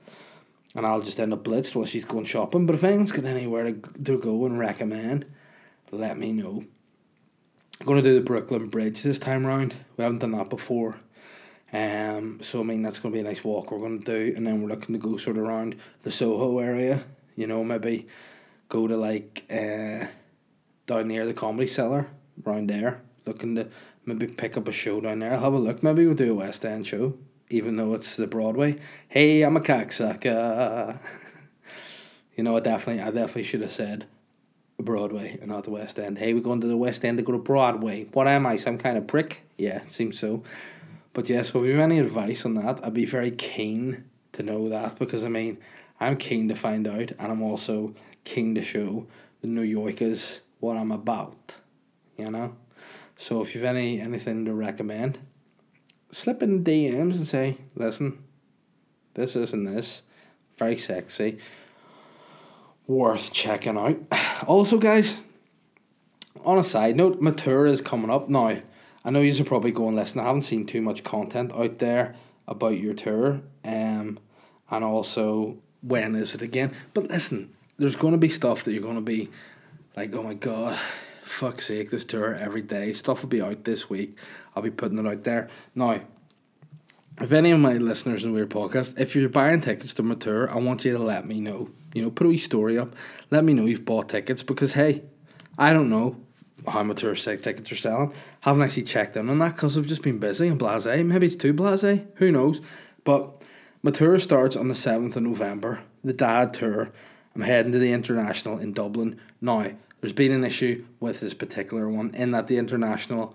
And 0.74 0.86
I'll 0.86 1.00
just 1.00 1.18
end 1.20 1.32
up 1.32 1.44
blitzed 1.44 1.74
while 1.74 1.86
she's 1.86 2.04
going 2.04 2.24
shopping. 2.24 2.66
But 2.66 2.74
if 2.74 2.84
anyone's 2.84 3.12
got 3.12 3.24
anywhere 3.24 3.64
to, 3.64 3.72
to 3.72 4.18
go 4.18 4.44
and 4.44 4.58
recommend, 4.58 5.24
let 5.90 6.18
me 6.18 6.32
know. 6.32 6.64
I'm 7.80 7.86
to 8.02 8.02
do 8.02 8.14
the 8.14 8.20
Brooklyn 8.20 8.68
Bridge 8.68 9.02
this 9.02 9.18
time 9.18 9.46
round. 9.46 9.74
We 9.96 10.04
haven't 10.04 10.18
done 10.18 10.32
that 10.32 10.50
before. 10.50 10.98
Um, 11.72 12.40
so 12.42 12.60
I 12.60 12.62
mean 12.62 12.82
that's 12.82 12.98
to 13.12 13.16
be 13.16 13.20
a 13.20 13.24
nice 13.24 13.44
walk 13.44 13.70
we're 13.70 13.78
to 13.88 14.04
do, 14.04 14.34
and 14.36 14.46
then 14.46 14.62
we're 14.62 14.68
looking 14.68 14.94
to 14.94 14.98
go 14.98 15.16
sort 15.18 15.36
of 15.36 15.44
around 15.44 15.76
the 16.02 16.10
Soho 16.10 16.58
area. 16.58 17.04
You 17.36 17.46
know, 17.46 17.62
maybe 17.64 18.06
go 18.68 18.86
to 18.86 18.96
like 18.96 19.44
uh, 19.50 20.06
down 20.86 21.08
near 21.08 21.26
the 21.26 21.34
Comedy 21.34 21.66
Cellar 21.66 22.08
around 22.44 22.68
there, 22.68 23.00
looking 23.24 23.54
to 23.56 23.68
maybe 24.04 24.26
pick 24.26 24.56
up 24.56 24.68
a 24.68 24.72
show 24.72 25.00
down 25.00 25.20
there. 25.20 25.32
I'll 25.32 25.40
have 25.40 25.52
a 25.52 25.58
look. 25.58 25.82
Maybe 25.82 26.06
we'll 26.06 26.14
do 26.14 26.32
a 26.32 26.34
West 26.34 26.64
End 26.64 26.86
show, 26.86 27.14
even 27.50 27.76
though 27.76 27.94
it's 27.94 28.16
the 28.16 28.26
Broadway. 28.26 28.78
Hey, 29.08 29.42
I'm 29.42 29.56
a 29.56 29.60
cocksucker. 29.60 30.98
you 32.36 32.44
know, 32.44 32.56
I 32.56 32.60
definitely, 32.60 33.02
I 33.02 33.10
definitely 33.10 33.44
should 33.44 33.62
have 33.62 33.72
said 33.72 34.06
Broadway 34.78 35.38
and 35.40 35.50
not 35.50 35.64
the 35.64 35.70
West 35.70 35.98
End. 35.98 36.18
Hey, 36.18 36.34
we're 36.34 36.40
going 36.40 36.60
to 36.60 36.66
the 36.66 36.76
West 36.76 37.04
End 37.04 37.18
to 37.18 37.24
go 37.24 37.32
to 37.32 37.38
Broadway. 37.38 38.04
What 38.12 38.28
am 38.28 38.46
I? 38.46 38.56
Some 38.56 38.78
kind 38.78 38.96
of 38.96 39.06
prick? 39.06 39.42
Yeah, 39.56 39.82
seems 39.86 40.18
so. 40.18 40.42
But 41.12 41.28
yeah, 41.28 41.42
so 41.42 41.60
if 41.60 41.66
you 41.66 41.72
have 41.72 41.80
any 41.80 41.98
advice 41.98 42.44
on 42.44 42.54
that, 42.54 42.84
I'd 42.84 42.92
be 42.92 43.06
very 43.06 43.30
keen 43.30 44.04
to 44.32 44.42
know 44.42 44.68
that 44.68 44.98
because 44.98 45.24
I 45.24 45.28
mean, 45.28 45.58
I'm 45.98 46.16
keen 46.16 46.48
to 46.48 46.54
find 46.54 46.86
out, 46.86 47.12
and 47.18 47.32
I'm 47.32 47.42
also 47.42 47.94
keen 48.24 48.54
to 48.54 48.62
show 48.62 49.06
the 49.40 49.46
New 49.46 49.62
Yorkers 49.62 50.40
what 50.60 50.76
I'm 50.76 50.92
about 50.92 51.54
you 52.16 52.30
know. 52.30 52.56
So 53.16 53.40
if 53.40 53.54
you've 53.54 53.64
any 53.64 54.00
anything 54.00 54.44
to 54.44 54.52
recommend, 54.52 55.18
slip 56.10 56.42
in 56.42 56.64
DMs 56.64 57.16
and 57.16 57.26
say, 57.26 57.58
listen, 57.74 58.22
this 59.14 59.36
isn't 59.36 59.64
this, 59.64 60.02
very 60.58 60.76
sexy, 60.76 61.38
worth 62.86 63.32
checking 63.32 63.78
out. 63.78 63.98
Also, 64.46 64.76
guys, 64.76 65.20
on 66.44 66.58
a 66.58 66.62
side 66.62 66.94
note, 66.94 67.22
my 67.22 67.30
tour 67.30 67.64
is 67.64 67.80
coming 67.80 68.10
up 68.10 68.28
now. 68.28 68.60
I 69.02 69.10
know 69.10 69.20
you're 69.20 69.46
probably 69.46 69.70
going 69.70 69.96
listen. 69.96 70.20
I 70.20 70.24
haven't 70.24 70.42
seen 70.42 70.66
too 70.66 70.82
much 70.82 71.02
content 71.02 71.52
out 71.52 71.78
there 71.78 72.16
about 72.46 72.78
your 72.78 72.92
tour, 72.92 73.40
um, 73.64 74.18
and 74.70 74.84
also 74.84 75.56
when 75.80 76.14
is 76.14 76.34
it 76.34 76.42
again? 76.42 76.74
But 76.92 77.08
listen, 77.08 77.54
there's 77.78 77.96
going 77.96 78.12
to 78.12 78.18
be 78.18 78.28
stuff 78.28 78.64
that 78.64 78.72
you're 78.72 78.82
going 78.82 78.96
to 78.96 79.00
be 79.00 79.30
like, 79.96 80.14
oh 80.14 80.22
my 80.22 80.34
god, 80.34 80.78
fuck's 81.26 81.66
sake, 81.66 81.90
this 81.90 82.04
tour 82.04 82.34
every 82.34 82.62
day. 82.62 82.92
Stuff 82.92 83.22
will 83.22 83.28
be 83.28 83.42
out 83.42 83.64
this 83.64 83.90
week. 83.90 84.16
I'll 84.54 84.62
be 84.62 84.70
putting 84.70 84.98
it 84.98 85.06
out 85.06 85.24
there. 85.24 85.48
Now, 85.74 86.00
if 87.20 87.32
any 87.32 87.50
of 87.50 87.58
my 87.58 87.74
listeners 87.74 88.24
in 88.24 88.32
Weird 88.32 88.50
Podcast, 88.50 88.98
if 88.98 89.16
you're 89.16 89.28
buying 89.28 89.60
tickets 89.60 89.94
to 89.94 90.02
my 90.02 90.14
tour, 90.14 90.50
I 90.50 90.56
want 90.56 90.84
you 90.84 90.92
to 90.92 91.02
let 91.02 91.26
me 91.26 91.40
know. 91.40 91.70
You 91.94 92.02
know, 92.02 92.10
put 92.10 92.26
a 92.26 92.30
wee 92.30 92.38
story 92.38 92.78
up. 92.78 92.94
Let 93.30 93.44
me 93.44 93.54
know 93.54 93.66
you've 93.66 93.84
bought 93.84 94.08
tickets 94.08 94.42
because, 94.42 94.74
hey, 94.74 95.02
I 95.58 95.72
don't 95.72 95.88
know 95.88 96.16
how 96.68 96.82
my 96.82 96.94
tour 96.94 97.14
tickets 97.14 97.72
are 97.72 97.76
selling. 97.76 98.12
Haven't 98.40 98.62
actually 98.62 98.82
checked 98.82 99.16
in 99.16 99.28
on 99.28 99.38
that 99.38 99.54
because 99.54 99.78
I've 99.78 99.86
just 99.86 100.02
been 100.02 100.18
busy 100.18 100.48
and 100.48 100.58
blase. 100.58 100.84
Maybe 100.84 101.26
it's 101.26 101.34
too 101.34 101.52
blase. 101.52 102.02
Who 102.16 102.30
knows? 102.30 102.60
But 103.04 103.42
my 103.82 103.90
tour 103.90 104.18
starts 104.18 104.56
on 104.56 104.68
the 104.68 104.74
7th 104.74 105.16
of 105.16 105.22
November. 105.22 105.82
The 106.04 106.12
dad 106.12 106.52
tour. 106.52 106.92
I'm 107.34 107.42
heading 107.42 107.72
to 107.72 107.78
the 107.78 107.92
international 107.92 108.58
in 108.58 108.72
Dublin. 108.72 109.20
Now, 109.40 109.70
there's 110.06 110.14
been 110.14 110.30
an 110.30 110.44
issue 110.44 110.84
with 111.00 111.18
this 111.18 111.34
particular 111.34 111.88
one 111.88 112.14
in 112.14 112.30
that 112.30 112.46
the 112.46 112.58
international 112.58 113.34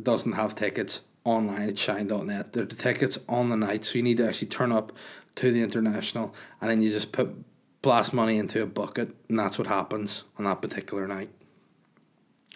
doesn't 0.00 0.32
have 0.32 0.54
tickets 0.54 1.00
online 1.24 1.70
at 1.70 1.78
shine.net. 1.78 2.52
They're 2.52 2.66
the 2.66 2.76
tickets 2.76 3.18
on 3.30 3.48
the 3.48 3.56
night, 3.56 3.86
so 3.86 3.94
you 3.94 4.02
need 4.02 4.18
to 4.18 4.28
actually 4.28 4.48
turn 4.48 4.72
up 4.72 4.92
to 5.36 5.50
the 5.50 5.62
international 5.62 6.34
and 6.60 6.70
then 6.70 6.82
you 6.82 6.90
just 6.90 7.12
put 7.12 7.34
blast 7.80 8.12
money 8.12 8.36
into 8.36 8.62
a 8.62 8.66
bucket, 8.66 9.16
and 9.30 9.38
that's 9.38 9.56
what 9.56 9.68
happens 9.68 10.24
on 10.38 10.44
that 10.44 10.60
particular 10.60 11.08
night. 11.08 11.30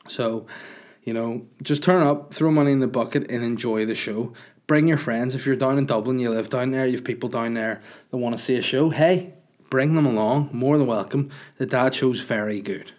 So, 0.07 0.47
you 1.03 1.15
know, 1.15 1.47
just 1.63 1.83
turn 1.83 2.03
up, 2.03 2.35
throw 2.35 2.51
money 2.51 2.73
in 2.73 2.81
the 2.81 2.87
bucket, 2.87 3.31
and 3.31 3.43
enjoy 3.43 3.87
the 3.87 3.95
show. 3.95 4.35
Bring 4.67 4.87
your 4.87 4.99
friends. 4.99 5.35
If 5.35 5.47
you're 5.47 5.57
down 5.57 5.79
in 5.79 5.87
Dublin, 5.87 6.19
you 6.19 6.29
live 6.29 6.51
down 6.51 6.73
there, 6.73 6.85
you 6.85 6.97
have 6.97 7.05
people 7.05 7.31
down 7.31 7.55
there 7.55 7.81
that 8.11 8.19
want 8.19 8.37
to 8.37 8.45
see 8.45 8.57
a 8.57 8.63
show, 8.63 8.91
hey, 8.91 9.33
bring 9.71 9.95
them 9.95 10.05
along. 10.05 10.51
More 10.53 10.77
than 10.77 10.87
welcome. 10.87 11.31
The 11.57 11.65
dad 11.65 11.95
show's 11.95 12.21
very 12.21 12.61
good. 12.61 12.93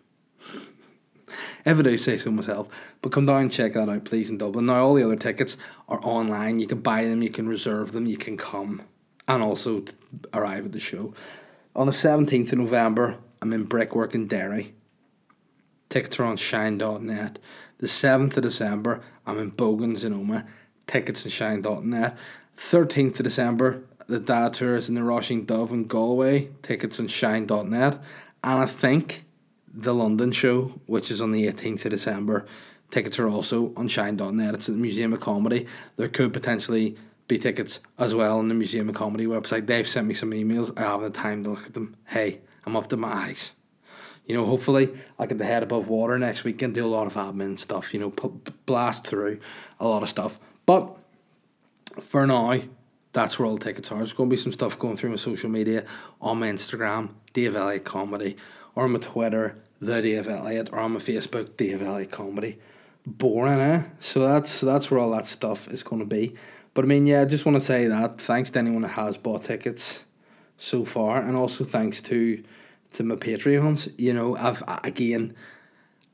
If 1.67 1.79
I 1.79 1.81
do 1.81 1.97
say 1.97 2.17
so 2.17 2.31
myself. 2.31 2.69
But 3.01 3.11
come 3.11 3.25
down 3.25 3.41
and 3.41 3.51
check 3.51 3.73
that 3.73 3.89
out, 3.89 4.05
please, 4.05 4.29
in 4.29 4.37
Dublin. 4.37 4.67
Now, 4.67 4.85
all 4.85 4.93
the 4.93 5.03
other 5.03 5.17
tickets 5.17 5.57
are 5.89 5.99
online. 6.01 6.59
You 6.59 6.67
can 6.67 6.79
buy 6.79 7.03
them, 7.03 7.21
you 7.21 7.29
can 7.29 7.49
reserve 7.49 7.91
them, 7.91 8.05
you 8.05 8.17
can 8.17 8.37
come 8.37 8.83
and 9.27 9.43
also 9.43 9.83
arrive 10.33 10.63
at 10.63 10.71
the 10.71 10.79
show. 10.79 11.13
On 11.75 11.85
the 11.85 11.91
17th 11.91 12.53
of 12.53 12.59
November, 12.59 13.17
I'm 13.41 13.51
in 13.51 13.65
Brickwork 13.65 14.15
in 14.15 14.27
Derry. 14.27 14.75
Tickets 15.89 16.17
are 16.21 16.23
on 16.23 16.37
shine.net. 16.37 17.37
The 17.79 17.87
7th 17.87 18.37
of 18.37 18.43
December, 18.43 19.01
I'm 19.25 19.37
in 19.37 19.49
Bogans 19.49 20.05
in 20.05 20.13
Omagh. 20.13 20.47
Tickets 20.87 21.25
on 21.25 21.31
shine.net. 21.31 22.17
13th 22.55 23.19
of 23.19 23.23
December, 23.25 23.83
the 24.07 24.19
Dad 24.19 24.53
Tour 24.53 24.77
is 24.77 24.87
in 24.87 24.95
the 24.95 25.01
Róisín 25.01 25.45
Dubh 25.45 25.71
in 25.71 25.83
Galway. 25.83 26.49
Tickets 26.61 26.97
on 26.97 27.09
shine.net. 27.09 28.01
And 28.41 28.59
I 28.61 28.65
think 28.65 29.25
the 29.77 29.93
London 29.93 30.31
show, 30.31 30.79
which 30.87 31.11
is 31.11 31.21
on 31.21 31.31
the 31.31 31.45
18th 31.45 31.85
of 31.85 31.91
December. 31.91 32.47
Tickets 32.89 33.19
are 33.19 33.29
also 33.29 33.73
on 33.77 33.87
shine.net. 33.87 34.55
It's 34.55 34.67
at 34.67 34.75
the 34.75 34.81
Museum 34.81 35.13
of 35.13 35.19
Comedy. 35.19 35.67
There 35.97 36.07
could 36.07 36.33
potentially 36.33 36.97
be 37.27 37.37
tickets 37.37 37.79
as 37.99 38.15
well 38.15 38.39
on 38.39 38.47
the 38.47 38.55
Museum 38.55 38.89
of 38.89 38.95
Comedy 38.95 39.27
website. 39.27 39.67
They've 39.67 39.87
sent 39.87 40.07
me 40.07 40.15
some 40.15 40.31
emails. 40.31 40.75
I 40.77 40.81
haven't 40.81 41.15
had 41.15 41.23
time 41.23 41.43
to 41.43 41.51
look 41.51 41.67
at 41.67 41.73
them. 41.75 41.95
Hey, 42.07 42.39
I'm 42.65 42.75
up 42.75 42.89
to 42.89 42.97
my 42.97 43.09
eyes. 43.09 43.51
You 44.25 44.35
know, 44.35 44.45
hopefully 44.45 44.89
I 45.19 45.27
get 45.27 45.37
the 45.37 45.45
head 45.45 45.63
above 45.63 45.87
water 45.87 46.17
next 46.17 46.43
week 46.43 46.61
and 46.61 46.73
do 46.73 46.85
a 46.85 46.89
lot 46.89 47.07
of 47.07 47.13
admin 47.13 47.59
stuff, 47.59 47.93
you 47.93 47.99
know, 47.99 48.09
blast 48.65 49.05
through 49.05 49.39
a 49.79 49.87
lot 49.87 50.01
of 50.01 50.09
stuff. 50.09 50.39
But 50.65 50.97
for 52.01 52.25
now, 52.25 52.61
that's 53.13 53.37
where 53.37 53.45
all 53.45 53.57
the 53.57 53.63
tickets 53.63 53.91
are. 53.91 53.99
There's 53.99 54.13
going 54.13 54.29
to 54.29 54.33
be 54.33 54.41
some 54.41 54.51
stuff 54.51 54.77
going 54.79 54.97
through 54.97 55.11
my 55.11 55.15
social 55.17 55.49
media 55.49 55.85
on 56.19 56.39
my 56.39 56.47
Instagram, 56.47 57.09
Dave 57.33 57.55
Elliott 57.55 57.85
Comedy, 57.85 58.37
or 58.75 58.87
my 58.87 58.99
Twitter, 58.99 59.55
the 59.79 60.01
Dave 60.01 60.27
Elliott, 60.27 60.69
or 60.71 60.79
on 60.79 60.93
my 60.93 60.99
Facebook, 60.99 61.57
Dave 61.57 61.81
Elliott 61.81 62.11
Comedy. 62.11 62.59
Boring, 63.05 63.59
eh? 63.59 63.83
So 63.99 64.19
that's 64.19 64.61
that's 64.61 64.91
where 64.91 64.99
all 64.99 65.11
that 65.11 65.25
stuff 65.25 65.67
is 65.69 65.83
going 65.83 66.01
to 66.01 66.05
be. 66.05 66.35
But 66.73 66.85
I 66.85 66.87
mean, 66.87 67.05
yeah, 67.05 67.21
I 67.21 67.25
just 67.25 67.45
want 67.45 67.55
to 67.55 67.61
say 67.61 67.87
that 67.87 68.19
thanks 68.19 68.49
to 68.51 68.59
anyone 68.59 68.81
that 68.83 68.89
has 68.89 69.17
bought 69.17 69.45
tickets 69.45 70.03
so 70.57 70.85
far, 70.85 71.21
and 71.21 71.35
also 71.35 71.63
thanks 71.63 72.01
to 72.03 72.43
to 72.93 73.03
my 73.03 73.15
Patreons. 73.15 73.93
You 73.97 74.13
know, 74.13 74.35
I've 74.35 74.61
again, 74.83 75.35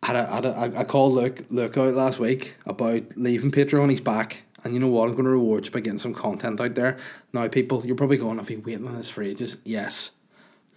had 0.04 0.16
a, 0.16 0.26
had 0.26 0.46
a, 0.46 0.74
I 0.78 0.84
called 0.84 1.14
Luke 1.14 1.46
Luke 1.50 1.78
out 1.78 1.96
last 1.96 2.20
week 2.20 2.58
about 2.66 3.04
leaving 3.16 3.52
Patreon. 3.52 3.90
He's 3.90 4.02
back, 4.02 4.44
and 4.64 4.74
you 4.74 4.80
know 4.80 4.88
what? 4.88 5.10
I'm 5.10 5.16
going 5.16 5.26
to 5.26 5.32
reward 5.32 5.66
you 5.66 5.72
by 5.72 5.80
getting 5.80 6.00
some 6.00 6.14
content 6.14 6.62
out 6.62 6.76
there. 6.76 6.98
Now, 7.32 7.48
people, 7.48 7.86
you're 7.86 7.96
probably 7.96 8.18
going, 8.18 8.40
"I've 8.40 8.46
been 8.46 8.64
waiting 8.64 8.88
on 8.88 8.96
this 8.96 9.10
for 9.10 9.24
ages." 9.24 9.58
Yes, 9.64 10.12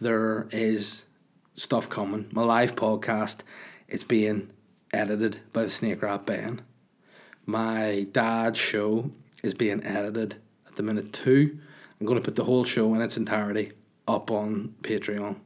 there 0.00 0.48
is 0.50 1.04
stuff 1.56 1.88
coming. 1.88 2.28
My 2.32 2.42
live 2.42 2.76
podcast, 2.76 3.38
it's 3.88 4.04
being 4.04 4.50
edited 4.92 5.40
by 5.52 5.64
the 5.64 5.70
Snake 5.70 6.02
Rat 6.02 6.26
Ben. 6.26 6.60
My 7.46 8.06
dad's 8.12 8.58
show 8.58 9.10
is 9.42 9.54
being 9.54 9.82
edited 9.82 10.36
at 10.66 10.76
the 10.76 10.82
minute 10.82 11.12
too. 11.12 11.58
I'm 11.98 12.06
going 12.06 12.18
to 12.20 12.24
put 12.24 12.36
the 12.36 12.44
whole 12.44 12.64
show 12.64 12.94
in 12.94 13.00
its 13.00 13.16
entirety 13.16 13.72
up 14.06 14.30
on 14.30 14.74
Patreon. 14.82 15.36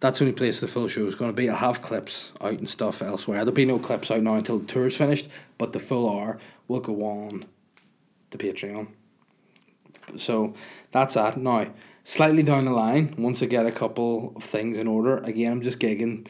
That's 0.00 0.18
the 0.18 0.26
only 0.26 0.36
place 0.36 0.60
the 0.60 0.68
full 0.68 0.88
show 0.88 1.06
is 1.06 1.14
going 1.14 1.30
to 1.30 1.36
be. 1.36 1.48
I'll 1.48 1.56
have 1.56 1.80
clips 1.80 2.32
out 2.40 2.58
and 2.58 2.68
stuff 2.68 3.00
elsewhere. 3.00 3.38
There'll 3.38 3.52
be 3.52 3.64
no 3.64 3.78
clips 3.78 4.10
out 4.10 4.22
now 4.22 4.34
until 4.34 4.58
the 4.58 4.66
tour's 4.66 4.96
finished, 4.96 5.28
but 5.56 5.72
the 5.72 5.80
full 5.80 6.08
hour 6.10 6.38
will 6.68 6.80
go 6.80 7.02
on 7.02 7.46
the 8.30 8.36
Patreon. 8.36 8.88
So 10.18 10.52
that's 10.92 11.14
that. 11.14 11.38
Now, 11.38 11.72
slightly 12.04 12.42
down 12.42 12.66
the 12.66 12.70
line, 12.70 13.14
once 13.18 13.42
I 13.42 13.46
get 13.46 13.66
a 13.66 13.72
couple 13.72 14.34
of 14.36 14.44
things 14.44 14.76
in 14.78 14.86
order, 14.86 15.18
again, 15.18 15.52
I'm 15.52 15.62
just 15.62 15.80
gigging. 15.80 16.28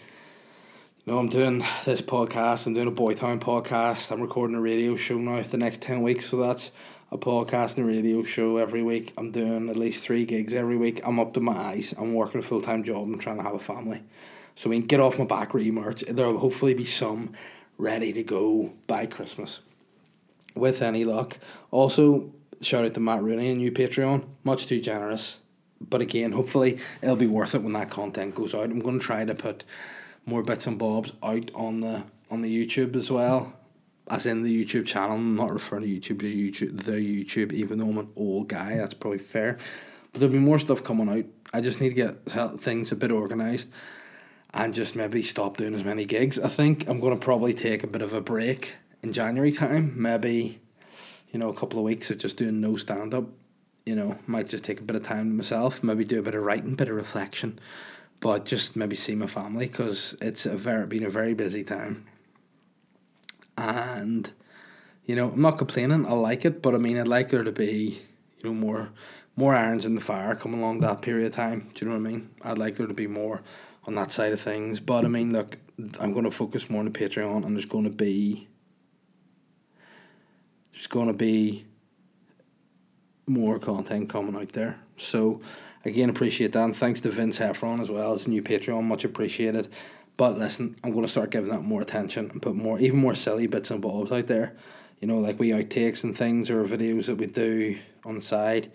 You 1.04 1.12
know, 1.12 1.18
I'm 1.18 1.28
doing 1.28 1.64
this 1.84 2.00
podcast, 2.00 2.66
I'm 2.66 2.72
doing 2.72 2.88
a 2.88 2.92
Boytown 2.92 3.40
podcast, 3.40 4.10
I'm 4.10 4.22
recording 4.22 4.56
a 4.56 4.60
radio 4.60 4.96
show 4.96 5.18
now 5.18 5.42
for 5.42 5.50
the 5.50 5.58
next 5.58 5.82
10 5.82 6.02
weeks, 6.02 6.30
so 6.30 6.38
that's 6.38 6.72
a 7.10 7.18
podcast 7.18 7.76
and 7.76 7.84
a 7.84 7.88
radio 7.88 8.22
show 8.22 8.56
every 8.56 8.82
week. 8.82 9.12
I'm 9.18 9.30
doing 9.30 9.68
at 9.68 9.76
least 9.76 10.02
three 10.02 10.24
gigs 10.24 10.54
every 10.54 10.76
week. 10.76 11.00
I'm 11.04 11.20
up 11.20 11.34
to 11.34 11.40
my 11.40 11.56
eyes. 11.56 11.94
I'm 11.96 12.14
working 12.14 12.40
a 12.40 12.42
full 12.42 12.62
time 12.62 12.82
job. 12.82 13.04
I'm 13.04 13.18
trying 13.18 13.36
to 13.36 13.42
have 13.42 13.54
a 13.54 13.60
family. 13.60 14.02
So 14.56 14.68
I 14.68 14.72
mean, 14.72 14.82
get 14.82 15.00
off 15.00 15.18
my 15.18 15.24
back, 15.24 15.52
remerch. 15.52 16.04
There'll 16.08 16.38
hopefully 16.38 16.74
be 16.74 16.84
some 16.84 17.32
ready 17.78 18.12
to 18.12 18.22
go 18.22 18.72
by 18.86 19.06
Christmas 19.06 19.60
with 20.54 20.82
any 20.82 21.04
luck. 21.04 21.38
Also, 21.70 22.32
shout 22.60 22.84
out 22.84 22.94
to 22.94 23.00
Matt 23.00 23.22
Rooney 23.22 23.50
and 23.50 23.58
new 23.58 23.70
Patreon. 23.70 24.24
Much 24.42 24.66
too 24.66 24.80
generous. 24.80 25.40
But 25.88 26.00
again, 26.00 26.32
hopefully 26.32 26.78
it'll 27.02 27.16
be 27.16 27.26
worth 27.26 27.54
it 27.54 27.62
when 27.62 27.72
that 27.74 27.90
content 27.90 28.34
goes 28.34 28.54
out. 28.54 28.64
I'm 28.64 28.80
going 28.80 28.98
to 28.98 29.04
try 29.04 29.24
to 29.24 29.34
put 29.34 29.64
more 30.26 30.42
bits 30.42 30.66
and 30.66 30.78
bobs 30.78 31.12
out 31.22 31.50
on 31.54 31.80
the 31.80 32.04
on 32.30 32.42
the 32.42 32.66
YouTube 32.66 32.96
as 32.96 33.10
well. 33.10 33.52
As 34.08 34.26
in 34.26 34.42
the 34.42 34.64
YouTube 34.64 34.86
channel. 34.86 35.16
I'm 35.16 35.36
not 35.36 35.52
referring 35.52 35.82
to 35.82 35.88
YouTube 35.88 36.22
as 36.22 36.34
YouTube 36.34 36.84
the 36.84 36.92
YouTube, 36.92 37.52
even 37.52 37.78
though 37.78 37.88
I'm 37.88 37.98
an 37.98 38.10
old 38.16 38.48
guy, 38.48 38.76
that's 38.76 38.94
probably 38.94 39.18
fair. 39.18 39.58
But 40.12 40.20
there'll 40.20 40.32
be 40.32 40.38
more 40.38 40.58
stuff 40.58 40.84
coming 40.84 41.08
out. 41.08 41.24
I 41.52 41.60
just 41.60 41.80
need 41.80 41.90
to 41.90 41.94
get 41.94 42.60
things 42.60 42.92
a 42.92 42.96
bit 42.96 43.12
organised 43.12 43.68
and 44.52 44.72
just 44.72 44.94
maybe 44.94 45.22
stop 45.22 45.56
doing 45.56 45.74
as 45.74 45.84
many 45.84 46.04
gigs. 46.04 46.38
I 46.38 46.48
think 46.48 46.88
I'm 46.88 47.00
going 47.00 47.18
to 47.18 47.22
probably 47.22 47.54
take 47.54 47.82
a 47.82 47.86
bit 47.86 48.02
of 48.02 48.12
a 48.12 48.20
break 48.20 48.74
in 49.02 49.12
January 49.12 49.52
time. 49.52 49.94
Maybe, 49.96 50.60
you 51.32 51.38
know, 51.38 51.48
a 51.48 51.54
couple 51.54 51.78
of 51.78 51.84
weeks 51.84 52.10
of 52.10 52.18
just 52.18 52.36
doing 52.36 52.60
no 52.60 52.76
stand 52.76 53.14
up. 53.14 53.24
You 53.86 53.94
know, 53.94 54.18
might 54.26 54.48
just 54.48 54.64
take 54.64 54.80
a 54.80 54.84
bit 54.84 54.96
of 54.96 55.04
time 55.04 55.28
to 55.28 55.36
myself. 55.36 55.82
Maybe 55.82 56.04
do 56.04 56.18
a 56.18 56.22
bit 56.22 56.34
of 56.34 56.42
writing, 56.42 56.74
bit 56.74 56.88
of 56.88 56.96
reflection, 56.96 57.58
but 58.20 58.46
just 58.46 58.76
maybe 58.76 58.96
see 58.96 59.14
my 59.14 59.26
family 59.26 59.66
because 59.66 60.16
it's 60.20 60.46
a 60.46 60.56
very 60.56 60.86
been 60.86 61.04
a 61.04 61.10
very 61.10 61.34
busy 61.34 61.64
time. 61.64 62.06
And, 63.58 64.32
you 65.04 65.14
know, 65.14 65.30
I'm 65.30 65.42
not 65.42 65.58
complaining. 65.58 66.06
I 66.06 66.12
like 66.12 66.44
it, 66.44 66.62
but 66.62 66.74
I 66.74 66.78
mean, 66.78 66.98
I'd 66.98 67.08
like 67.08 67.30
there 67.30 67.44
to 67.44 67.52
be, 67.52 68.02
you 68.38 68.44
know, 68.44 68.54
more 68.54 68.90
more 69.36 69.54
irons 69.54 69.84
in 69.84 69.94
the 69.94 70.00
fire 70.00 70.34
coming 70.34 70.60
along 70.60 70.80
that 70.80 71.02
period 71.02 71.26
of 71.26 71.34
time. 71.34 71.70
Do 71.74 71.84
you 71.84 71.90
know 71.90 71.98
what 71.98 72.08
I 72.08 72.12
mean? 72.12 72.30
I'd 72.42 72.58
like 72.58 72.76
there 72.76 72.86
to 72.86 72.94
be 72.94 73.06
more 73.06 73.42
on 73.84 73.94
that 73.96 74.12
side 74.12 74.32
of 74.32 74.40
things. 74.40 74.80
But 74.80 75.04
I 75.04 75.08
mean, 75.08 75.32
look, 75.32 75.58
I'm 75.98 76.12
going 76.12 76.24
to 76.24 76.30
focus 76.30 76.70
more 76.70 76.80
on 76.80 76.86
the 76.90 76.98
Patreon, 76.98 77.44
and 77.44 77.56
there's 77.56 77.64
going 77.64 77.84
to 77.84 77.90
be 77.90 78.48
there's 80.72 80.86
going 80.86 81.08
to 81.08 81.12
be 81.12 81.64
more 83.26 83.58
content 83.58 84.08
coming 84.08 84.36
out 84.36 84.50
there. 84.50 84.78
So 84.96 85.40
again, 85.84 86.10
appreciate 86.10 86.52
that, 86.52 86.64
and 86.64 86.76
thanks 86.76 87.00
to 87.02 87.10
Vince 87.10 87.38
Heffron 87.38 87.80
as 87.80 87.90
well 87.90 88.12
as 88.12 88.28
new 88.28 88.42
Patreon, 88.42 88.84
much 88.84 89.04
appreciated. 89.04 89.68
But 90.16 90.38
listen, 90.38 90.76
I'm 90.84 90.92
going 90.92 91.04
to 91.04 91.10
start 91.10 91.30
giving 91.30 91.50
that 91.50 91.62
more 91.62 91.82
attention 91.82 92.30
and 92.30 92.40
put 92.40 92.54
more, 92.54 92.78
even 92.78 92.98
more 93.00 93.14
silly 93.14 93.46
bits 93.46 93.70
and 93.70 93.82
bobs 93.82 94.12
out 94.12 94.28
there. 94.28 94.54
You 95.00 95.08
know, 95.08 95.18
like 95.18 95.38
we 95.38 95.50
outtakes 95.50 96.04
and 96.04 96.16
things 96.16 96.50
or 96.50 96.64
videos 96.64 97.06
that 97.06 97.16
we 97.16 97.26
do 97.26 97.78
on 98.04 98.14
the 98.16 98.22
side. 98.22 98.70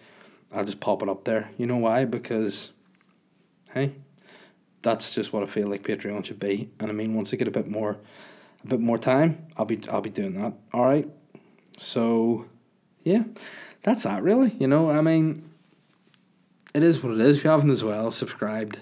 I'll 0.51 0.65
just 0.65 0.79
pop 0.79 1.01
it 1.01 1.09
up 1.09 1.23
there. 1.23 1.51
You 1.57 1.65
know 1.65 1.77
why? 1.77 2.05
Because, 2.05 2.71
hey, 3.73 3.93
that's 4.81 5.13
just 5.13 5.31
what 5.31 5.43
I 5.43 5.45
feel 5.45 5.67
like 5.67 5.83
Patreon 5.83 6.25
should 6.25 6.39
be. 6.39 6.69
And 6.79 6.89
I 6.89 6.93
mean, 6.93 7.15
once 7.15 7.33
I 7.33 7.37
get 7.37 7.47
a 7.47 7.51
bit 7.51 7.67
more, 7.67 7.99
a 8.63 8.67
bit 8.67 8.79
more 8.79 8.97
time, 8.97 9.47
I'll 9.57 9.65
be 9.65 9.79
I'll 9.89 10.01
be 10.01 10.09
doing 10.09 10.41
that. 10.41 10.53
All 10.73 10.83
right. 10.85 11.07
So, 11.77 12.45
yeah, 13.09 13.23
that's 13.83 14.03
that 14.03 14.21
really. 14.23 14.51
You 14.59 14.67
know, 14.67 14.89
I 14.91 15.01
mean, 15.01 15.49
it 16.73 16.83
is 16.83 17.01
what 17.01 17.13
it 17.13 17.19
is. 17.19 17.37
If 17.37 17.43
you 17.43 17.49
haven't 17.49 17.71
as 17.71 17.83
well 17.83 18.11
subscribed 18.11 18.81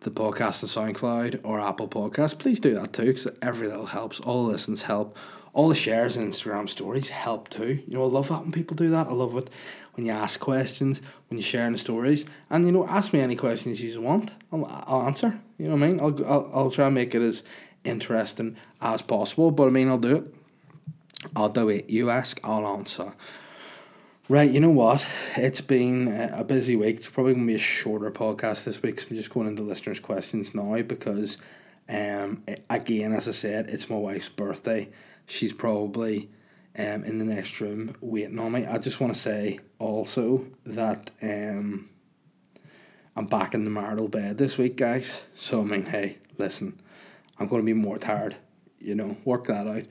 to 0.00 0.10
the 0.10 0.10
podcast 0.10 0.62
on 0.62 0.94
SoundCloud 0.94 1.40
or 1.42 1.60
Apple 1.60 1.88
Podcasts, 1.88 2.38
please 2.38 2.60
do 2.60 2.74
that 2.74 2.92
too, 2.92 3.06
because 3.06 3.26
every 3.42 3.68
little 3.68 3.86
helps. 3.86 4.20
All 4.20 4.46
the 4.46 4.52
listens 4.52 4.82
help. 4.82 5.16
All 5.52 5.68
the 5.68 5.74
shares 5.74 6.16
and 6.16 6.32
Instagram 6.32 6.68
stories 6.68 7.10
help 7.10 7.48
too. 7.48 7.82
You 7.86 7.94
know, 7.94 8.04
I 8.04 8.06
love 8.06 8.28
that 8.28 8.42
when 8.42 8.52
people 8.52 8.76
do 8.76 8.90
that. 8.90 9.08
I 9.08 9.12
love 9.12 9.36
it 9.36 9.50
when 9.94 10.06
you 10.06 10.12
ask 10.12 10.40
questions, 10.40 11.00
when 11.28 11.38
you're 11.38 11.44
sharing 11.44 11.72
the 11.72 11.78
stories, 11.78 12.26
and 12.50 12.66
you 12.66 12.72
know, 12.72 12.86
ask 12.88 13.12
me 13.12 13.20
any 13.20 13.36
questions 13.36 13.80
you 13.80 14.00
want. 14.00 14.32
I'll, 14.52 14.66
I'll 14.86 15.02
answer. 15.02 15.40
You 15.58 15.68
know 15.68 15.76
what 15.76 15.84
I 15.84 15.86
mean? 15.86 16.00
I'll, 16.00 16.26
I'll 16.26 16.50
I'll 16.54 16.70
try 16.70 16.86
and 16.86 16.94
make 16.94 17.14
it 17.14 17.22
as 17.22 17.42
interesting 17.84 18.56
as 18.80 19.02
possible. 19.02 19.50
But 19.50 19.68
I 19.68 19.70
mean, 19.70 19.88
I'll 19.88 19.98
do 19.98 20.16
it. 20.16 20.34
I'll 21.36 21.48
do 21.48 21.68
it. 21.68 21.88
You 21.88 22.10
ask, 22.10 22.40
I'll 22.44 22.66
answer. 22.66 23.14
Right, 24.26 24.50
you 24.50 24.58
know 24.58 24.70
what? 24.70 25.06
It's 25.36 25.60
been 25.60 26.08
a 26.08 26.44
busy 26.44 26.76
week. 26.76 26.96
It's 26.96 27.10
probably 27.10 27.34
going 27.34 27.46
to 27.46 27.52
be 27.52 27.56
a 27.56 27.58
shorter 27.58 28.10
podcast 28.10 28.64
this 28.64 28.80
week. 28.80 28.98
So 28.98 29.08
I'm 29.10 29.16
just 29.18 29.28
going 29.28 29.46
into 29.46 29.62
listeners' 29.62 30.00
questions 30.00 30.54
now 30.54 30.80
because, 30.80 31.36
um, 31.90 32.42
again, 32.70 33.12
as 33.12 33.28
I 33.28 33.32
said, 33.32 33.68
it's 33.68 33.90
my 33.90 33.96
wife's 33.96 34.30
birthday. 34.30 34.88
She's 35.26 35.52
probably 35.52 36.30
um, 36.78 37.04
in 37.04 37.18
the 37.18 37.26
next 37.26 37.60
room 37.60 37.96
waiting 38.00 38.38
on 38.38 38.52
me. 38.52 38.64
I 38.64 38.78
just 38.78 38.98
want 38.98 39.14
to 39.14 39.20
say 39.20 39.60
also 39.78 40.46
that 40.64 41.10
um, 41.20 41.90
I'm 43.16 43.26
back 43.26 43.52
in 43.52 43.64
the 43.64 43.70
marital 43.70 44.08
bed 44.08 44.38
this 44.38 44.56
week, 44.56 44.78
guys. 44.78 45.22
So, 45.34 45.60
I 45.60 45.64
mean, 45.64 45.84
hey, 45.84 46.16
listen, 46.38 46.80
I'm 47.38 47.48
going 47.48 47.60
to 47.60 47.66
be 47.66 47.74
more 47.74 47.98
tired. 47.98 48.36
You 48.78 48.94
know, 48.94 49.18
work 49.26 49.48
that 49.48 49.66
out. 49.66 49.84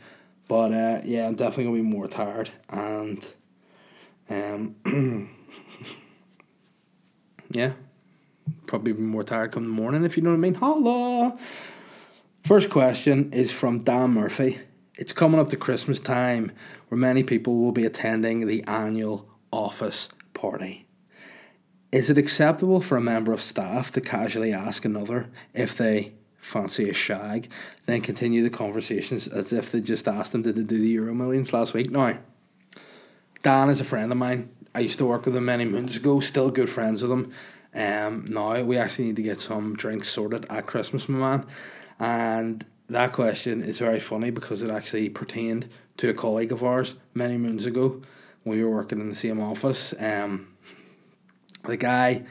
But 0.48 0.74
uh, 0.74 1.02
yeah, 1.04 1.28
I'm 1.28 1.36
definitely 1.36 1.66
going 1.66 1.78
to 1.78 1.84
be 1.84 1.96
more 1.96 2.08
tired. 2.08 2.50
And 2.70 3.24
um, 4.30 4.76
yeah, 7.50 7.74
probably 8.68 8.94
more 8.94 9.24
tired 9.24 9.52
come 9.52 9.64
the 9.64 9.70
morning 9.70 10.04
if 10.04 10.18
you 10.18 10.24
know 10.24 10.32
what 10.32 10.38
I 10.38 10.40
mean. 10.40 10.56
Holla! 10.56 11.38
First 12.44 12.70
question 12.70 13.32
is 13.32 13.52
from 13.52 13.80
Dan 13.80 14.12
Murphy. 14.12 14.60
It's 14.96 15.14
coming 15.14 15.40
up 15.40 15.50
to 15.50 15.58
Christmas 15.58 16.00
time 16.00 16.52
where 16.90 17.00
many 17.00 17.24
people 17.24 17.60
will 17.60 17.72
be 17.72 17.86
attending 17.86 18.48
the 18.48 18.64
annual 18.64 19.28
office 19.52 20.10
party. 20.34 20.86
Is 21.92 22.10
it 22.10 22.18
acceptable 22.18 22.82
for 22.82 22.98
a 22.98 23.02
member 23.02 23.34
of 23.34 23.42
staff 23.42 23.92
to 23.92 24.02
casually 24.02 24.52
ask 24.52 24.84
another 24.84 25.30
if 25.54 25.78
they 25.78 26.14
fancy 26.44 26.90
a 26.90 26.94
shag, 26.94 27.50
then 27.86 28.02
continue 28.02 28.44
the 28.44 28.50
conversations 28.50 29.28
as 29.28 29.54
if 29.54 29.72
they 29.72 29.80
just 29.80 30.08
asked 30.08 30.34
them 30.34 30.42
did 30.42 30.56
they 30.56 30.64
do 30.64 30.80
the 30.80 30.90
Euro 30.90 31.14
Millions 31.14 31.54
last 31.54 31.74
week? 31.74 31.90
Now, 31.90 32.18
Dan 33.44 33.70
is 33.70 33.82
a 33.82 33.86
friend 33.86 34.10
of 34.10 34.18
mine. 34.18 34.50
I 34.74 34.80
used 34.80 34.98
to 35.00 35.06
work 35.06 35.26
with 35.26 35.36
him 35.36 35.46
many 35.46 35.66
moons 35.66 35.98
ago, 35.98 36.22
still 36.22 36.50
good 36.50 36.70
friends 36.70 37.04
with 37.04 37.12
him. 37.12 37.32
Um, 37.76 38.26
now 38.30 38.64
we 38.64 38.78
actually 38.78 39.06
need 39.06 39.18
to 39.18 39.22
get 39.22 39.40
some 39.40 39.76
drinks 39.76 40.08
sorted 40.08 40.46
at 40.50 40.66
Christmas, 40.66 41.10
my 41.10 41.20
man. 41.20 41.46
And 42.00 42.66
that 42.88 43.12
question 43.12 43.62
is 43.62 43.80
very 43.80 44.00
funny 44.00 44.30
because 44.30 44.62
it 44.62 44.72
actually 44.72 45.10
pertained 45.10 45.68
to 45.98 46.10
a 46.10 46.14
colleague 46.14 46.54
of 46.54 46.64
ours 46.64 46.96
many 47.14 47.38
moons 47.38 47.66
ago 47.66 48.02
when 48.44 48.58
we 48.58 48.64
were 48.64 48.72
working 48.72 49.02
in 49.02 49.10
the 49.10 49.16
same 49.16 49.42
office. 49.42 49.94
Um, 50.00 50.48
the 51.66 51.78
guy 51.78 52.24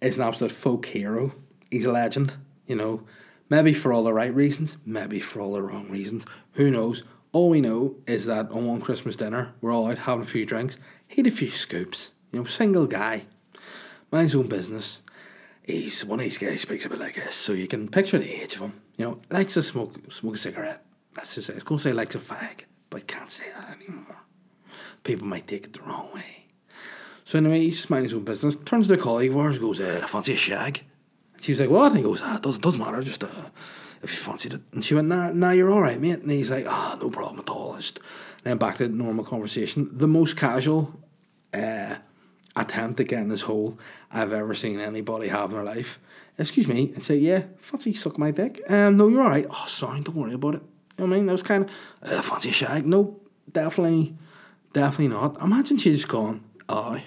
is 0.00 0.16
an 0.16 0.22
absolute 0.22 0.52
folk 0.52 0.86
hero. 0.86 1.32
He's 1.72 1.86
a 1.86 1.92
legend, 1.92 2.34
you 2.66 2.76
know. 2.76 3.02
Maybe 3.48 3.72
for 3.72 3.92
all 3.92 4.04
the 4.04 4.14
right 4.14 4.32
reasons, 4.32 4.76
maybe 4.86 5.18
for 5.18 5.40
all 5.40 5.54
the 5.54 5.62
wrong 5.62 5.90
reasons. 5.90 6.24
Who 6.52 6.70
knows? 6.70 7.02
All 7.32 7.48
we 7.48 7.60
know 7.60 7.96
is 8.06 8.26
that 8.26 8.50
on 8.50 8.66
one 8.66 8.80
Christmas 8.80 9.16
dinner, 9.16 9.52
we're 9.60 9.72
all 9.72 9.88
out 9.88 9.98
having 9.98 10.22
a 10.22 10.26
few 10.26 10.44
drinks. 10.44 10.78
He 11.06 11.16
had 11.16 11.26
a 11.26 11.30
few 11.30 11.50
scoops. 11.50 12.10
You 12.32 12.40
know, 12.40 12.44
single 12.44 12.86
guy, 12.86 13.26
minds 14.10 14.32
his 14.32 14.40
own 14.40 14.48
business. 14.48 15.02
He's 15.62 16.04
one 16.04 16.18
of 16.18 16.24
these 16.24 16.38
guys 16.38 16.62
speaks 16.62 16.84
a 16.86 16.88
bit 16.88 16.98
like 16.98 17.14
this, 17.14 17.34
so 17.34 17.52
you 17.52 17.68
can 17.68 17.88
picture 17.88 18.18
the 18.18 18.42
age 18.42 18.54
of 18.54 18.60
him. 18.62 18.80
You 18.96 19.04
know, 19.04 19.20
likes 19.30 19.54
to 19.54 19.62
smoke 19.62 20.12
smoke 20.12 20.34
a 20.34 20.38
cigarette. 20.38 20.84
That's 21.14 21.34
just 21.34 21.50
it. 21.50 21.56
I 21.56 21.60
going 21.60 21.78
to 21.78 21.82
say 21.82 21.92
likes 21.92 22.14
a 22.14 22.18
fag, 22.18 22.62
but 22.88 23.06
can't 23.06 23.30
say 23.30 23.44
that 23.54 23.76
anymore. 23.76 24.16
People 25.04 25.26
might 25.26 25.46
take 25.46 25.64
it 25.64 25.72
the 25.72 25.82
wrong 25.82 26.08
way. 26.14 26.46
So 27.24 27.38
anyway, 27.38 27.60
he's 27.60 27.76
just 27.76 27.90
minding 27.90 28.04
his 28.06 28.14
own 28.14 28.24
business. 28.24 28.56
Turns 28.56 28.88
to 28.88 28.94
a 28.94 28.96
colleague 28.96 29.30
of 29.30 29.36
ours, 29.36 29.58
goes, 29.58 29.80
uh, 29.80 30.04
"Fancy 30.08 30.32
a 30.32 30.36
shag?" 30.36 30.82
She 31.40 31.52
was 31.52 31.60
like, 31.60 31.70
"What?" 31.70 31.92
And 31.92 31.98
he 31.98 32.02
goes, 32.02 32.20
"Ah, 32.22 32.38
doesn't 32.38 32.62
doesn't 32.62 32.80
matter. 32.80 33.00
Just 33.02 33.22
uh, 33.22 33.50
if 34.02 34.12
you 34.12 34.18
fancied 34.18 34.54
it. 34.54 34.62
And 34.72 34.84
she 34.84 34.94
went, 34.94 35.08
nah, 35.08 35.32
nah, 35.32 35.50
you're 35.50 35.70
all 35.70 35.82
right, 35.82 36.00
mate. 36.00 36.20
And 36.20 36.30
he's 36.30 36.50
like, 36.50 36.66
ah, 36.66 36.96
no 37.00 37.10
problem 37.10 37.40
at 37.40 37.50
all. 37.50 37.76
Just 37.76 38.00
then 38.42 38.56
back 38.56 38.78
to 38.78 38.88
normal 38.88 39.24
conversation. 39.24 39.90
The 39.92 40.08
most 40.08 40.36
casual 40.36 40.98
uh, 41.52 41.96
attempt 42.56 43.00
at 43.00 43.08
getting 43.08 43.28
this 43.28 43.42
hole 43.42 43.78
I've 44.10 44.32
ever 44.32 44.54
seen 44.54 44.80
anybody 44.80 45.28
have 45.28 45.50
in 45.50 45.56
their 45.56 45.64
life. 45.64 45.98
Excuse 46.38 46.66
me, 46.66 46.92
and 46.94 47.02
say, 47.02 47.16
yeah, 47.16 47.42
fancy 47.58 47.92
suck 47.92 48.16
my 48.16 48.30
dick. 48.30 48.62
Um, 48.66 48.96
no, 48.96 49.08
you're 49.08 49.22
all 49.22 49.28
right. 49.28 49.46
Oh, 49.50 49.64
sorry, 49.66 50.00
don't 50.00 50.16
worry 50.16 50.32
about 50.32 50.54
it. 50.54 50.62
You 50.96 51.04
know 51.04 51.10
what 51.10 51.14
I 51.14 51.18
mean? 51.18 51.26
That 51.26 51.32
was 51.32 51.42
kind 51.42 51.68
of, 52.02 52.12
uh, 52.12 52.22
fancy 52.22 52.50
shag. 52.50 52.86
No, 52.86 53.20
definitely, 53.52 54.16
definitely 54.72 55.08
not. 55.08 55.40
Imagine 55.42 55.76
she's 55.76 56.06
gone, 56.06 56.42
aye. 56.66 57.04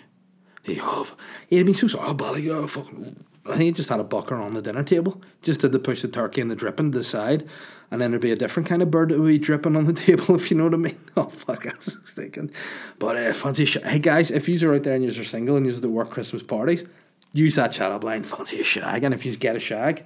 He 0.61 0.75
have. 0.75 1.15
He'd 1.47 1.57
have 1.57 1.65
been 1.65 1.75
so 1.75 1.87
sorry, 1.87 2.09
oh, 2.09 2.13
Bally, 2.13 2.47
oh, 2.49 2.67
fucking. 2.67 3.25
And 3.45 3.61
he 3.61 3.71
just 3.71 3.89
had 3.89 3.99
a 3.99 4.05
bucker 4.05 4.35
on 4.35 4.53
the 4.53 4.61
dinner 4.61 4.83
table, 4.83 5.21
just 5.41 5.61
did 5.61 5.73
the 5.73 5.79
push 5.79 6.01
the 6.01 6.07
turkey 6.07 6.39
and 6.39 6.49
the 6.49 6.55
dripping 6.55 6.93
to 6.93 6.97
the 6.97 7.03
side, 7.03 7.45
and 7.91 8.01
then 8.01 8.11
there'd 8.11 8.21
be 8.21 8.31
a 8.31 8.37
different 8.37 8.69
kind 8.69 8.81
of 8.81 8.89
bird 8.89 9.09
that 9.09 9.19
would 9.19 9.27
be 9.27 9.37
dripping 9.37 9.75
on 9.75 9.85
the 9.85 9.93
table, 10.07 10.35
if 10.35 10.49
you 10.49 10.57
know 10.57 10.65
what 10.65 10.73
I 10.73 10.77
mean. 10.77 10.99
Oh, 11.17 11.25
fuck, 11.27 11.63
that's 11.63 11.95
thinking. 12.13 12.51
But 12.97 13.17
uh, 13.17 13.33
fancy 13.33 13.65
sh- 13.65 13.77
Hey, 13.83 13.99
guys, 13.99 14.31
if 14.31 14.47
you're 14.49 14.73
out 14.73 14.83
there 14.83 14.95
and 14.95 15.03
you're 15.03 15.25
single 15.25 15.57
and 15.57 15.65
you're 15.65 15.79
to 15.79 15.89
work 15.89 16.09
Christmas 16.09 16.41
parties, 16.41 16.85
use 17.33 17.55
that 17.55 17.79
up 17.81 18.03
line, 18.03 18.23
fancy 18.23 18.59
a 18.61 18.63
shag, 18.63 19.03
and 19.03 19.13
if 19.13 19.25
you 19.25 19.35
get 19.35 19.55
a 19.55 19.59
shag, 19.59 20.05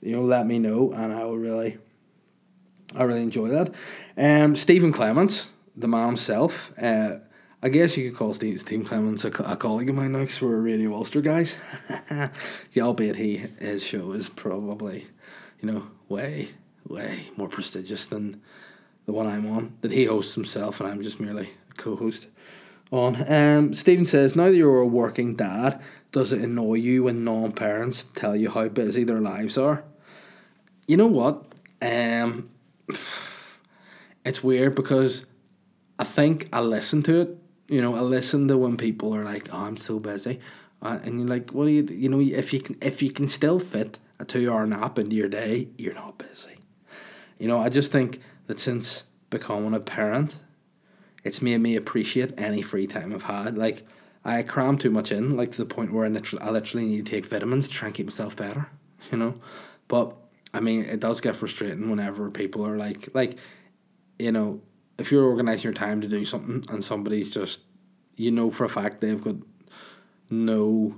you 0.00 0.16
know, 0.16 0.22
let 0.22 0.46
me 0.46 0.58
know, 0.58 0.92
and 0.92 1.12
I 1.12 1.24
will 1.24 1.38
really, 1.38 1.78
I 2.96 3.02
really 3.02 3.22
enjoy 3.22 3.48
that. 3.48 3.74
Um, 4.16 4.56
Stephen 4.56 4.92
Clements, 4.92 5.50
the 5.76 5.88
man 5.88 6.06
himself, 6.06 6.72
uh, 6.80 7.18
I 7.64 7.68
guess 7.68 7.96
you 7.96 8.10
could 8.10 8.18
call 8.18 8.34
Steve, 8.34 8.58
Steve 8.58 8.84
Clements 8.88 9.24
a, 9.24 9.28
a 9.28 9.56
colleague 9.56 9.88
of 9.88 9.94
mine 9.94 10.10
now 10.10 10.20
because 10.20 10.42
we're 10.42 10.60
Radio 10.60 10.92
Ulster 10.94 11.20
guys. 11.20 11.56
yeah, 12.10 12.30
albeit 12.78 13.14
he 13.14 13.36
his 13.36 13.84
show 13.84 14.10
is 14.12 14.28
probably, 14.28 15.06
you 15.60 15.70
know, 15.70 15.86
way 16.08 16.48
way 16.88 17.28
more 17.36 17.46
prestigious 17.46 18.04
than 18.06 18.42
the 19.06 19.12
one 19.12 19.28
I'm 19.28 19.46
on 19.46 19.76
that 19.80 19.92
he 19.92 20.06
hosts 20.06 20.34
himself 20.34 20.80
and 20.80 20.90
I'm 20.90 21.04
just 21.04 21.20
merely 21.20 21.50
a 21.70 21.74
co-host 21.74 22.26
on. 22.90 23.32
Um, 23.32 23.74
Stephen 23.74 24.06
says 24.06 24.34
now 24.34 24.46
that 24.46 24.56
you're 24.56 24.80
a 24.80 24.86
working 24.86 25.36
dad, 25.36 25.80
does 26.10 26.32
it 26.32 26.40
annoy 26.40 26.74
you 26.74 27.04
when 27.04 27.22
non-parents 27.22 28.06
tell 28.16 28.34
you 28.34 28.50
how 28.50 28.66
busy 28.66 29.04
their 29.04 29.20
lives 29.20 29.56
are? 29.56 29.84
You 30.88 30.96
know 30.96 31.06
what? 31.06 31.44
Um, 31.80 32.50
it's 34.24 34.42
weird 34.42 34.74
because 34.74 35.26
I 35.96 36.02
think 36.02 36.48
I 36.52 36.58
listen 36.58 37.04
to 37.04 37.20
it 37.20 37.38
you 37.68 37.80
know, 37.80 37.94
I 37.94 38.00
listen 38.00 38.48
to 38.48 38.58
when 38.58 38.76
people 38.76 39.14
are 39.14 39.24
like, 39.24 39.48
"Oh, 39.52 39.64
I'm 39.64 39.76
so 39.76 39.98
busy," 39.98 40.40
uh, 40.80 40.98
and 41.02 41.20
you're 41.20 41.28
like, 41.28 41.50
"What 41.50 41.66
do 41.66 41.70
you? 41.70 41.84
You 41.84 42.08
know, 42.08 42.20
if 42.20 42.52
you 42.52 42.60
can, 42.60 42.76
if 42.80 43.02
you 43.02 43.10
can 43.10 43.28
still 43.28 43.58
fit 43.58 43.98
a 44.18 44.24
two-hour 44.24 44.66
nap 44.66 44.98
into 44.98 45.16
your 45.16 45.28
day, 45.28 45.68
you're 45.78 45.94
not 45.94 46.18
busy." 46.18 46.56
You 47.38 47.48
know, 47.48 47.60
I 47.60 47.68
just 47.68 47.90
think 47.90 48.20
that 48.46 48.60
since 48.60 49.04
becoming 49.30 49.74
a 49.74 49.80
parent, 49.80 50.36
it's 51.24 51.42
made 51.42 51.58
me 51.58 51.76
appreciate 51.76 52.32
any 52.38 52.62
free 52.62 52.86
time 52.86 53.14
I've 53.14 53.24
had. 53.24 53.56
Like, 53.56 53.86
I 54.24 54.42
cram 54.42 54.78
too 54.78 54.90
much 54.90 55.10
in, 55.10 55.36
like 55.36 55.52
to 55.52 55.58
the 55.58 55.74
point 55.74 55.92
where 55.92 56.04
I 56.04 56.08
literally, 56.08 56.44
I 56.44 56.50
literally 56.50 56.86
need 56.86 57.06
to 57.06 57.10
take 57.10 57.26
vitamins 57.26 57.68
to 57.68 57.74
try 57.74 57.88
and 57.88 57.94
keep 57.94 58.06
myself 58.06 58.36
better. 58.36 58.68
You 59.10 59.18
know, 59.18 59.34
but 59.88 60.16
I 60.54 60.60
mean, 60.60 60.82
it 60.84 61.00
does 61.00 61.20
get 61.20 61.34
frustrating 61.34 61.90
whenever 61.90 62.30
people 62.30 62.64
are 62.64 62.76
like, 62.76 63.08
like, 63.14 63.36
you 64.16 64.30
know, 64.30 64.60
if 64.98 65.10
you're 65.10 65.24
organizing 65.24 65.64
your 65.64 65.72
time 65.72 66.00
to 66.00 66.08
do 66.08 66.24
something 66.24 66.64
and 66.70 66.84
somebody's 66.84 67.30
just 67.30 67.62
you 68.16 68.30
know 68.30 68.50
for 68.50 68.64
a 68.64 68.68
fact 68.68 69.00
they've 69.00 69.22
got 69.22 69.36
no 70.30 70.96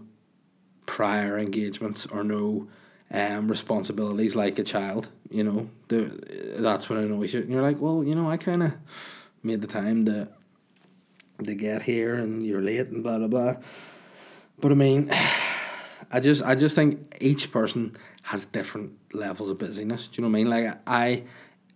prior 0.87 1.39
engagements 1.39 2.07
or 2.07 2.23
no 2.25 2.69
um, 3.11 3.49
responsibilities 3.49 4.35
like 4.35 4.59
a 4.59 4.65
child, 4.65 5.09
you 5.31 5.45
know, 5.45 5.69
that's 5.89 6.89
when 6.89 6.99
it 6.99 7.05
annoys 7.05 7.35
you. 7.35 7.41
And 7.41 7.51
you're 7.51 7.63
like, 7.63 7.81
well, 7.81 8.03
you 8.03 8.15
know, 8.15 8.31
I 8.31 8.37
kind 8.37 8.63
of 8.63 8.73
made 9.43 9.61
the 9.61 9.67
time 9.67 10.05
to 10.07 10.29
to 11.43 11.55
get 11.55 11.83
here, 11.83 12.15
and 12.15 12.47
you're 12.47 12.61
late, 12.61 12.89
and 12.89 13.03
blah 13.03 13.19
blah 13.19 13.29
blah. 13.29 13.55
But 14.59 14.73
I 14.73 14.75
mean, 14.75 15.11
I 16.11 16.21
just 16.21 16.43
I 16.43 16.55
just 16.55 16.75
think 16.75 17.17
each 17.21 17.53
person 17.53 17.97
has 18.23 18.45
different 18.47 18.93
levels 19.13 19.51
of 19.51 19.59
busyness. 19.59 20.07
Do 20.07 20.21
you 20.21 20.29
know 20.29 20.33
what 20.33 20.41
I 20.41 20.45
mean? 20.45 20.51
Like 20.51 20.81
I 20.87 21.25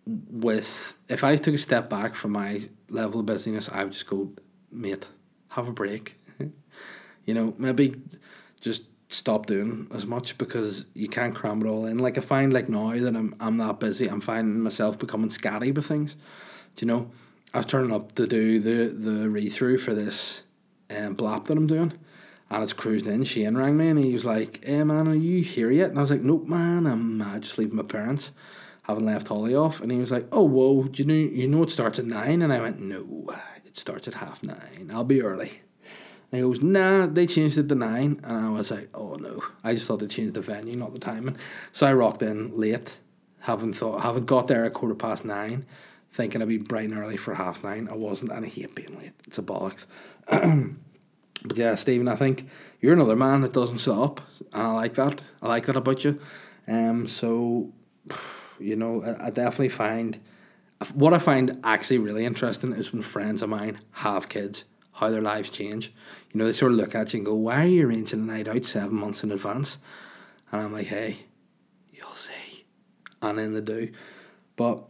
with 0.08 0.94
if 1.08 1.22
I 1.22 1.36
took 1.36 1.54
a 1.54 1.58
step 1.58 1.90
back 1.90 2.14
from 2.14 2.32
my 2.32 2.62
level 2.88 3.20
of 3.20 3.26
busyness, 3.26 3.68
I 3.68 3.84
would 3.84 3.92
just 3.92 4.08
go, 4.08 4.32
mate, 4.72 5.06
have 5.48 5.68
a 5.68 5.72
break. 5.72 6.16
you 7.26 7.34
know, 7.34 7.54
maybe 7.58 8.00
just 8.60 8.84
stop 9.08 9.46
doing 9.46 9.86
as 9.92 10.06
much 10.06 10.38
because 10.38 10.86
you 10.94 11.08
can't 11.08 11.34
cram 11.34 11.62
it 11.62 11.68
all 11.68 11.86
in. 11.86 11.98
Like 11.98 12.16
I 12.16 12.22
find 12.22 12.52
like 12.52 12.68
now 12.68 12.92
that 12.92 13.14
I'm 13.14 13.34
I'm 13.38 13.58
that 13.58 13.80
busy, 13.80 14.08
I'm 14.08 14.22
finding 14.22 14.60
myself 14.60 14.98
becoming 14.98 15.28
scatty 15.28 15.74
with 15.74 15.86
things. 15.86 16.16
Do 16.76 16.86
you 16.86 16.92
know? 16.92 17.10
I 17.52 17.58
was 17.58 17.66
turning 17.66 17.94
up 17.94 18.14
to 18.14 18.26
do 18.26 18.60
the 18.60 18.94
the 18.94 19.28
read 19.28 19.52
through 19.52 19.78
for 19.78 19.94
this 19.94 20.42
um 20.90 21.16
blap 21.16 21.44
that 21.46 21.58
I'm 21.58 21.66
doing. 21.66 21.92
And 22.50 22.62
it's 22.62 22.72
cruising 22.72 23.12
in. 23.12 23.24
Shane 23.24 23.58
rang 23.58 23.76
me 23.76 23.88
and 23.88 24.02
he 24.02 24.14
was 24.14 24.24
like, 24.24 24.64
Hey 24.64 24.82
man, 24.82 25.06
are 25.06 25.14
you 25.14 25.42
here 25.42 25.70
yet? 25.70 25.90
And 25.90 25.98
I 25.98 26.00
was 26.00 26.10
like, 26.10 26.22
Nope 26.22 26.46
man, 26.46 26.86
I'm 26.86 27.20
uh, 27.20 27.38
just 27.40 27.58
leaving 27.58 27.76
my 27.76 27.82
parents 27.82 28.30
having 28.88 29.04
left 29.04 29.28
Holly 29.28 29.54
off, 29.54 29.80
and 29.80 29.92
he 29.92 29.98
was 29.98 30.10
like, 30.10 30.26
"Oh, 30.32 30.42
whoa, 30.42 30.84
do 30.84 31.02
you 31.02 31.06
know 31.06 31.14
you 31.14 31.46
know 31.46 31.62
it 31.62 31.70
starts 31.70 31.98
at 31.98 32.06
nine? 32.06 32.40
And 32.42 32.52
I 32.52 32.60
went, 32.60 32.80
"No, 32.80 33.28
it 33.64 33.76
starts 33.76 34.08
at 34.08 34.14
half 34.14 34.42
nine. 34.42 34.90
I'll 34.92 35.04
be 35.04 35.22
early." 35.22 35.60
And 36.32 36.40
he 36.40 36.40
goes, 36.40 36.62
"Nah, 36.62 37.06
they 37.06 37.26
changed 37.26 37.58
it 37.58 37.68
to 37.68 37.74
nine. 37.74 38.20
and 38.24 38.46
I 38.46 38.50
was 38.50 38.70
like, 38.70 38.88
"Oh 38.94 39.14
no, 39.16 39.42
I 39.62 39.74
just 39.74 39.86
thought 39.86 40.00
they 40.00 40.06
changed 40.06 40.34
the 40.34 40.40
venue, 40.40 40.76
not 40.76 40.94
the 40.94 40.98
timing." 40.98 41.36
So 41.70 41.86
I 41.86 41.92
rocked 41.92 42.22
in 42.22 42.58
late, 42.58 42.98
having 43.40 43.74
thought, 43.74 44.02
having 44.02 44.24
got 44.24 44.48
there 44.48 44.64
at 44.64 44.72
quarter 44.72 44.94
past 44.94 45.24
nine, 45.24 45.66
thinking 46.10 46.40
I'd 46.40 46.48
be 46.48 46.58
bright 46.58 46.88
and 46.88 46.98
early 46.98 47.18
for 47.18 47.34
half 47.34 47.62
nine. 47.62 47.88
I 47.90 47.94
wasn't, 47.94 48.32
and 48.32 48.46
I 48.46 48.48
hate 48.48 48.74
being 48.74 48.98
late. 48.98 49.12
It's 49.26 49.38
a 49.38 49.42
bollocks. 49.42 49.86
but 50.30 51.56
yeah, 51.56 51.74
Stephen, 51.74 52.08
I 52.08 52.16
think 52.16 52.48
you're 52.80 52.94
another 52.94 53.16
man 53.16 53.42
that 53.42 53.52
doesn't 53.52 53.78
stop, 53.78 54.22
and 54.52 54.62
I 54.62 54.72
like 54.72 54.94
that. 54.94 55.20
I 55.42 55.48
like 55.48 55.66
that 55.66 55.76
about 55.76 56.04
you. 56.04 56.18
Um, 56.66 57.06
so 57.06 57.72
you 58.58 58.76
know, 58.76 59.02
I, 59.02 59.26
I 59.26 59.30
definitely 59.30 59.70
find 59.70 60.18
what 60.94 61.12
I 61.12 61.18
find 61.18 61.58
actually 61.64 61.98
really 61.98 62.24
interesting 62.24 62.72
is 62.72 62.92
when 62.92 63.02
friends 63.02 63.42
of 63.42 63.48
mine 63.48 63.80
have 63.92 64.28
kids, 64.28 64.64
how 64.92 65.10
their 65.10 65.22
lives 65.22 65.50
change. 65.50 65.92
You 66.32 66.38
know, 66.38 66.46
they 66.46 66.52
sort 66.52 66.72
of 66.72 66.78
look 66.78 66.94
at 66.94 67.12
you 67.12 67.18
and 67.18 67.26
go, 67.26 67.34
"Why 67.34 67.64
are 67.64 67.66
you 67.66 67.86
arranging 67.86 68.20
a 68.20 68.22
night 68.22 68.48
out 68.48 68.64
seven 68.64 68.96
months 68.96 69.24
in 69.24 69.32
advance?" 69.32 69.78
And 70.52 70.62
I'm 70.62 70.72
like, 70.72 70.86
"Hey, 70.86 71.26
you'll 71.92 72.10
see," 72.12 72.64
and 73.20 73.38
then 73.38 73.54
they 73.54 73.60
do. 73.60 73.92
But 74.56 74.84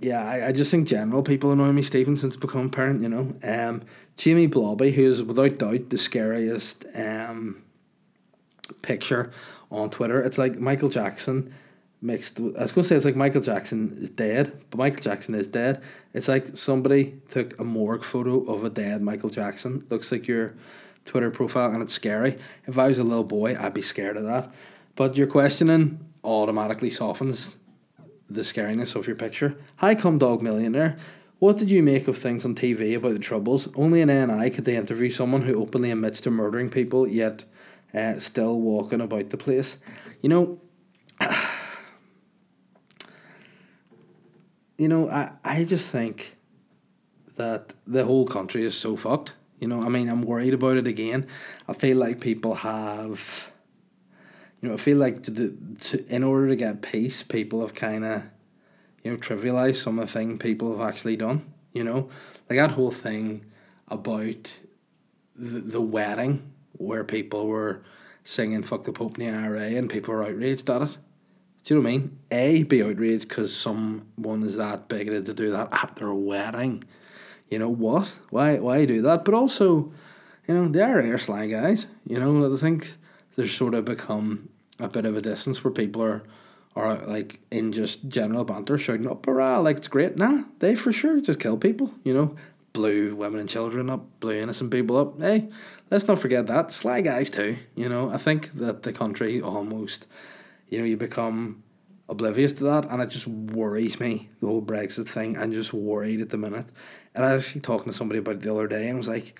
yeah, 0.00 0.24
I, 0.24 0.48
I 0.48 0.52
just 0.52 0.70
think 0.70 0.88
general 0.88 1.22
people 1.22 1.52
annoy 1.52 1.72
me, 1.72 1.82
Stephen, 1.82 2.16
since 2.16 2.36
becoming 2.36 2.70
parent. 2.70 3.02
You 3.02 3.08
know, 3.08 3.36
um, 3.42 3.82
Jamie 4.16 4.46
Blobby, 4.46 4.92
who 4.92 5.10
is 5.10 5.22
without 5.22 5.58
doubt 5.58 5.90
the 5.90 5.98
scariest 5.98 6.84
um 6.94 7.62
picture 8.82 9.32
on 9.70 9.90
Twitter. 9.90 10.22
It's 10.22 10.38
like 10.38 10.58
Michael 10.58 10.88
Jackson 10.88 11.52
mixed. 12.04 12.38
I 12.38 12.62
was 12.62 12.72
to 12.72 12.84
say 12.84 12.96
it's 12.96 13.04
like 13.04 13.16
Michael 13.16 13.40
Jackson 13.40 13.96
is 13.98 14.10
dead, 14.10 14.52
but 14.70 14.78
Michael 14.78 15.00
Jackson 15.00 15.34
is 15.34 15.48
dead. 15.48 15.82
It's 16.12 16.28
like 16.28 16.56
somebody 16.56 17.20
took 17.30 17.58
a 17.58 17.64
morgue 17.64 18.04
photo 18.04 18.44
of 18.44 18.62
a 18.62 18.70
dead 18.70 19.02
Michael 19.02 19.30
Jackson. 19.30 19.84
Looks 19.88 20.12
like 20.12 20.28
your 20.28 20.54
Twitter 21.06 21.30
profile, 21.30 21.70
and 21.70 21.82
it's 21.82 21.94
scary. 21.94 22.38
If 22.66 22.78
I 22.78 22.88
was 22.88 22.98
a 22.98 23.04
little 23.04 23.24
boy, 23.24 23.56
I'd 23.58 23.74
be 23.74 23.82
scared 23.82 24.16
of 24.16 24.24
that. 24.24 24.52
But 24.94 25.16
your 25.16 25.26
questioning 25.26 25.98
automatically 26.22 26.90
softens 26.90 27.56
the 28.28 28.42
scariness 28.42 28.94
of 28.94 29.06
your 29.06 29.16
picture. 29.16 29.56
Hi, 29.76 29.94
come 29.94 30.18
dog 30.18 30.42
millionaire. 30.42 30.96
What 31.38 31.56
did 31.56 31.70
you 31.70 31.82
make 31.82 32.06
of 32.06 32.16
things 32.16 32.44
on 32.44 32.54
TV 32.54 32.96
about 32.96 33.12
the 33.12 33.18
Troubles? 33.18 33.68
Only 33.74 34.00
in 34.02 34.08
NI 34.08 34.50
could 34.50 34.64
they 34.64 34.76
interview 34.76 35.10
someone 35.10 35.42
who 35.42 35.60
openly 35.60 35.90
admits 35.90 36.20
to 36.22 36.30
murdering 36.30 36.70
people, 36.70 37.08
yet 37.08 37.44
uh, 37.94 38.18
still 38.18 38.60
walking 38.60 39.00
about 39.00 39.30
the 39.30 39.36
place. 39.38 39.78
You 40.22 40.28
know. 40.28 40.60
You 44.78 44.88
know, 44.88 45.08
I, 45.08 45.32
I 45.44 45.64
just 45.64 45.86
think 45.86 46.36
that 47.36 47.72
the 47.86 48.04
whole 48.04 48.26
country 48.26 48.64
is 48.64 48.76
so 48.76 48.96
fucked. 48.96 49.32
You 49.60 49.68
know, 49.68 49.82
I 49.82 49.88
mean, 49.88 50.08
I'm 50.08 50.22
worried 50.22 50.54
about 50.54 50.76
it 50.76 50.86
again. 50.86 51.26
I 51.68 51.72
feel 51.72 51.96
like 51.96 52.20
people 52.20 52.54
have, 52.56 53.50
you 54.60 54.68
know, 54.68 54.74
I 54.74 54.78
feel 54.78 54.98
like 54.98 55.22
to, 55.24 55.56
to 55.80 56.06
in 56.06 56.24
order 56.24 56.48
to 56.48 56.56
get 56.56 56.82
peace, 56.82 57.22
people 57.22 57.60
have 57.60 57.74
kind 57.74 58.04
of, 58.04 58.24
you 59.02 59.12
know, 59.12 59.16
trivialized 59.16 59.76
some 59.76 59.98
of 59.98 60.06
the 60.08 60.12
things 60.12 60.40
people 60.40 60.76
have 60.76 60.86
actually 60.86 61.16
done. 61.16 61.52
You 61.72 61.84
know, 61.84 62.08
like 62.48 62.58
that 62.58 62.72
whole 62.72 62.90
thing 62.90 63.46
about 63.88 64.58
the, 65.34 65.60
the 65.60 65.80
wedding 65.80 66.52
where 66.72 67.04
people 67.04 67.46
were 67.46 67.82
singing 68.24 68.62
"fuck 68.62 68.84
the 68.84 68.92
Pope" 68.92 69.18
in 69.18 69.26
the 69.26 69.32
IRA 69.32 69.76
and 69.76 69.90
people 69.90 70.14
were 70.14 70.24
outraged 70.24 70.68
at 70.70 70.82
it. 70.82 70.96
Do 71.64 71.74
you 71.74 71.80
know 71.80 71.84
what 71.84 71.94
I 71.94 71.98
mean? 71.98 72.18
A, 72.30 72.62
be 72.64 72.82
outraged 72.82 73.28
because 73.28 73.56
someone 73.56 74.42
is 74.42 74.56
that 74.56 74.86
bigoted 74.86 75.24
to 75.26 75.34
do 75.34 75.50
that 75.52 75.68
at 75.72 75.96
their 75.96 76.12
wedding. 76.12 76.84
You 77.48 77.58
know 77.58 77.70
what? 77.70 78.12
Why 78.28 78.58
why 78.58 78.84
do 78.84 79.00
that? 79.02 79.24
But 79.24 79.32
also, 79.32 79.92
you 80.46 80.54
know, 80.54 80.68
they 80.68 80.82
are 80.82 81.00
air 81.00 81.18
slang 81.18 81.50
guys. 81.50 81.86
You 82.06 82.20
know, 82.20 82.52
I 82.52 82.56
think 82.56 82.94
there's 83.36 83.54
sort 83.54 83.74
of 83.74 83.86
become 83.86 84.50
a 84.78 84.88
bit 84.88 85.06
of 85.06 85.16
a 85.16 85.22
distance 85.22 85.64
where 85.64 85.72
people 85.72 86.02
are 86.02 86.22
or 86.74 86.96
like 87.06 87.40
in 87.50 87.72
just 87.72 88.08
general 88.08 88.44
banter 88.44 88.76
shouting 88.76 89.08
up 89.08 89.24
hurrah 89.24 89.60
like 89.60 89.76
it's 89.76 89.86
great 89.86 90.16
nah 90.16 90.42
they 90.58 90.74
for 90.74 90.92
sure 90.92 91.20
just 91.20 91.38
kill 91.38 91.56
people 91.56 91.92
you 92.02 92.12
know 92.12 92.34
blew 92.72 93.14
women 93.14 93.38
and 93.38 93.48
children 93.48 93.88
up 93.88 94.04
blew 94.18 94.34
innocent 94.34 94.72
people 94.72 94.96
up 94.96 95.20
hey 95.20 95.48
let's 95.92 96.08
not 96.08 96.18
forget 96.18 96.48
that 96.48 96.72
sly 96.72 97.00
guys 97.00 97.30
too 97.30 97.56
you 97.76 97.88
know 97.88 98.10
I 98.10 98.16
think 98.16 98.52
that 98.54 98.82
the 98.82 98.92
country 98.92 99.40
almost 99.40 100.06
you 100.68 100.78
know 100.78 100.84
you 100.84 100.96
become 100.96 101.62
oblivious 102.08 102.52
to 102.52 102.64
that 102.64 102.84
and 102.90 103.00
it 103.00 103.08
just 103.08 103.26
worries 103.26 103.98
me 103.98 104.28
the 104.40 104.46
whole 104.46 104.62
Brexit 104.62 105.08
thing 105.08 105.38
I'm 105.38 105.52
just 105.52 105.72
worried 105.72 106.20
at 106.20 106.30
the 106.30 106.36
minute 106.36 106.66
and 107.14 107.24
I 107.24 107.32
was 107.32 107.46
actually 107.46 107.62
talking 107.62 107.86
to 107.86 107.96
somebody 107.96 108.18
about 108.18 108.36
it 108.36 108.42
the 108.42 108.52
other 108.52 108.68
day 108.68 108.88
and 108.88 108.96
I 108.96 108.98
was 108.98 109.08
like 109.08 109.38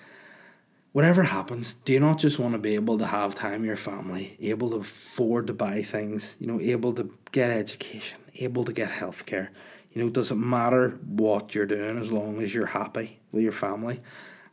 whatever 0.94 1.24
happens, 1.24 1.74
do 1.74 1.92
you 1.92 1.98
not 1.98 2.18
just 2.18 2.38
want 2.38 2.54
to 2.54 2.58
be 2.58 2.76
able 2.76 2.96
to 2.96 3.06
have 3.06 3.34
time 3.34 3.62
with 3.62 3.66
your 3.66 3.76
family, 3.76 4.36
able 4.38 4.70
to 4.70 4.76
afford 4.76 5.48
to 5.48 5.52
buy 5.52 5.82
things, 5.82 6.36
you 6.38 6.46
know, 6.46 6.60
able 6.60 6.92
to 6.92 7.12
get 7.32 7.50
education, 7.50 8.20
able 8.36 8.62
to 8.62 8.72
get 8.72 8.88
healthcare? 8.88 9.48
You 9.90 10.04
know, 10.04 10.08
does 10.08 10.30
it 10.30 10.36
matter 10.36 10.90
what 11.04 11.52
you're 11.52 11.66
doing 11.66 11.98
as 11.98 12.12
long 12.12 12.40
as 12.40 12.54
you're 12.54 12.66
happy 12.66 13.18
with 13.32 13.42
your 13.42 13.50
family? 13.50 14.00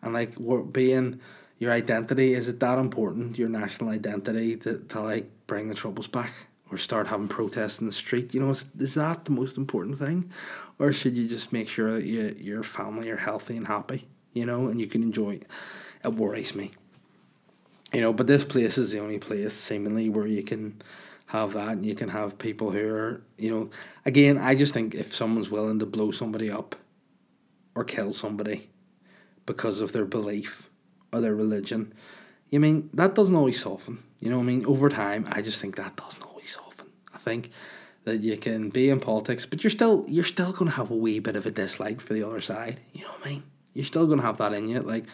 And 0.01 0.13
like 0.13 0.33
what 0.33 0.73
being 0.73 1.19
your 1.59 1.71
identity, 1.71 2.33
is 2.33 2.47
it 2.47 2.59
that 2.59 2.79
important, 2.79 3.37
your 3.37 3.47
national 3.47 3.91
identity, 3.91 4.57
to, 4.57 4.79
to 4.79 4.99
like 4.99 5.29
bring 5.45 5.69
the 5.69 5.75
troubles 5.75 6.07
back? 6.07 6.33
Or 6.71 6.77
start 6.77 7.07
having 7.07 7.27
protests 7.27 7.79
in 7.79 7.85
the 7.85 7.91
street, 7.91 8.33
you 8.33 8.39
know, 8.39 8.49
is, 8.49 8.63
is 8.79 8.93
that 8.93 9.25
the 9.25 9.31
most 9.31 9.57
important 9.57 9.99
thing? 9.99 10.31
Or 10.79 10.93
should 10.93 11.17
you 11.17 11.27
just 11.27 11.51
make 11.51 11.67
sure 11.67 11.95
that 11.95 12.05
you, 12.05 12.33
your 12.39 12.63
family 12.63 13.09
are 13.09 13.17
healthy 13.17 13.57
and 13.57 13.67
happy, 13.67 14.07
you 14.33 14.45
know, 14.45 14.67
and 14.67 14.79
you 14.79 14.87
can 14.87 15.03
enjoy 15.03 15.31
it? 15.31 15.47
it 16.03 16.13
worries 16.13 16.55
me. 16.55 16.71
You 17.93 18.01
know, 18.01 18.13
but 18.13 18.27
this 18.27 18.45
place 18.45 18.77
is 18.77 18.91
the 18.91 18.99
only 18.99 19.19
place 19.19 19.53
seemingly 19.53 20.09
where 20.09 20.27
you 20.27 20.43
can 20.43 20.81
have 21.27 21.53
that 21.53 21.69
and 21.69 21.85
you 21.85 21.95
can 21.95 22.09
have 22.09 22.37
people 22.37 22.71
who 22.71 22.87
are, 22.87 23.21
you 23.37 23.49
know, 23.49 23.69
again, 24.05 24.37
I 24.37 24.55
just 24.55 24.73
think 24.73 24.95
if 24.95 25.13
someone's 25.13 25.49
willing 25.49 25.79
to 25.79 25.85
blow 25.85 26.11
somebody 26.11 26.49
up 26.49 26.75
or 27.75 27.83
kill 27.83 28.13
somebody 28.13 28.69
because 29.45 29.81
of 29.81 29.91
their 29.91 30.05
belief 30.05 30.69
or 31.11 31.21
their 31.21 31.35
religion, 31.35 31.93
you 32.49 32.59
mean 32.59 32.89
that 32.93 33.15
doesn't 33.15 33.35
always 33.35 33.61
soften. 33.61 34.03
You 34.19 34.29
know 34.29 34.39
I 34.39 34.43
mean? 34.43 34.65
Over 34.65 34.89
time, 34.89 35.27
I 35.31 35.41
just 35.41 35.59
think 35.59 35.75
that 35.77 35.95
doesn't 35.95 36.23
think 37.21 37.51
that 38.03 38.21
you 38.21 38.37
can 38.37 38.69
be 38.69 38.89
in 38.89 38.99
politics, 38.99 39.45
but 39.45 39.63
you're 39.63 39.71
still 39.71 40.05
you're 40.07 40.23
still 40.25 40.51
gonna 40.51 40.71
have 40.71 40.91
a 40.91 40.95
wee 40.95 41.19
bit 41.19 41.35
of 41.35 41.45
a 41.45 41.51
dislike 41.51 42.01
for 42.01 42.13
the 42.13 42.23
other 42.23 42.41
side. 42.41 42.79
You 42.93 43.03
know 43.03 43.11
what 43.11 43.27
I 43.27 43.29
mean? 43.29 43.43
You're 43.73 43.85
still 43.85 44.07
gonna 44.07 44.23
have 44.23 44.37
that 44.37 44.53
in 44.53 44.67
you. 44.67 44.79
Like 44.79 45.05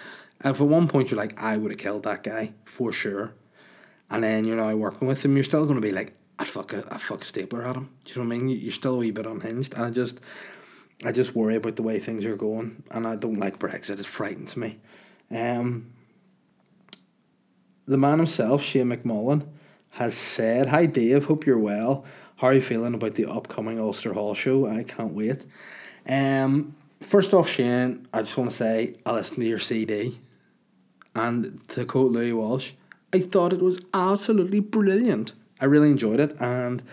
if 0.43 0.61
at 0.61 0.67
one 0.67 0.87
point 0.87 1.11
you're 1.11 1.17
like, 1.17 1.41
I 1.41 1.57
would 1.57 1.71
have 1.71 1.79
killed 1.79 2.03
that 2.03 2.23
guy 2.23 2.53
for 2.63 2.91
sure, 2.91 3.33
and 4.09 4.23
then 4.23 4.45
you're 4.45 4.57
now 4.57 4.75
working 4.75 5.07
with 5.07 5.23
him, 5.23 5.35
you're 5.35 5.43
still 5.43 5.67
to 5.67 5.81
be 5.81 5.91
like, 5.91 6.13
I'd 6.39 6.47
fuck 6.47 6.73
a, 6.73 6.83
I 6.91 6.97
fuck 6.97 7.21
a 7.21 7.25
stapler 7.25 7.65
at 7.67 7.75
him. 7.75 7.89
Do 8.05 8.13
you 8.13 8.23
know 8.23 8.29
what 8.29 8.35
I 8.35 8.39
mean? 8.39 8.49
You're 8.49 8.71
still 8.71 8.95
a 8.95 8.99
wee 8.99 9.11
bit 9.11 9.25
unhinged, 9.25 9.73
and 9.73 9.85
I 9.85 9.89
just, 9.89 10.19
I 11.03 11.11
just 11.11 11.35
worry 11.35 11.55
about 11.55 11.75
the 11.75 11.83
way 11.83 11.99
things 11.99 12.25
are 12.25 12.35
going, 12.35 12.83
and 12.91 13.07
I 13.07 13.15
don't 13.15 13.39
like 13.39 13.59
Brexit. 13.59 13.99
It 13.99 14.05
frightens 14.05 14.55
me. 14.55 14.79
Um, 15.31 15.93
the 17.87 17.97
man 17.97 18.19
himself, 18.19 18.61
Shane 18.63 18.89
McMullen, 18.89 19.47
has 19.97 20.15
said, 20.15 20.67
"Hi 20.67 20.85
Dave, 20.85 21.25
hope 21.25 21.45
you're 21.45 21.57
well. 21.57 22.05
How 22.37 22.47
are 22.47 22.53
you 22.53 22.61
feeling 22.61 22.93
about 22.93 23.15
the 23.15 23.25
upcoming 23.25 23.79
Ulster 23.79 24.13
Hall 24.13 24.33
show? 24.33 24.67
I 24.67 24.83
can't 24.83 25.13
wait." 25.13 25.45
Um, 26.07 26.75
first 27.01 27.33
off, 27.33 27.49
Shane, 27.49 28.07
I 28.13 28.21
just 28.21 28.37
want 28.37 28.51
to 28.51 28.55
say 28.55 28.95
I 29.05 29.11
listened 29.11 29.37
to 29.37 29.45
your 29.45 29.59
CD. 29.59 30.19
And 31.15 31.67
to 31.69 31.83
quote 31.83 32.11
Louis 32.11 32.33
Walsh, 32.33 32.73
I 33.11 33.21
thought 33.21 33.53
it 33.53 33.61
was 33.61 33.79
absolutely 33.93 34.59
brilliant. 34.59 35.33
I 35.59 35.65
really 35.65 35.89
enjoyed 35.89 36.19
it, 36.19 36.39
and 36.39 36.83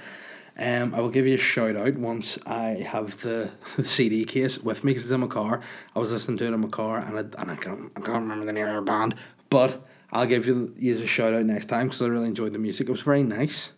um, 0.59 0.95
I 0.95 1.01
will 1.01 1.11
give 1.11 1.27
you 1.27 1.35
a 1.35 1.39
shout 1.39 1.77
out 1.77 1.97
once 1.97 2.39
I 2.47 2.87
have 2.89 3.21
the, 3.21 3.53
the 3.77 3.85
CD 3.85 4.25
case 4.25 4.59
with 4.59 4.83
me 4.83 4.93
because 4.93 5.05
it's 5.05 5.13
in 5.13 5.21
my 5.21 5.27
car. 5.27 5.61
I 5.95 5.99
was 5.99 6.11
listening 6.11 6.39
to 6.39 6.47
it 6.47 6.55
in 6.55 6.61
my 6.61 6.69
car, 6.69 6.99
and 6.99 7.19
I, 7.19 7.43
and 7.43 7.51
I 7.51 7.57
can't 7.57 7.93
I 7.97 8.01
can't 8.01 8.23
remember 8.23 8.47
the 8.47 8.53
name 8.55 8.69
of 8.69 8.77
the 8.77 8.91
band, 8.91 9.15
but 9.51 9.87
I'll 10.15 10.27
give 10.27 10.47
you 10.47 10.73
you 10.79 10.95
a 10.95 11.07
shout 11.07 11.35
out 11.35 11.45
next 11.45 11.65
time 11.67 11.89
because 11.89 12.01
I 12.01 12.07
really 12.07 12.29
enjoyed 12.29 12.53
the 12.53 12.59
music. 12.59 12.89
It 12.89 12.93
was 12.93 13.03
very 13.03 13.25
nice. 13.25 13.73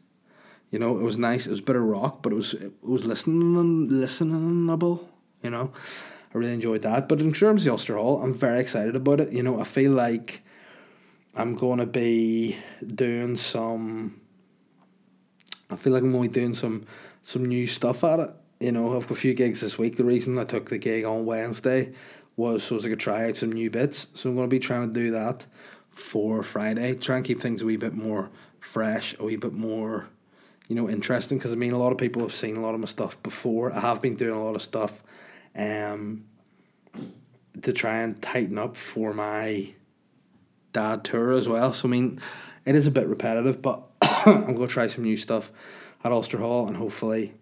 You 0.71 0.79
know, 0.79 0.99
it 0.99 1.03
was 1.03 1.17
nice. 1.17 1.47
It 1.47 1.51
was 1.51 1.61
a 1.61 1.63
bit 1.63 1.77
of 1.77 1.83
rock, 1.83 2.23
but 2.23 2.33
it 2.33 2.37
was 2.37 2.53
it 2.53 2.75
was 2.83 3.07
listening 3.07 3.89
listenable. 3.89 5.07
You 5.43 5.51
know, 5.51 5.73
I 6.35 6.39
really 6.39 6.53
enjoyed 6.53 6.83
that. 6.83 7.09
But 7.09 7.21
in 7.21 7.33
terms 7.33 7.63
of 7.63 7.65
the 7.65 7.71
Ulster 7.71 7.97
Hall, 7.97 8.23
I'm 8.23 8.35
very 8.35 8.61
excited 8.61 8.95
about 8.95 9.21
it. 9.21 9.33
You 9.33 9.43
know, 9.43 9.59
I 9.59 9.65
feel 9.65 9.93
like 9.93 10.43
I'm 11.35 11.55
going 11.55 11.79
to 11.79 11.87
be 11.87 12.57
doing 12.85 13.39
some. 13.39 14.21
I 15.71 15.77
feel 15.77 15.95
like 15.95 16.03
I'm 16.03 16.15
only 16.15 16.29
doing 16.29 16.55
some 16.55 16.87
some 17.23 17.47
new 17.47 17.67
stuff 17.67 18.05
at 18.05 18.21
it. 18.21 18.31
You 18.61 18.73
know, 18.73 18.95
I've 18.95 19.09
got 19.09 19.17
a 19.17 19.21
few 19.21 19.33
gigs 19.33 19.63
this 19.63 19.79
week. 19.79 19.97
The 19.97 20.05
reason 20.05 20.39
I 20.39 20.45
took 20.45 20.69
the 20.69 20.77
gig 20.77 21.07
on 21.07 21.25
Wednesday 21.25 21.95
was 22.37 22.63
so 22.63 22.79
I 22.79 22.83
could 22.83 23.01
try 23.01 23.29
out 23.29 23.37
some 23.37 23.53
new 23.53 23.71
bits. 23.71 24.09
So 24.13 24.29
I'm 24.29 24.37
going 24.37 24.49
to 24.49 24.55
be 24.55 24.59
trying 24.59 24.87
to 24.87 24.93
do 24.93 25.11
that 25.13 25.47
for 25.97 26.43
Friday. 26.43 26.95
Try 26.95 27.17
and 27.17 27.25
keep 27.25 27.41
things 27.41 27.63
a 27.63 27.65
wee 27.65 27.77
bit 27.77 27.95
more 27.95 28.31
fresh, 28.61 29.17
a 29.19 29.25
wee 29.25 29.37
bit 29.37 29.55
more, 29.55 30.09
you 30.69 30.77
know, 30.77 30.89
interesting. 30.89 31.39
Because 31.39 31.53
I 31.53 31.57
mean, 31.57 31.73
a 31.73 31.79
lot 31.79 31.91
of 31.91 31.99
people 31.99 32.23
have 32.23 32.35
seen 32.35 32.57
a 32.57 32.61
lot 32.61 32.75
of 32.75 32.81
my 32.81 32.87
stuff 32.87 33.21
before. 33.23 33.73
I 33.73 33.81
have 33.81 34.01
been 34.01 34.15
doing 34.15 34.37
a 34.37 34.45
lot 34.45 34.55
of 34.55 34.63
stuff 34.63 35.03
um, 35.57 36.25
to 37.63 37.73
try 37.73 38.03
and 38.03 38.21
tighten 38.23 38.59
up 38.59 38.77
for 38.77 39.13
my 39.13 39.71
dad 40.73 41.05
tour 41.05 41.33
as 41.33 41.49
well. 41.49 41.73
So 41.73 41.89
I 41.89 41.91
mean, 41.91 42.21
it 42.65 42.75
is 42.75 42.87
a 42.87 42.91
bit 42.91 43.07
repetitive, 43.07 43.63
but 43.63 43.83
I'm 44.03 44.57
to 44.57 44.67
try 44.67 44.87
some 44.87 45.05
new 45.05 45.17
stuff 45.17 45.51
at 46.05 46.13
Ulster 46.13 46.39
Hall 46.39 46.69
and 46.69 46.77
hopefully 46.77 47.33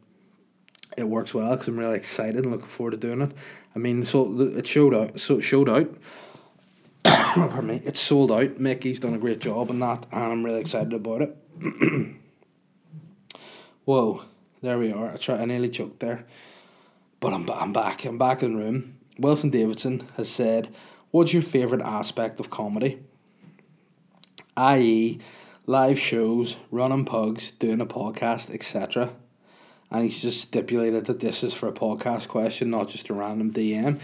it 0.97 1.09
works 1.09 1.35
well 1.35 1.51
because 1.51 1.69
I'm 1.69 1.79
really 1.79 1.97
excited 1.97 2.37
and 2.37 2.53
looking 2.53 2.69
forward 2.69 2.93
to 2.93 2.97
doing 2.97 3.23
it. 3.23 3.33
I 3.75 3.79
mean, 3.79 4.05
so 4.05 4.41
it 4.41 4.67
showed 4.67 4.95
out. 4.95 5.21
So 5.21 5.39
it 5.39 5.43
showed 5.43 5.69
out. 5.69 5.93
pardon 7.51 7.67
me. 7.67 7.83
It's 7.85 7.99
sold 7.99 8.31
out. 8.31 8.61
Mickey's 8.61 9.01
done 9.01 9.15
a 9.15 9.19
great 9.19 9.41
job 9.41 9.69
on 9.69 9.81
that, 9.81 10.07
and 10.13 10.23
I'm 10.23 10.45
really 10.45 10.61
excited 10.61 10.93
about 10.93 11.23
it. 11.23 11.37
Whoa, 13.85 14.23
there 14.63 14.79
we 14.79 14.93
are. 14.93 15.19
I. 15.29 15.33
I 15.33 15.45
nearly 15.45 15.69
choked 15.69 15.99
there. 15.99 16.27
But 17.19 17.35
I'm, 17.35 17.51
I'm 17.51 17.73
back. 17.73 18.05
I'm 18.05 18.19
back 18.19 18.45
in 18.45 18.53
the 18.53 18.63
room. 18.63 18.99
Wilson 19.19 19.51
Davidson 19.51 20.09
has 20.17 20.29
said, 20.31 20.73
What's 21.11 21.33
your 21.33 21.43
favourite 21.43 21.85
aspect 21.85 22.39
of 22.39 22.51
comedy? 22.51 23.01
I.e., 24.57 25.19
live 25.67 25.99
shows, 25.99 26.57
running 26.71 27.05
pugs, 27.05 27.51
doing 27.51 27.81
a 27.81 27.87
podcast, 27.87 28.55
etc. 28.55 29.11
And 29.91 30.05
he's 30.05 30.23
just 30.23 30.41
stipulated 30.41 31.07
that 31.07 31.19
this 31.19 31.43
is 31.43 31.53
for 31.53 31.69
a 31.69 31.73
podcast 31.73 32.29
question, 32.29 32.71
not 32.71 32.89
just 32.91 33.11
a 33.11 33.15
random 33.15 33.53
DM. 33.53 33.99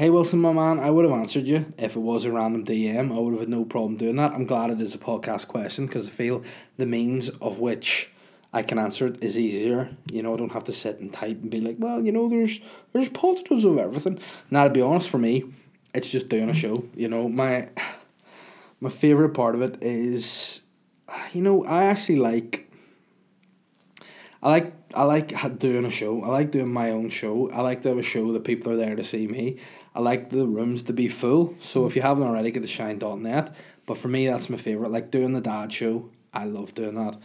Hey 0.00 0.08
Wilson, 0.08 0.40
my 0.40 0.54
man, 0.54 0.80
I 0.80 0.88
would 0.88 1.04
have 1.04 1.12
answered 1.12 1.46
you 1.46 1.74
if 1.76 1.94
it 1.94 2.00
was 2.00 2.24
a 2.24 2.32
random 2.32 2.64
DM. 2.64 3.14
I 3.14 3.18
would 3.18 3.32
have 3.32 3.40
had 3.40 3.48
no 3.50 3.66
problem 3.66 3.98
doing 3.98 4.16
that. 4.16 4.32
I'm 4.32 4.46
glad 4.46 4.70
it 4.70 4.80
is 4.80 4.94
a 4.94 4.98
podcast 4.98 5.46
question 5.46 5.84
because 5.84 6.06
I 6.06 6.10
feel 6.10 6.42
the 6.78 6.86
means 6.86 7.28
of 7.28 7.58
which 7.58 8.10
I 8.50 8.62
can 8.62 8.78
answer 8.78 9.08
it 9.08 9.22
is 9.22 9.38
easier. 9.38 9.94
You 10.10 10.22
know, 10.22 10.32
I 10.32 10.38
don't 10.38 10.52
have 10.52 10.64
to 10.64 10.72
sit 10.72 11.00
and 11.00 11.12
type 11.12 11.42
and 11.42 11.50
be 11.50 11.60
like, 11.60 11.76
well, 11.78 12.00
you 12.00 12.12
know, 12.12 12.30
there's 12.30 12.60
there's 12.94 13.10
positives 13.10 13.66
of 13.66 13.76
everything. 13.76 14.18
Now 14.50 14.64
to 14.64 14.70
be 14.70 14.80
honest, 14.80 15.10
for 15.10 15.18
me, 15.18 15.44
it's 15.92 16.10
just 16.10 16.30
doing 16.30 16.48
a 16.48 16.54
show. 16.54 16.82
You 16.96 17.08
know, 17.08 17.28
my 17.28 17.68
my 18.80 18.88
favorite 18.88 19.34
part 19.34 19.54
of 19.54 19.60
it 19.60 19.82
is, 19.82 20.62
you 21.34 21.42
know, 21.42 21.62
I 21.66 21.84
actually 21.84 22.20
like. 22.20 22.68
I 24.42 24.48
like 24.48 24.72
I 24.94 25.02
like 25.02 25.58
doing 25.58 25.84
a 25.84 25.90
show. 25.90 26.22
I 26.24 26.28
like 26.28 26.50
doing 26.50 26.72
my 26.72 26.90
own 26.90 27.10
show. 27.10 27.50
I 27.50 27.60
like 27.60 27.82
to 27.82 27.90
have 27.90 27.98
a 27.98 28.02
show 28.02 28.32
that 28.32 28.44
people 28.44 28.72
are 28.72 28.76
there 28.76 28.96
to 28.96 29.04
see 29.04 29.26
me. 29.26 29.58
I 30.00 30.02
like 30.02 30.30
the 30.30 30.46
rooms 30.46 30.82
to 30.84 30.92
be 30.92 31.08
full. 31.08 31.54
So 31.60 31.82
mm. 31.82 31.86
if 31.86 31.96
you 31.96 32.02
haven't 32.02 32.24
already, 32.24 32.50
get 32.50 32.62
the 32.62 32.68
shine.net. 32.68 33.54
But 33.86 33.98
for 33.98 34.08
me, 34.08 34.26
that's 34.26 34.48
my 34.48 34.56
favorite. 34.56 34.90
Like 34.90 35.10
doing 35.10 35.32
the 35.32 35.40
dad 35.40 35.72
show. 35.72 36.10
I 36.32 36.44
love 36.44 36.74
doing 36.74 36.94
that 36.94 37.16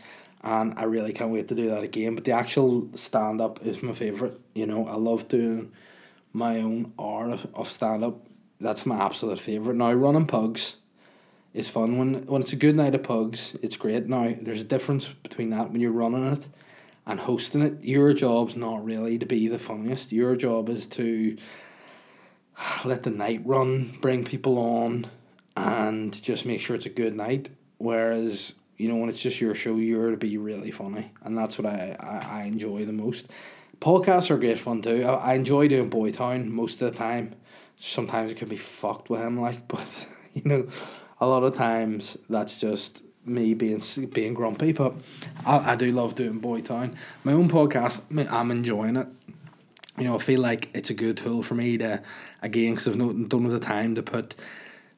and 0.45 0.75
I 0.77 0.83
really 0.83 1.11
can't 1.11 1.31
wait 1.31 1.47
to 1.47 1.55
do 1.55 1.69
that 1.71 1.83
again. 1.83 2.13
But 2.13 2.23
the 2.23 2.31
actual 2.31 2.87
stand 2.93 3.41
up 3.41 3.65
is 3.65 3.81
my 3.81 3.93
favorite. 3.93 4.39
You 4.53 4.67
know, 4.67 4.87
I 4.87 4.95
love 4.95 5.27
doing 5.27 5.71
my 6.33 6.57
own 6.59 6.93
art 6.99 7.39
of 7.53 7.69
stand 7.69 8.03
up. 8.03 8.27
That's 8.59 8.85
my 8.85 9.03
absolute 9.03 9.39
favorite. 9.39 9.75
Now 9.75 9.91
running 9.91 10.27
pugs 10.27 10.77
is 11.53 11.67
fun 11.67 11.97
when 11.97 12.25
when 12.27 12.43
it's 12.43 12.53
a 12.53 12.57
good 12.57 12.75
night 12.75 12.93
of 12.93 13.03
pugs. 13.03 13.57
It's 13.63 13.75
great. 13.75 14.07
Now 14.07 14.35
there's 14.39 14.61
a 14.61 14.65
difference 14.65 15.09
between 15.09 15.49
that 15.49 15.71
when 15.71 15.81
you're 15.81 15.91
running 15.91 16.31
it 16.31 16.47
and 17.07 17.19
hosting 17.19 17.63
it. 17.63 17.83
Your 17.83 18.13
job's 18.13 18.55
not 18.55 18.85
really 18.85 19.17
to 19.17 19.25
be 19.25 19.47
the 19.47 19.59
funniest. 19.59 20.11
Your 20.11 20.35
job 20.35 20.69
is 20.69 20.85
to 20.87 21.37
let 22.85 23.03
the 23.03 23.09
night 23.09 23.41
run, 23.45 23.97
bring 24.01 24.23
people 24.23 24.57
on, 24.57 25.07
and 25.55 26.21
just 26.21 26.45
make 26.45 26.61
sure 26.61 26.75
it's 26.75 26.85
a 26.85 26.89
good 26.89 27.15
night. 27.15 27.49
Whereas 27.77 28.55
you 28.77 28.89
know, 28.89 28.95
when 28.97 29.09
it's 29.09 29.21
just 29.21 29.39
your 29.39 29.55
show, 29.55 29.77
you're 29.77 30.11
to 30.11 30.17
be 30.17 30.37
really 30.37 30.71
funny, 30.71 31.11
and 31.23 31.37
that's 31.37 31.57
what 31.57 31.65
I, 31.65 31.95
I, 31.99 32.41
I 32.41 32.43
enjoy 32.43 32.85
the 32.85 32.93
most. 32.93 33.27
Podcasts 33.79 34.29
are 34.29 34.37
great 34.37 34.59
fun 34.59 34.81
too. 34.81 35.03
I, 35.03 35.31
I 35.31 35.33
enjoy 35.33 35.67
doing 35.67 35.89
Boytown 35.89 36.47
most 36.47 36.81
of 36.81 36.91
the 36.91 36.97
time. 36.97 37.35
Sometimes 37.77 38.31
it 38.31 38.37
can 38.37 38.49
be 38.49 38.57
fucked 38.57 39.09
with 39.09 39.21
him, 39.21 39.39
like, 39.39 39.67
but 39.67 40.07
you 40.33 40.43
know, 40.45 40.67
a 41.19 41.27
lot 41.27 41.43
of 41.43 41.53
times 41.53 42.17
that's 42.29 42.59
just 42.59 43.03
me 43.25 43.53
being 43.53 43.81
being 44.13 44.33
grumpy, 44.33 44.71
but 44.71 44.93
I, 45.45 45.71
I 45.71 45.75
do 45.75 45.91
love 45.91 46.15
doing 46.15 46.39
Boy 46.39 46.61
Town. 46.61 46.95
My 47.23 47.31
own 47.31 47.49
podcast, 47.49 48.01
I'm 48.31 48.51
enjoying 48.51 48.97
it. 48.97 49.07
You 49.97 50.03
know, 50.03 50.15
I 50.15 50.19
feel 50.19 50.41
like 50.41 50.69
it's 50.73 50.89
a 50.89 50.93
good 50.93 51.17
tool 51.17 51.41
for 51.41 51.55
me 51.55 51.77
to, 51.77 52.01
again, 52.41 52.73
because 52.73 52.87
I've 52.87 52.97
no, 52.97 53.13
don't 53.13 53.43
have 53.43 53.51
the 53.51 53.59
time 53.59 53.95
to 53.95 54.03
put 54.03 54.35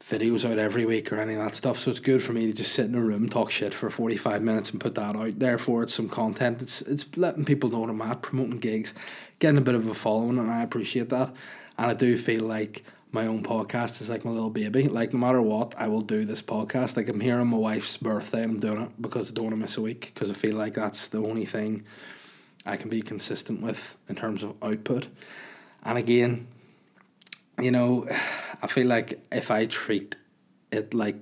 videos 0.03 0.49
out 0.49 0.57
every 0.57 0.85
week 0.85 1.11
or 1.11 1.19
any 1.19 1.33
of 1.33 1.43
that 1.43 1.55
stuff. 1.55 1.77
So 1.77 1.91
it's 1.91 1.99
good 1.99 2.23
for 2.23 2.33
me 2.33 2.47
to 2.47 2.53
just 2.53 2.71
sit 2.71 2.85
in 2.85 2.95
a 2.95 3.01
room, 3.01 3.29
talk 3.29 3.51
shit 3.51 3.73
for 3.73 3.89
45 3.89 4.41
minutes 4.41 4.71
and 4.71 4.79
put 4.79 4.95
that 4.95 5.15
out 5.15 5.39
Therefore, 5.39 5.83
it's 5.83 5.93
some 5.93 6.09
content. 6.09 6.61
It's, 6.61 6.81
it's 6.83 7.05
letting 7.17 7.45
people 7.45 7.69
know 7.69 7.79
what 7.79 7.89
I'm 7.89 8.01
at, 8.01 8.21
promoting 8.21 8.59
gigs, 8.59 8.93
getting 9.39 9.57
a 9.57 9.61
bit 9.61 9.75
of 9.75 9.87
a 9.87 9.93
following, 9.93 10.37
and 10.37 10.49
I 10.49 10.63
appreciate 10.63 11.09
that. 11.09 11.33
And 11.77 11.91
I 11.91 11.93
do 11.93 12.17
feel 12.17 12.43
like 12.43 12.83
my 13.11 13.27
own 13.27 13.43
podcast 13.43 14.01
is 14.01 14.09
like 14.09 14.25
my 14.25 14.31
little 14.31 14.49
baby. 14.49 14.87
Like, 14.87 15.13
no 15.13 15.19
matter 15.19 15.41
what, 15.41 15.75
I 15.77 15.87
will 15.87 16.01
do 16.01 16.25
this 16.25 16.41
podcast. 16.41 16.97
Like, 16.97 17.09
I'm 17.09 17.19
here 17.19 17.39
on 17.39 17.47
my 17.47 17.57
wife's 17.57 17.97
birthday 17.97 18.43
and 18.43 18.53
I'm 18.53 18.59
doing 18.59 18.81
it 18.81 19.01
because 19.01 19.31
I 19.31 19.33
don't 19.33 19.45
want 19.45 19.55
to 19.55 19.61
miss 19.61 19.77
a 19.77 19.81
week 19.81 20.11
because 20.13 20.29
I 20.29 20.33
feel 20.33 20.55
like 20.55 20.73
that's 20.73 21.07
the 21.07 21.19
only 21.19 21.45
thing 21.45 21.85
I 22.67 22.77
can 22.77 22.89
be 22.89 23.01
consistent 23.01 23.61
with 23.61 23.97
in 24.09 24.15
terms 24.15 24.43
of 24.43 24.55
output. 24.61 25.07
And 25.83 25.97
again, 25.97 26.47
you 27.61 27.71
know, 27.71 28.07
I 28.61 28.67
feel 28.67 28.87
like 28.87 29.19
if 29.31 29.51
I 29.51 29.65
treat 29.65 30.15
it 30.71 30.93
like 30.93 31.15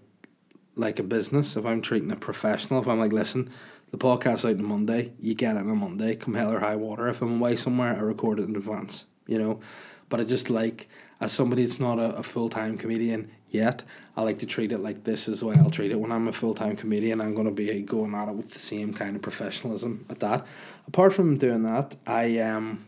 like 0.77 0.99
a 0.99 1.03
business, 1.03 1.55
if 1.55 1.65
I'm 1.65 1.81
treating 1.81 2.11
it 2.11 2.19
professional, 2.19 2.81
if 2.81 2.87
I'm 2.87 2.99
like, 2.99 3.13
listen, 3.13 3.49
the 3.91 3.97
podcast's 3.97 4.43
out 4.43 4.57
on 4.57 4.65
Monday, 4.65 5.13
you 5.19 5.33
get 5.33 5.55
it 5.55 5.59
on 5.59 5.77
Monday, 5.77 6.15
come 6.17 6.33
hell 6.33 6.51
or 6.51 6.59
high 6.59 6.75
water. 6.75 7.07
If 7.07 7.21
I'm 7.21 7.39
away 7.39 7.55
somewhere, 7.55 7.95
I 7.95 7.99
record 7.99 8.39
it 8.39 8.49
in 8.49 8.55
advance, 8.57 9.05
you 9.25 9.39
know. 9.39 9.61
But 10.09 10.19
I 10.19 10.23
just 10.25 10.49
like, 10.49 10.89
as 11.21 11.31
somebody 11.31 11.63
that's 11.63 11.79
not 11.79 11.97
a, 11.97 12.17
a 12.17 12.23
full 12.23 12.49
time 12.49 12.77
comedian 12.77 13.31
yet, 13.55 13.83
I 14.17 14.21
like 14.21 14.39
to 14.39 14.45
treat 14.45 14.71
it 14.71 14.79
like 14.79 15.03
this 15.03 15.27
is 15.27 15.43
way 15.43 15.55
I'll 15.57 15.69
treat 15.69 15.91
it. 15.91 15.99
When 15.99 16.11
I'm 16.11 16.27
a 16.27 16.33
full 16.33 16.53
time 16.53 16.75
comedian, 16.75 17.21
I'm 17.21 17.33
going 17.33 17.47
to 17.47 17.53
be 17.53 17.81
going 17.81 18.13
at 18.13 18.29
it 18.29 18.35
with 18.35 18.51
the 18.51 18.59
same 18.59 18.93
kind 18.93 19.15
of 19.15 19.21
professionalism 19.21 20.05
at 20.09 20.19
that. 20.19 20.45
Apart 20.87 21.13
from 21.13 21.37
doing 21.37 21.63
that, 21.63 21.95
I 22.05 22.39
um. 22.39 22.85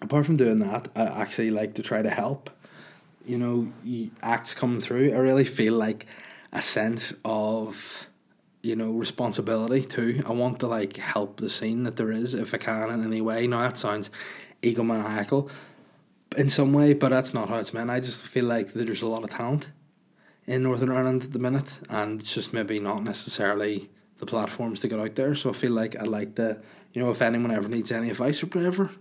Apart 0.00 0.26
from 0.26 0.36
doing 0.36 0.58
that, 0.58 0.88
I 0.94 1.02
actually 1.02 1.50
like 1.50 1.74
to 1.74 1.82
try 1.82 2.02
to 2.02 2.10
help. 2.10 2.50
You 3.26 3.38
know, 3.38 3.72
acts 4.22 4.54
come 4.54 4.80
through. 4.80 5.12
I 5.12 5.16
really 5.16 5.44
feel 5.44 5.74
like 5.74 6.06
a 6.52 6.62
sense 6.62 7.14
of, 7.24 8.06
you 8.62 8.76
know, 8.76 8.92
responsibility 8.92 9.82
too. 9.82 10.22
I 10.24 10.32
want 10.32 10.60
to 10.60 10.68
like 10.68 10.96
help 10.96 11.40
the 11.40 11.50
scene 11.50 11.82
that 11.82 11.96
there 11.96 12.12
is 12.12 12.34
if 12.34 12.54
I 12.54 12.58
can 12.58 12.90
in 12.90 13.04
any 13.04 13.20
way. 13.20 13.46
Now 13.48 13.62
that 13.62 13.76
sounds 13.76 14.10
egomaniacal 14.62 15.50
in 16.38 16.48
some 16.48 16.72
way, 16.72 16.92
but 16.92 17.08
that's 17.08 17.34
not 17.34 17.48
how 17.48 17.56
it's 17.56 17.74
meant. 17.74 17.90
I 17.90 17.98
just 17.98 18.22
feel 18.22 18.44
like 18.44 18.72
there's 18.72 19.02
a 19.02 19.06
lot 19.06 19.24
of 19.24 19.30
talent 19.30 19.72
in 20.46 20.62
Northern 20.62 20.90
Ireland 20.90 21.24
at 21.24 21.32
the 21.32 21.40
minute, 21.40 21.80
and 21.90 22.20
it's 22.20 22.32
just 22.32 22.52
maybe 22.52 22.78
not 22.78 23.02
necessarily 23.02 23.90
the 24.18 24.26
platforms 24.26 24.78
to 24.80 24.88
get 24.88 25.00
out 25.00 25.16
there. 25.16 25.34
So 25.34 25.50
I 25.50 25.52
feel 25.52 25.72
like 25.72 25.96
I'd 25.96 26.06
like 26.06 26.36
to, 26.36 26.60
you 26.92 27.02
know, 27.02 27.10
if 27.10 27.20
anyone 27.20 27.50
ever 27.50 27.68
needs 27.68 27.90
any 27.90 28.10
advice 28.10 28.40
or 28.42 28.46
whatever, 28.46 28.92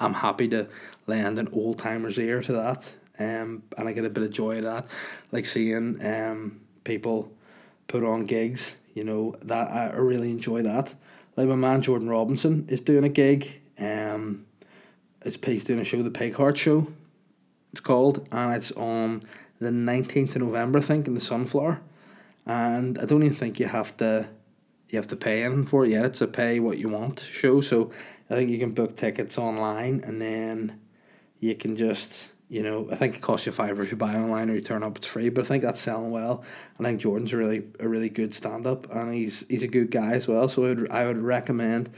I'm 0.00 0.14
happy 0.14 0.48
to 0.48 0.66
lend 1.06 1.38
an 1.38 1.48
old 1.52 1.78
timer's 1.78 2.18
ear 2.18 2.40
to 2.42 2.52
that. 2.52 2.90
Um, 3.18 3.64
and 3.76 3.86
I 3.88 3.92
get 3.92 4.06
a 4.06 4.10
bit 4.10 4.24
of 4.24 4.30
joy 4.30 4.58
of 4.58 4.64
that, 4.64 4.86
like 5.30 5.44
seeing 5.44 6.04
um 6.04 6.60
people 6.84 7.30
put 7.86 8.02
on 8.02 8.24
gigs. 8.24 8.76
You 8.94 9.04
know 9.04 9.34
that 9.42 9.70
I 9.70 9.94
really 9.96 10.30
enjoy 10.30 10.62
that. 10.62 10.94
Like 11.36 11.48
my 11.48 11.56
man 11.56 11.82
Jordan 11.82 12.08
Robinson 12.08 12.66
is 12.68 12.80
doing 12.80 13.04
a 13.04 13.08
gig. 13.10 13.60
Um, 13.78 14.46
it's 15.22 15.38
he's 15.44 15.64
doing 15.64 15.80
a 15.80 15.84
show, 15.84 16.02
the 16.02 16.10
Pig 16.10 16.34
Heart 16.34 16.58
Show. 16.58 16.88
It's 17.72 17.80
called, 17.80 18.26
and 18.32 18.54
it's 18.54 18.72
on 18.72 19.22
the 19.60 19.70
nineteenth 19.70 20.36
of 20.36 20.42
November, 20.42 20.78
I 20.78 20.82
think, 20.82 21.06
in 21.06 21.14
the 21.14 21.20
Sunflower. 21.20 21.80
And 22.46 22.98
I 22.98 23.04
don't 23.04 23.22
even 23.22 23.36
think 23.36 23.60
you 23.60 23.66
have 23.66 23.96
to 23.98 24.28
you 24.90 24.96
have 24.98 25.08
to 25.08 25.16
pay 25.16 25.44
anything 25.44 25.66
for 25.66 25.84
it 25.84 25.90
yet. 25.90 26.04
It's 26.04 26.20
a 26.20 26.26
pay 26.26 26.60
what 26.60 26.78
you 26.78 26.88
want 26.88 27.20
show. 27.20 27.60
So 27.60 27.90
I 28.30 28.34
think 28.34 28.50
you 28.50 28.58
can 28.58 28.72
book 28.72 28.96
tickets 28.96 29.36
online 29.38 30.02
and 30.04 30.20
then 30.20 30.80
you 31.40 31.54
can 31.54 31.76
just 31.76 32.30
you 32.50 32.62
know, 32.62 32.88
I 32.90 32.96
think 32.96 33.14
it 33.14 33.20
costs 33.20 33.44
you 33.44 33.52
five 33.52 33.78
if 33.78 33.90
you 33.90 33.96
buy 33.98 34.14
online 34.14 34.48
or 34.48 34.54
you 34.54 34.62
turn 34.62 34.82
up 34.82 34.96
it's 34.96 35.06
free, 35.06 35.28
but 35.28 35.44
I 35.44 35.48
think 35.48 35.62
that's 35.62 35.80
selling 35.80 36.10
well. 36.10 36.42
I 36.80 36.82
think 36.82 36.98
Jordan's 36.98 37.34
a 37.34 37.36
really 37.36 37.64
a 37.78 37.86
really 37.86 38.08
good 38.08 38.32
stand 38.32 38.66
up 38.66 38.90
and 38.90 39.12
he's 39.12 39.44
he's 39.48 39.62
a 39.62 39.68
good 39.68 39.90
guy 39.90 40.12
as 40.12 40.26
well. 40.26 40.48
So 40.48 40.64
I 40.64 40.68
would 40.68 40.90
I 40.90 41.06
would 41.06 41.18
recommend 41.18 41.90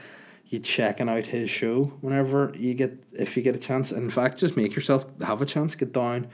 you 0.50 0.58
checking 0.58 1.08
out 1.08 1.26
his 1.26 1.48
show 1.48 1.84
whenever 2.00 2.52
you 2.56 2.74
get 2.74 3.02
if 3.12 3.36
you 3.36 3.42
get 3.42 3.54
a 3.54 3.58
chance. 3.58 3.92
In 3.92 4.10
fact, 4.10 4.38
just 4.38 4.56
make 4.56 4.74
yourself 4.74 5.06
have 5.20 5.40
a 5.40 5.46
chance, 5.46 5.76
get 5.76 5.92
down, 5.92 6.28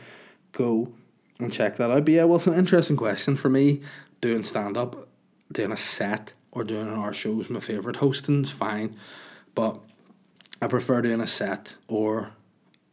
go 0.53 0.93
and 1.39 1.53
check 1.53 1.77
that 1.77 1.91
out. 1.91 2.07
But 2.07 2.15
yeah, 2.15 2.25
well 2.25 2.37
it's 2.37 2.47
an 2.47 2.55
interesting 2.55 2.97
question 2.97 3.37
for 3.37 3.51
me, 3.51 3.83
doing 4.23 4.43
stand 4.43 4.79
up, 4.79 5.07
doing 5.53 5.71
a 5.71 5.77
set 5.77 6.33
or 6.51 6.65
doing 6.65 6.89
an 6.89 6.95
hour 6.95 7.13
show 7.13 7.39
is 7.41 7.51
my 7.51 7.61
favourite. 7.61 7.97
Hosting's 7.97 8.51
fine. 8.51 8.97
But 9.55 9.79
I 10.63 10.67
prefer 10.67 11.03
doing 11.03 11.21
a 11.21 11.27
set 11.27 11.75
or 11.87 12.33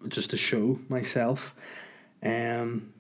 just 0.10 0.34
a 0.34 0.38
show 0.38 0.80
myself. 0.90 1.56
Um, 2.22 2.94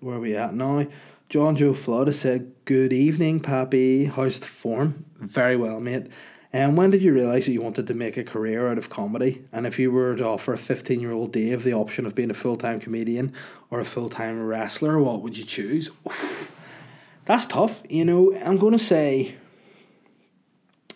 where 0.00 0.16
are 0.16 0.20
we 0.20 0.36
at 0.36 0.54
now? 0.54 0.88
John 1.28 1.54
Joe 1.54 1.74
Flood 1.74 2.12
said, 2.14 2.52
Good 2.64 2.92
evening, 2.92 3.38
Pappy. 3.38 4.06
How's 4.06 4.40
the 4.40 4.46
form? 4.46 5.04
Very 5.18 5.56
well, 5.56 5.80
mate. 5.80 6.08
And 6.54 6.76
when 6.76 6.90
did 6.90 7.02
you 7.02 7.12
realise 7.12 7.46
that 7.46 7.52
you 7.52 7.60
wanted 7.60 7.88
to 7.88 7.94
make 7.94 8.16
a 8.16 8.22
career 8.22 8.68
out 8.68 8.78
of 8.78 8.88
comedy? 8.88 9.44
And 9.50 9.66
if 9.66 9.76
you 9.76 9.90
were 9.90 10.14
to 10.14 10.24
offer 10.24 10.52
a 10.52 10.56
15 10.56 11.00
year 11.00 11.10
old 11.10 11.32
Dave 11.32 11.64
the 11.64 11.74
option 11.74 12.06
of 12.06 12.14
being 12.14 12.30
a 12.30 12.34
full 12.34 12.54
time 12.54 12.78
comedian 12.78 13.32
or 13.70 13.80
a 13.80 13.84
full 13.84 14.08
time 14.08 14.40
wrestler, 14.40 15.00
what 15.00 15.20
would 15.20 15.36
you 15.36 15.44
choose? 15.44 15.90
That's 17.24 17.44
tough. 17.44 17.82
You 17.90 18.04
know, 18.04 18.32
I'm 18.36 18.56
going 18.56 18.72
to 18.72 18.78
say, 18.78 19.34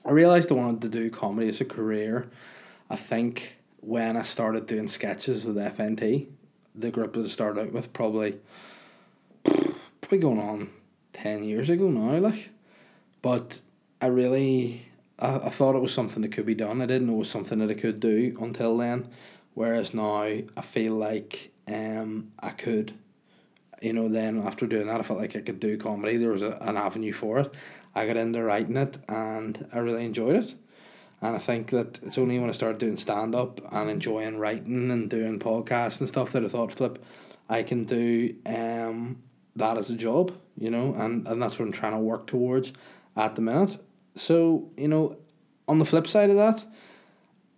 I 0.05 0.13
realised 0.13 0.53
I 0.53 0.55
wanted 0.55 0.83
to 0.83 0.89
do 0.91 1.11
comedy 1.11 1.49
as 1.49 1.61
a 1.61 1.65
career. 1.65 2.31
I 2.89 2.95
think 2.95 3.57
when 3.81 4.17
I 4.17 4.23
started 4.23 4.67
doing 4.67 4.87
sketches 4.87 5.45
with 5.45 5.57
FNT, 5.57 6.29
the 6.77 6.93
group 6.93 7.15
that 7.15 7.25
I 7.25 7.29
started 7.29 7.63
out 7.63 7.73
with, 7.73 7.93
probably, 7.93 8.39
probably 9.43 10.19
going 10.19 10.39
on 10.39 10.71
10 11.15 11.43
years 11.43 11.69
ago 11.69 11.91
now, 11.91 12.17
like. 12.19 12.51
But 13.23 13.61
I 14.01 14.07
really, 14.07 14.88
I, 15.19 15.37
I 15.37 15.49
thought 15.51 15.75
it 15.75 15.83
was 15.83 15.93
something 15.93 16.23
that 16.23 16.33
could 16.33 16.47
be 16.47 16.55
done. 16.55 16.81
I 16.81 16.87
didn't 16.87 17.07
know 17.07 17.15
it 17.15 17.19
was 17.19 17.31
something 17.31 17.59
that 17.59 17.71
I 17.71 17.75
could 17.75 18.01
do 18.01 18.37
until 18.41 18.77
then. 18.77 19.09
Whereas 19.55 19.93
now 19.93 20.23
I 20.23 20.45
feel 20.63 20.95
like 20.95 21.51
um 21.67 22.33
I 22.39 22.51
could, 22.51 22.95
you 23.83 23.93
know, 23.93 24.09
then 24.09 24.41
after 24.47 24.67
doing 24.67 24.87
that, 24.87 25.01
I 25.01 25.03
felt 25.03 25.19
like 25.19 25.37
I 25.37 25.41
could 25.41 25.61
do 25.61 25.77
comedy. 25.77 26.17
There 26.17 26.31
was 26.31 26.43
a, 26.43 26.57
an 26.61 26.77
avenue 26.77 27.13
for 27.13 27.41
it. 27.41 27.53
I 27.95 28.07
got 28.07 28.17
into 28.17 28.43
writing 28.43 28.77
it 28.77 28.99
and 29.09 29.69
I 29.73 29.79
really 29.79 30.05
enjoyed 30.05 30.37
it. 30.37 30.55
And 31.21 31.35
I 31.35 31.39
think 31.41 31.71
that 31.71 31.99
it's 32.03 32.17
only 32.17 32.39
when 32.39 32.49
I 32.49 32.53
started 32.53 32.79
doing 32.79 32.97
stand 32.97 33.35
up 33.35 33.61
and 33.73 33.91
enjoying 33.91 34.39
writing 34.39 34.91
and 34.93 35.11
doing 35.11 35.41
podcasts 35.41 35.99
and 35.99 36.09
stuff 36.09 36.31
that 36.33 36.45
I 36.45 36.49
thought, 36.49 36.73
flip, 36.73 37.05
I 37.49 37.65
can 37.65 37.85
do 37.85 38.37
um 38.47 39.23
that 39.57 39.77
as 39.77 39.91
a 39.91 39.95
job, 39.97 40.33
you 40.57 40.71
know, 40.71 40.95
and, 40.97 41.27
and 41.27 41.43
that's 41.43 41.59
what 41.59 41.67
I'm 41.67 41.73
trying 41.73 41.93
to 41.93 41.99
work 41.99 42.29
towards 42.29 42.73
at 43.17 43.35
the 43.35 43.43
minute. 43.43 43.79
So, 44.19 44.71
you 44.77 44.89
know, 44.89 45.17
on 45.67 45.79
the 45.79 45.85
flip 45.85 46.07
side 46.07 46.31
of 46.31 46.37
that, 46.37 46.65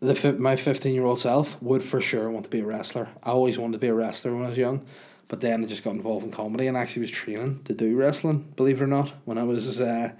the 0.01 0.33
my 0.35 0.57
15 0.57 0.95
year 0.95 1.05
old 1.05 1.21
self 1.21 1.61
would 1.63 1.83
for 1.83 2.01
sure 2.01 2.31
want 2.31 2.45
to 2.45 2.51
be 2.51 2.61
a 2.61 2.65
wrestler. 2.65 3.09
I 3.23 3.31
always 3.31 3.59
wanted 3.59 3.75
to 3.75 3.79
be 3.79 3.89
a 3.89 3.95
wrestler 3.95 4.35
when 4.35 4.45
I 4.45 4.49
was 4.49 4.59
young, 4.59 4.85
but 5.29 5.41
then 5.41 5.63
I 5.63 5.67
just 5.67 5.85
got 5.85 5.95
involved 5.95 6.25
in 6.25 6.33
comedy 6.33 6.67
and 6.67 6.77
actually 6.77 7.03
was 7.03 7.11
training 7.11 7.63
to 7.65 7.75
do 7.75 7.97
wrestling, 7.97 8.53
believe 8.57 8.81
it 8.81 8.85
or 8.85 8.87
not, 8.87 9.13
when 9.25 9.39
I 9.39 9.45
was 9.45 9.81
uh, 9.81 10.13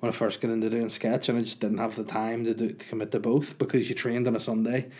when 0.00 0.10
I 0.10 0.12
first 0.12 0.40
got 0.40 0.50
into 0.50 0.70
doing 0.70 0.88
sketch 0.88 1.28
and 1.28 1.38
I 1.38 1.42
just 1.42 1.60
didn't 1.60 1.78
have 1.78 1.96
the 1.96 2.04
time 2.04 2.44
to 2.44 2.54
do 2.54 2.68
to 2.68 2.84
commit 2.86 3.12
to 3.12 3.20
both 3.20 3.58
because 3.58 3.88
you 3.88 3.94
trained 3.94 4.26
on 4.26 4.36
a 4.36 4.40
Sunday 4.40 4.90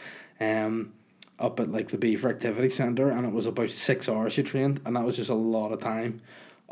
um 0.40 0.92
up 1.38 1.60
at 1.60 1.70
like 1.70 1.88
the 1.88 1.98
Belvoir 1.98 2.30
Activity 2.30 2.70
Centre 2.70 3.10
and 3.10 3.26
it 3.26 3.32
was 3.32 3.46
about 3.46 3.70
six 3.70 4.08
hours 4.08 4.36
you 4.38 4.42
trained 4.42 4.80
and 4.86 4.96
that 4.96 5.04
was 5.04 5.16
just 5.16 5.28
a 5.28 5.34
lot 5.34 5.72
of 5.72 5.80
time 5.80 6.20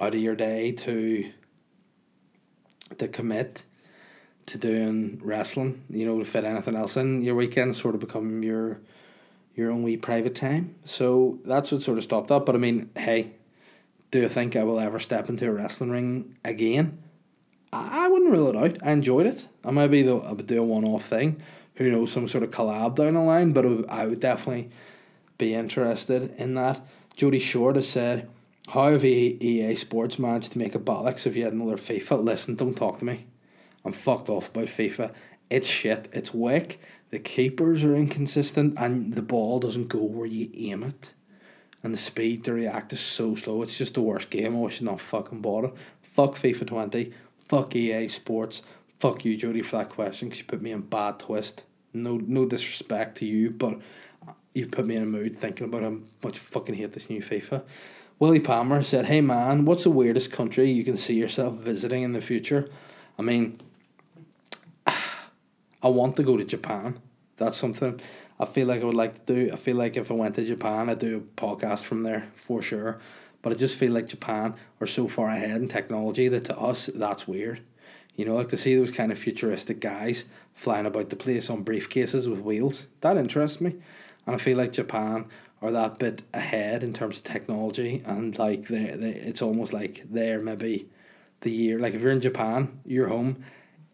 out 0.00 0.14
of 0.14 0.20
your 0.20 0.34
day 0.34 0.72
to 0.72 1.30
to 2.98 3.08
commit 3.08 3.62
to 4.46 4.58
doing 4.58 5.20
wrestling, 5.22 5.82
you 5.88 6.04
know, 6.06 6.18
to 6.18 6.24
fit 6.24 6.44
anything 6.44 6.76
else 6.76 6.96
in. 6.96 7.22
Your 7.22 7.34
weekend 7.34 7.76
sort 7.76 7.94
of 7.94 8.00
become 8.00 8.42
your 8.42 8.80
your 9.54 9.74
wee 9.74 9.96
private 9.96 10.34
time. 10.34 10.74
So 10.84 11.38
that's 11.44 11.70
what 11.70 11.82
sort 11.82 11.98
of 11.98 12.04
stopped 12.04 12.28
that. 12.28 12.44
But 12.44 12.54
I 12.54 12.58
mean, 12.58 12.90
hey, 12.96 13.32
do 14.10 14.20
you 14.20 14.28
think 14.28 14.56
I 14.56 14.64
will 14.64 14.80
ever 14.80 14.98
step 14.98 15.28
into 15.28 15.48
a 15.48 15.52
wrestling 15.52 15.90
ring 15.90 16.36
again? 16.44 16.98
I 17.72 18.08
wouldn't 18.08 18.30
rule 18.30 18.48
it 18.48 18.56
out. 18.56 18.86
I 18.86 18.92
enjoyed 18.92 19.26
it. 19.26 19.48
I 19.64 19.70
might 19.72 19.88
be 19.88 20.02
the 20.02 20.16
I 20.16 20.32
would 20.32 20.46
do 20.46 20.60
a 20.60 20.64
one 20.64 20.84
off 20.84 21.04
thing. 21.04 21.40
Who 21.76 21.90
knows, 21.90 22.12
some 22.12 22.28
sort 22.28 22.44
of 22.44 22.50
collab 22.50 22.94
down 22.94 23.14
the 23.14 23.20
line, 23.20 23.52
but 23.52 23.66
I 23.90 24.06
would- 24.06 24.20
definitely 24.20 24.70
be 25.38 25.54
interested 25.54 26.32
in 26.36 26.54
that. 26.54 26.86
Jody 27.16 27.40
Short 27.40 27.74
has 27.74 27.88
said, 27.88 28.28
How 28.68 28.92
have 28.92 29.04
EA 29.04 29.74
Sports 29.74 30.18
managed 30.18 30.52
to 30.52 30.58
make 30.58 30.76
a 30.76 30.78
bollocks 30.78 31.26
if 31.26 31.34
you 31.34 31.42
had 31.42 31.52
another 31.52 31.76
FIFA? 31.76 32.22
Listen, 32.22 32.54
don't 32.54 32.76
talk 32.76 33.00
to 33.00 33.04
me. 33.04 33.26
I'm 33.84 33.92
fucked 33.92 34.28
off 34.28 34.48
about 34.48 34.66
FIFA. 34.66 35.12
It's 35.50 35.68
shit. 35.68 36.08
It's 36.12 36.32
wick. 36.32 36.80
The 37.10 37.18
keepers 37.18 37.84
are 37.84 37.94
inconsistent 37.94 38.74
and 38.78 39.14
the 39.14 39.22
ball 39.22 39.60
doesn't 39.60 39.88
go 39.88 40.02
where 40.02 40.26
you 40.26 40.50
aim 40.54 40.82
it. 40.82 41.12
And 41.82 41.92
the 41.92 41.98
speed 41.98 42.44
to 42.44 42.52
react 42.54 42.92
is 42.92 43.00
so 43.00 43.34
slow. 43.34 43.62
It's 43.62 43.76
just 43.76 43.94
the 43.94 44.00
worst 44.00 44.30
game. 44.30 44.56
I 44.56 44.58
wish 44.58 44.80
not 44.80 45.00
fucking 45.00 45.42
bought 45.42 45.64
it. 45.64 45.74
Fuck 46.02 46.36
FIFA 46.36 46.66
20. 46.66 47.12
Fuck 47.48 47.76
EA 47.76 48.08
Sports. 48.08 48.62
Fuck 49.00 49.24
you, 49.24 49.36
Jody, 49.36 49.60
for 49.60 49.76
that 49.76 49.90
question 49.90 50.28
because 50.28 50.40
you 50.40 50.46
put 50.46 50.62
me 50.62 50.72
in 50.72 50.80
bad 50.80 51.18
twist. 51.18 51.62
No, 51.92 52.16
no 52.16 52.46
disrespect 52.46 53.18
to 53.18 53.26
you, 53.26 53.50
but 53.50 53.78
you've 54.54 54.70
put 54.70 54.86
me 54.86 54.96
in 54.96 55.02
a 55.02 55.06
mood 55.06 55.36
thinking 55.36 55.66
about 55.66 55.82
how 55.82 55.98
much 56.22 56.38
fucking 56.38 56.74
hate 56.74 56.94
this 56.94 57.10
new 57.10 57.20
FIFA. 57.20 57.62
Willie 58.18 58.40
Palmer 58.40 58.82
said, 58.82 59.06
Hey 59.06 59.20
man, 59.20 59.64
what's 59.64 59.84
the 59.84 59.90
weirdest 59.90 60.32
country 60.32 60.70
you 60.70 60.84
can 60.84 60.96
see 60.96 61.14
yourself 61.14 61.54
visiting 61.54 62.02
in 62.02 62.12
the 62.12 62.22
future? 62.22 62.68
I 63.18 63.22
mean, 63.22 63.60
I 65.84 65.88
want 65.88 66.16
to 66.16 66.22
go 66.22 66.38
to 66.38 66.44
Japan. 66.44 66.98
That's 67.36 67.58
something 67.58 68.00
I 68.40 68.46
feel 68.46 68.66
like 68.66 68.80
I 68.80 68.84
would 68.86 68.94
like 68.94 69.26
to 69.26 69.34
do. 69.34 69.52
I 69.52 69.56
feel 69.56 69.76
like 69.76 69.98
if 69.98 70.10
I 70.10 70.14
went 70.14 70.34
to 70.36 70.44
Japan, 70.44 70.88
I'd 70.88 70.98
do 70.98 71.18
a 71.18 71.40
podcast 71.40 71.82
from 71.82 72.04
there 72.04 72.30
for 72.34 72.62
sure. 72.62 73.00
But 73.42 73.52
I 73.52 73.56
just 73.56 73.76
feel 73.76 73.92
like 73.92 74.08
Japan 74.08 74.54
are 74.80 74.86
so 74.86 75.06
far 75.08 75.28
ahead 75.28 75.60
in 75.60 75.68
technology 75.68 76.26
that 76.28 76.46
to 76.46 76.58
us, 76.58 76.86
that's 76.86 77.28
weird. 77.28 77.60
You 78.16 78.24
know, 78.24 78.34
like 78.36 78.48
to 78.48 78.56
see 78.56 78.74
those 78.74 78.90
kind 78.90 79.12
of 79.12 79.18
futuristic 79.18 79.80
guys 79.80 80.24
flying 80.54 80.86
about 80.86 81.10
the 81.10 81.16
place 81.16 81.50
on 81.50 81.64
briefcases 81.64 82.30
with 82.30 82.40
wheels. 82.40 82.86
That 83.02 83.18
interests 83.18 83.60
me. 83.60 83.76
And 84.26 84.34
I 84.34 84.38
feel 84.38 84.56
like 84.56 84.72
Japan 84.72 85.26
are 85.60 85.70
that 85.72 85.98
bit 85.98 86.22
ahead 86.32 86.82
in 86.82 86.94
terms 86.94 87.18
of 87.18 87.24
technology 87.24 88.02
and 88.06 88.38
like 88.38 88.68
they, 88.68 88.94
they 88.96 89.10
it's 89.10 89.42
almost 89.42 89.72
like 89.72 90.04
they're 90.10 90.40
maybe 90.40 90.88
the 91.40 91.50
year 91.50 91.78
like 91.78 91.94
if 91.94 92.00
you're 92.00 92.10
in 92.10 92.20
Japan, 92.20 92.80
you're 92.86 93.08
home 93.08 93.44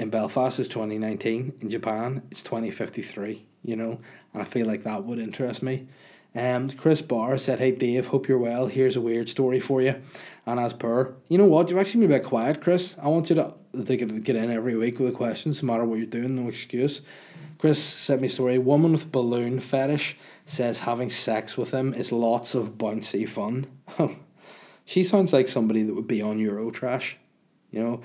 in 0.00 0.10
Belfast 0.10 0.58
is 0.58 0.66
twenty 0.66 0.98
nineteen, 0.98 1.52
in 1.60 1.70
Japan 1.70 2.22
it's 2.30 2.42
twenty 2.42 2.70
fifty 2.70 3.02
three, 3.02 3.44
you 3.62 3.76
know, 3.76 4.00
and 4.32 4.42
I 4.42 4.44
feel 4.44 4.66
like 4.66 4.82
that 4.84 5.04
would 5.04 5.18
interest 5.18 5.62
me. 5.62 5.86
Um, 6.34 6.70
Chris 6.70 7.02
Barr 7.02 7.38
said, 7.38 7.58
Hey 7.58 7.72
Dave, 7.72 8.08
hope 8.08 8.28
you're 8.28 8.38
well. 8.38 8.66
Here's 8.66 8.96
a 8.96 9.00
weird 9.00 9.28
story 9.28 9.60
for 9.60 9.82
you. 9.82 10.00
And 10.46 10.60
as 10.60 10.72
per, 10.72 11.14
you 11.28 11.38
know 11.38 11.46
what? 11.46 11.68
You've 11.68 11.78
actually 11.78 12.06
been 12.06 12.16
a 12.16 12.18
bit 12.18 12.26
quiet, 12.26 12.60
Chris. 12.60 12.94
I 13.02 13.08
want 13.08 13.30
you 13.30 13.36
to, 13.36 13.54
to 13.84 13.96
get, 13.96 14.24
get 14.24 14.36
in 14.36 14.50
every 14.50 14.76
week 14.76 14.98
with 14.98 15.10
a 15.10 15.16
question, 15.16 15.52
no 15.60 15.66
matter 15.66 15.84
what 15.84 15.98
you're 15.98 16.06
doing, 16.06 16.36
no 16.36 16.48
excuse. 16.48 17.02
Chris 17.58 17.82
sent 17.82 18.22
me 18.22 18.28
a 18.28 18.30
story. 18.30 18.58
Woman 18.58 18.92
with 18.92 19.12
balloon 19.12 19.60
fetish 19.60 20.16
says 20.46 20.80
having 20.80 21.10
sex 21.10 21.58
with 21.58 21.72
him 21.72 21.92
is 21.94 22.10
lots 22.10 22.54
of 22.54 22.78
bouncy 22.78 23.28
fun. 23.28 23.66
she 24.84 25.04
sounds 25.04 25.32
like 25.32 25.48
somebody 25.48 25.82
that 25.82 25.94
would 25.94 26.08
be 26.08 26.22
on 26.22 26.38
Eurotrash. 26.38 27.14
You 27.70 27.82
know, 27.82 28.00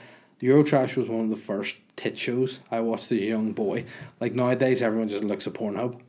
Eurotrash 0.46 0.96
was 0.96 1.10
one 1.10 1.22
of 1.22 1.30
the 1.32 1.38
first 1.38 1.76
tit 1.96 2.18
shows 2.18 2.60
I 2.70 2.80
watched 2.82 3.12
as 3.12 3.20
a 3.20 3.26
young 3.26 3.54
boy. 3.54 3.86
Like 4.20 4.36
nowadays, 4.36 4.84
everyone 4.84 5.10
just 5.10 5.24
looks 5.24 5.48
at 5.48 5.54
Pornhub. 5.54 6.00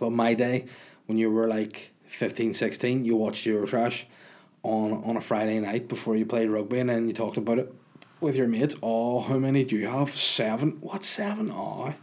But 0.00 0.10
my 0.10 0.32
day, 0.32 0.66
when 1.06 1.18
you 1.18 1.30
were 1.30 1.46
like 1.46 1.90
15, 2.06 2.54
16, 2.54 3.04
you 3.04 3.16
watched 3.16 3.46
Eurotrash 3.46 4.04
on, 4.62 5.04
on 5.04 5.16
a 5.18 5.20
Friday 5.20 5.60
night 5.60 5.88
before 5.88 6.16
you 6.16 6.24
played 6.24 6.48
rugby 6.48 6.78
and 6.78 6.88
then 6.88 7.06
you 7.06 7.12
talked 7.12 7.36
about 7.36 7.58
it 7.58 7.74
with 8.20 8.34
your 8.34 8.48
mates. 8.48 8.76
Oh, 8.82 9.20
how 9.20 9.36
many 9.36 9.62
do 9.62 9.76
you 9.76 9.88
have? 9.88 10.08
Seven? 10.10 10.78
What, 10.80 11.04
seven? 11.04 11.50
Oh, 11.52 11.94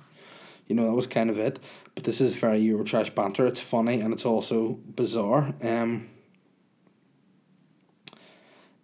you 0.67 0.75
know, 0.75 0.85
that 0.85 0.93
was 0.93 1.07
kind 1.07 1.31
of 1.31 1.39
it. 1.39 1.57
But 1.95 2.03
this 2.03 2.21
is 2.21 2.35
very 2.35 2.61
Eurotrash 2.61 3.15
banter. 3.15 3.47
It's 3.47 3.61
funny 3.61 3.99
and 3.99 4.13
it's 4.13 4.25
also 4.25 4.79
bizarre. 4.95 5.55
Um, 5.63 6.09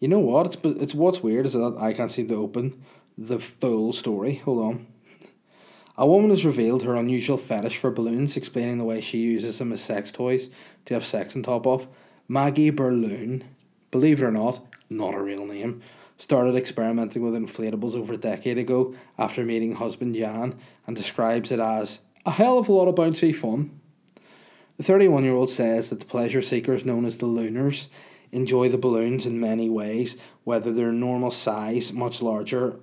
you 0.02 0.08
know 0.08 0.20
what? 0.20 0.48
It's 0.48 0.58
it's 0.82 0.96
what's 0.96 1.24
weird 1.24 1.46
is 1.46 1.54
that 1.54 1.78
I 1.80 1.94
can't 1.94 2.12
seem 2.12 2.28
to 2.28 2.36
open 2.36 2.84
the 3.18 3.40
full 3.40 3.94
story. 3.94 4.36
Hold 4.44 4.60
on. 4.60 4.88
A 5.96 6.08
woman 6.08 6.32
has 6.32 6.44
revealed 6.44 6.84
her 6.84 6.96
unusual 6.96 7.38
fetish 7.38 7.78
for 7.78 7.92
balloons, 7.92 8.36
explaining 8.36 8.80
the 8.80 8.84
way 8.84 9.00
she 9.00 9.20
uses 9.20 9.60
them 9.60 9.72
as 9.72 9.82
sex 9.82 10.12
toys 10.12 10.50
to 10.86 10.96
have 10.96 11.06
sex 11.06 11.36
on 11.36 11.44
top 11.44 11.68
of. 11.68 11.88
Maggie 12.28 12.72
Berloon, 12.72 13.44
believe 13.92 14.22
it 14.22 14.26
or 14.26 14.32
not, 14.32 14.66
not 14.90 15.14
a 15.14 15.22
real 15.22 15.46
name, 15.46 15.84
started 16.18 16.56
experimenting 16.56 17.22
with 17.22 17.36
inflatables 17.36 17.94
over 17.94 18.14
a 18.14 18.18
decade 18.18 18.58
ago 18.58 18.96
after 19.20 19.46
meeting 19.46 19.76
husband 19.76 20.16
Jan 20.16 20.56
and 20.88 20.96
describes 20.96 21.52
it 21.52 21.60
as 21.60 22.00
a 22.26 22.32
hell 22.32 22.58
of 22.58 22.68
a 22.68 22.72
lot 22.72 22.88
of 22.88 22.96
bouncy 22.96 23.36
fun. 23.36 23.80
The 24.78 24.84
31 24.84 25.26
year 25.26 25.36
old 25.36 25.52
says 25.52 25.90
that 25.90 26.00
the 26.00 26.06
pleasure 26.08 26.42
seekers 26.42 26.86
known 26.86 27.06
as 27.06 27.18
the 27.18 27.28
Looners 27.28 27.90
enjoy 28.32 28.70
the 28.70 28.78
balloons 28.78 29.26
in 29.26 29.40
many 29.40 29.70
ways, 29.70 30.18
whether 30.44 30.72
they're 30.72 30.92
normal 30.92 31.32
size, 31.32 31.92
much 31.92 32.22
larger, 32.22 32.80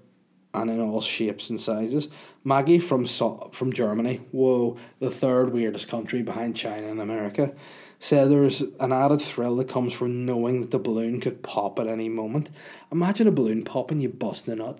and 0.54 0.70
in 0.70 0.80
all 0.80 1.00
shapes 1.00 1.50
and 1.50 1.60
sizes. 1.60 2.08
Maggie 2.44 2.78
from 2.78 3.06
so- 3.06 3.50
from 3.52 3.72
Germany, 3.72 4.20
whoa, 4.32 4.76
the 4.98 5.10
third 5.10 5.52
weirdest 5.52 5.88
country 5.88 6.22
behind 6.22 6.56
China 6.56 6.88
and 6.88 7.00
America, 7.00 7.52
said 8.00 8.30
there's 8.30 8.62
an 8.80 8.92
added 8.92 9.20
thrill 9.20 9.56
that 9.56 9.68
comes 9.68 9.92
from 9.92 10.24
knowing 10.24 10.60
that 10.60 10.70
the 10.70 10.78
balloon 10.78 11.20
could 11.20 11.42
pop 11.42 11.78
at 11.78 11.86
any 11.86 12.08
moment. 12.08 12.48
Imagine 12.92 13.26
a 13.26 13.32
balloon 13.32 13.64
popping, 13.64 14.00
you 14.00 14.08
busting 14.08 14.56
nut. 14.58 14.78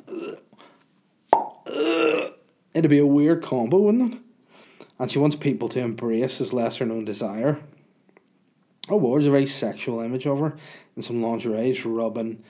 It'd 2.74 2.90
be 2.90 2.98
a 2.98 3.06
weird 3.06 3.42
combo, 3.42 3.78
wouldn't 3.78 4.14
it? 4.14 4.20
And 4.98 5.10
she 5.10 5.18
wants 5.18 5.36
people 5.36 5.68
to 5.70 5.80
embrace 5.80 6.38
his 6.38 6.52
lesser 6.52 6.84
known 6.86 7.04
desire. 7.04 7.60
Oh, 8.90 9.12
there's 9.12 9.26
a 9.26 9.30
very 9.30 9.46
sexual 9.46 10.00
image 10.00 10.26
of 10.26 10.40
her 10.40 10.56
in 10.96 11.02
some 11.02 11.22
lingerie, 11.22 11.74
she's 11.74 11.84
rubbing 11.84 12.42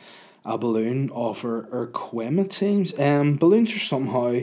a 0.45 0.57
balloon 0.57 1.11
off 1.11 1.43
her, 1.43 1.69
her 1.71 1.87
quim, 1.89 2.43
it 2.43 2.53
seems. 2.53 2.99
Um, 2.99 3.37
balloons 3.37 3.75
are 3.77 3.81
somehow 3.81 4.41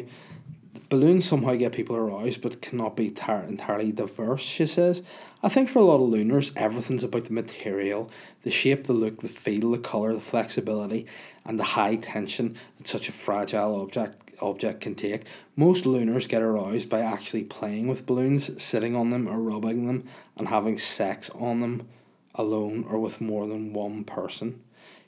balloons 0.88 1.28
somehow 1.28 1.56
get 1.56 1.72
people 1.72 1.96
aroused 1.96 2.42
but 2.42 2.62
cannot 2.62 2.96
be 2.96 3.10
tar- 3.10 3.44
entirely 3.44 3.92
diverse, 3.92 4.44
she 4.44 4.68
says. 4.68 5.02
I 5.42 5.50
think 5.50 5.70
for 5.70 5.80
a 5.80 5.84
lot 5.84 5.96
of 5.96 6.10
looners, 6.10 6.52
everything's 6.56 7.04
about 7.04 7.26
the 7.26 7.34
material, 7.34 8.10
the 8.44 8.52
shape, 8.52 8.86
the 8.86 8.94
look, 8.94 9.22
the 9.22 9.28
feel, 9.28 9.72
the 9.72 9.80
colour, 9.80 10.14
the 10.14 10.22
flexibility, 10.22 11.08
and 11.44 11.60
the 11.60 11.64
high 11.64 11.96
tension 11.96 12.56
that 12.78 12.88
such 12.88 13.10
a 13.10 13.12
fragile 13.12 13.82
object 13.82 14.25
object 14.42 14.82
can 14.82 14.96
take. 14.96 15.24
Most 15.56 15.86
looners 15.86 16.28
get 16.28 16.42
aroused 16.42 16.90
by 16.90 17.02
actually 17.02 17.44
playing 17.44 17.88
with 17.88 18.06
balloons, 18.06 18.62
sitting 18.62 18.96
on 18.96 19.10
them 19.10 19.28
or 19.28 19.40
rubbing 19.40 19.88
them, 19.88 20.08
and 20.36 20.48
having 20.48 20.78
sex 20.78 21.30
on 21.32 21.62
them 21.62 21.88
alone 22.36 22.86
or 22.90 23.00
with 23.00 23.22
more 23.22 23.48
than 23.48 23.74
one 23.74 24.04
person. 24.04 24.62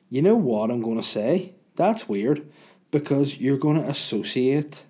You 0.09 0.21
know 0.21 0.35
what 0.35 0.71
I'm 0.71 0.81
going 0.81 0.97
to 0.97 1.03
say? 1.03 1.53
That's 1.75 2.07
weird 2.07 2.47
because 2.91 3.37
you're 3.37 3.57
going 3.57 3.81
to 3.81 3.89
associate 3.89 4.83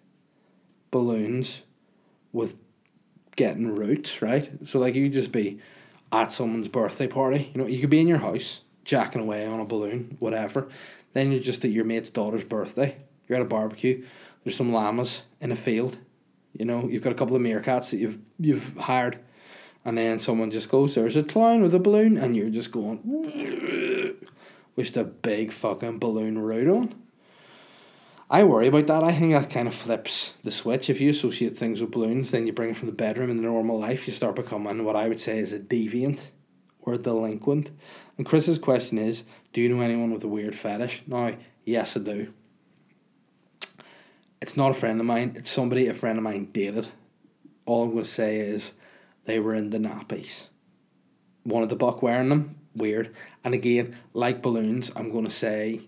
balloons 0.91 1.63
with 2.31 2.55
getting 3.35 3.75
roots, 3.75 4.21
right? 4.21 4.49
So 4.67 4.79
like 4.79 4.95
you 4.95 5.09
just 5.09 5.31
be 5.31 5.59
at 6.11 6.31
someone's 6.31 6.67
birthday 6.67 7.07
party, 7.07 7.51
you 7.53 7.61
know, 7.61 7.67
you 7.67 7.79
could 7.79 7.89
be 7.89 7.99
in 7.99 8.07
your 8.07 8.19
house 8.19 8.61
jacking 8.85 9.21
away 9.21 9.45
on 9.45 9.59
a 9.59 9.65
balloon, 9.65 10.15
whatever. 10.19 10.69
Then 11.13 11.31
you're 11.31 11.41
just 11.41 11.65
at 11.65 11.71
your 11.71 11.83
mate's 11.83 12.09
daughter's 12.09 12.43
birthday. 12.43 12.97
You're 13.27 13.39
at 13.39 13.45
a 13.45 13.49
barbecue. 13.49 14.05
There's 14.47 14.55
some 14.55 14.71
llamas 14.71 15.23
in 15.41 15.51
a 15.51 15.57
field. 15.57 15.97
You 16.53 16.63
know, 16.63 16.87
you've 16.87 17.03
got 17.03 17.11
a 17.11 17.15
couple 17.15 17.35
of 17.35 17.41
meerkats 17.41 17.89
that 17.89 17.97
you've 17.97 18.17
you've 18.39 18.77
hired, 18.77 19.19
and 19.83 19.97
then 19.97 20.19
someone 20.19 20.51
just 20.51 20.69
goes, 20.69 20.95
"There's 20.95 21.17
a 21.17 21.23
clown 21.23 21.61
with 21.61 21.73
a 21.73 21.79
balloon," 21.79 22.17
and 22.17 22.33
you're 22.33 22.49
just 22.49 22.71
going, 22.71 23.01
with 24.77 24.93
the 24.93 25.03
big 25.03 25.51
fucking 25.51 25.99
balloon 25.99 26.39
root 26.39 26.69
on. 26.69 26.95
I 28.29 28.45
worry 28.45 28.67
about 28.67 28.87
that. 28.87 29.03
I 29.03 29.11
think 29.11 29.33
that 29.33 29.49
kind 29.49 29.67
of 29.67 29.73
flips 29.73 30.35
the 30.45 30.51
switch. 30.51 30.89
If 30.89 31.01
you 31.01 31.09
associate 31.09 31.57
things 31.57 31.81
with 31.81 31.91
balloons, 31.91 32.31
then 32.31 32.47
you 32.47 32.53
bring 32.53 32.69
it 32.69 32.77
from 32.77 32.87
the 32.87 32.95
bedroom 32.95 33.29
in 33.29 33.35
the 33.35 33.43
normal 33.43 33.77
life, 33.77 34.07
you 34.07 34.13
start 34.13 34.37
becoming 34.37 34.85
what 34.85 34.95
I 34.95 35.09
would 35.09 35.19
say 35.19 35.39
is 35.39 35.51
a 35.51 35.59
deviant 35.59 36.19
or 36.83 36.93
a 36.93 36.97
delinquent. 36.97 37.71
And 38.17 38.25
Chris's 38.25 38.59
question 38.59 38.97
is 38.97 39.25
Do 39.51 39.59
you 39.59 39.67
know 39.67 39.81
anyone 39.81 40.13
with 40.13 40.23
a 40.23 40.29
weird 40.29 40.55
fetish? 40.55 41.03
Now, 41.05 41.35
yes, 41.65 41.97
I 41.97 41.99
do. 41.99 42.33
It's 44.41 44.55
not 44.55 44.71
a 44.71 44.75
friend 44.75 44.99
of 44.99 45.05
mine, 45.05 45.33
it's 45.35 45.51
somebody 45.51 45.87
a 45.87 45.93
friend 45.93 46.17
of 46.17 46.23
mine 46.23 46.49
dated. 46.51 46.89
All 47.65 47.83
I'm 47.83 47.91
going 47.91 48.03
to 48.03 48.09
say 48.09 48.39
is 48.39 48.73
they 49.25 49.39
were 49.39 49.53
in 49.53 49.71
the 49.71 49.77
nappies. 49.77 50.47
Wanted 51.43 51.69
the 51.69 51.75
buck 51.75 52.01
wearing 52.01 52.29
them? 52.29 52.57
Weird. 52.75 53.13
And 53.43 53.53
again, 53.53 53.97
like 54.13 54.41
balloons, 54.41 54.91
I'm 54.95 55.11
going 55.11 55.25
to 55.25 55.31
say 55.31 55.81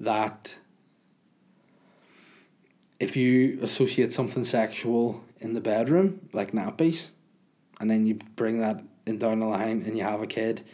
that 0.00 0.56
if 2.98 3.16
you 3.16 3.58
associate 3.62 4.12
something 4.12 4.44
sexual 4.44 5.24
in 5.40 5.54
the 5.54 5.60
bedroom, 5.60 6.28
like 6.32 6.52
nappies, 6.52 7.08
and 7.80 7.90
then 7.90 8.06
you 8.06 8.18
bring 8.36 8.60
that 8.60 8.82
in 9.06 9.18
down 9.18 9.40
the 9.40 9.46
line 9.46 9.82
and 9.82 9.96
you 9.96 10.04
have 10.04 10.22
a 10.22 10.26
kid 10.26 10.64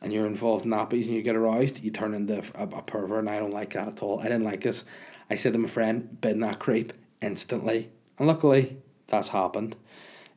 and 0.00 0.12
you're 0.12 0.26
involved 0.26 0.64
in 0.64 0.70
nappies 0.70 1.04
and 1.04 1.14
you 1.14 1.22
get 1.22 1.36
aroused, 1.36 1.82
you 1.84 1.90
turn 1.90 2.14
into 2.14 2.42
a, 2.54 2.62
a 2.62 2.82
pervert, 2.82 3.20
and 3.20 3.30
I 3.30 3.38
don't 3.38 3.52
like 3.52 3.72
that 3.74 3.88
at 3.88 4.02
all. 4.02 4.20
I 4.20 4.24
didn't 4.24 4.44
like 4.44 4.62
this. 4.62 4.84
I 5.30 5.34
said 5.34 5.52
to 5.54 5.58
my 5.58 5.68
friend, 5.68 6.20
bid 6.20 6.40
that 6.42 6.58
creep 6.58 6.92
instantly. 7.20 7.90
And 8.18 8.28
luckily, 8.28 8.78
that's 9.08 9.28
happened. 9.28 9.76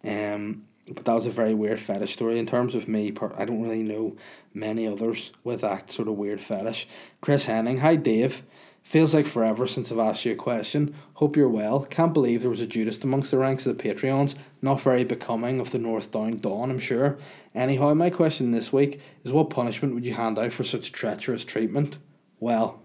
Um, 0.03 0.63
but 0.89 1.05
that 1.05 1.13
was 1.13 1.25
a 1.25 1.31
very 1.31 1.53
weird 1.53 1.81
fetish 1.81 2.13
story. 2.13 2.39
In 2.39 2.45
terms 2.45 2.73
of 2.73 2.87
me, 2.87 3.13
I 3.37 3.45
don't 3.45 3.61
really 3.61 3.83
know 3.83 4.15
many 4.53 4.87
others 4.87 5.31
with 5.43 5.61
that 5.61 5.91
sort 5.91 6.07
of 6.07 6.15
weird 6.15 6.41
fetish. 6.41 6.87
Chris 7.21 7.45
Henning, 7.45 7.79
hi 7.79 7.95
Dave. 7.95 8.43
Feels 8.83 9.13
like 9.13 9.27
forever 9.27 9.67
since 9.67 9.91
I've 9.91 9.99
asked 9.99 10.23
you 10.23 10.31
a 10.31 10.35
question. 10.35 10.95
Hope 11.15 11.35
you're 11.35 11.49
well. 11.49 11.83
Can't 11.83 12.13
believe 12.13 12.39
there 12.39 12.49
was 12.49 12.61
a 12.61 12.65
Judas 12.65 12.97
amongst 13.03 13.31
the 13.31 13.37
ranks 13.37 13.65
of 13.65 13.77
the 13.77 13.83
Patreons. 13.83 14.35
Not 14.61 14.79
very 14.79 15.03
becoming 15.03 15.59
of 15.59 15.71
the 15.71 15.77
North 15.77 16.09
Down 16.09 16.37
Dawn, 16.37 16.71
I'm 16.71 16.79
sure. 16.79 17.17
Anyhow, 17.53 17.93
my 17.95 18.09
question 18.09 18.51
this 18.51 18.71
week 18.71 19.01
is 19.25 19.33
what 19.33 19.49
punishment 19.49 19.93
would 19.93 20.05
you 20.05 20.13
hand 20.13 20.39
out 20.39 20.53
for 20.53 20.63
such 20.63 20.93
treacherous 20.93 21.43
treatment? 21.43 21.97
Well, 22.39 22.81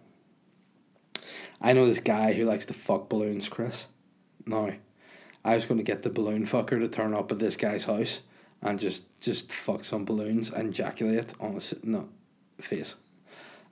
I 1.62 1.72
know 1.72 1.86
this 1.86 2.00
guy 2.00 2.32
who 2.32 2.44
likes 2.44 2.66
to 2.66 2.74
fuck 2.74 3.08
balloons, 3.08 3.48
Chris. 3.48 3.86
No, 4.44 4.74
I 5.44 5.54
was 5.54 5.64
going 5.64 5.78
to 5.78 5.84
get 5.84 6.02
the 6.02 6.10
balloon 6.10 6.44
fucker 6.44 6.80
to 6.80 6.88
turn 6.88 7.14
up 7.14 7.30
at 7.30 7.38
this 7.38 7.56
guy's 7.56 7.84
house 7.84 8.20
and 8.60 8.78
just 8.78 9.04
just 9.20 9.52
fuck 9.52 9.84
some 9.84 10.04
balloons 10.04 10.50
and 10.50 10.68
ejaculate 10.68 11.30
on 11.40 11.54
his 11.54 11.74
no 11.82 12.08
face. 12.60 12.96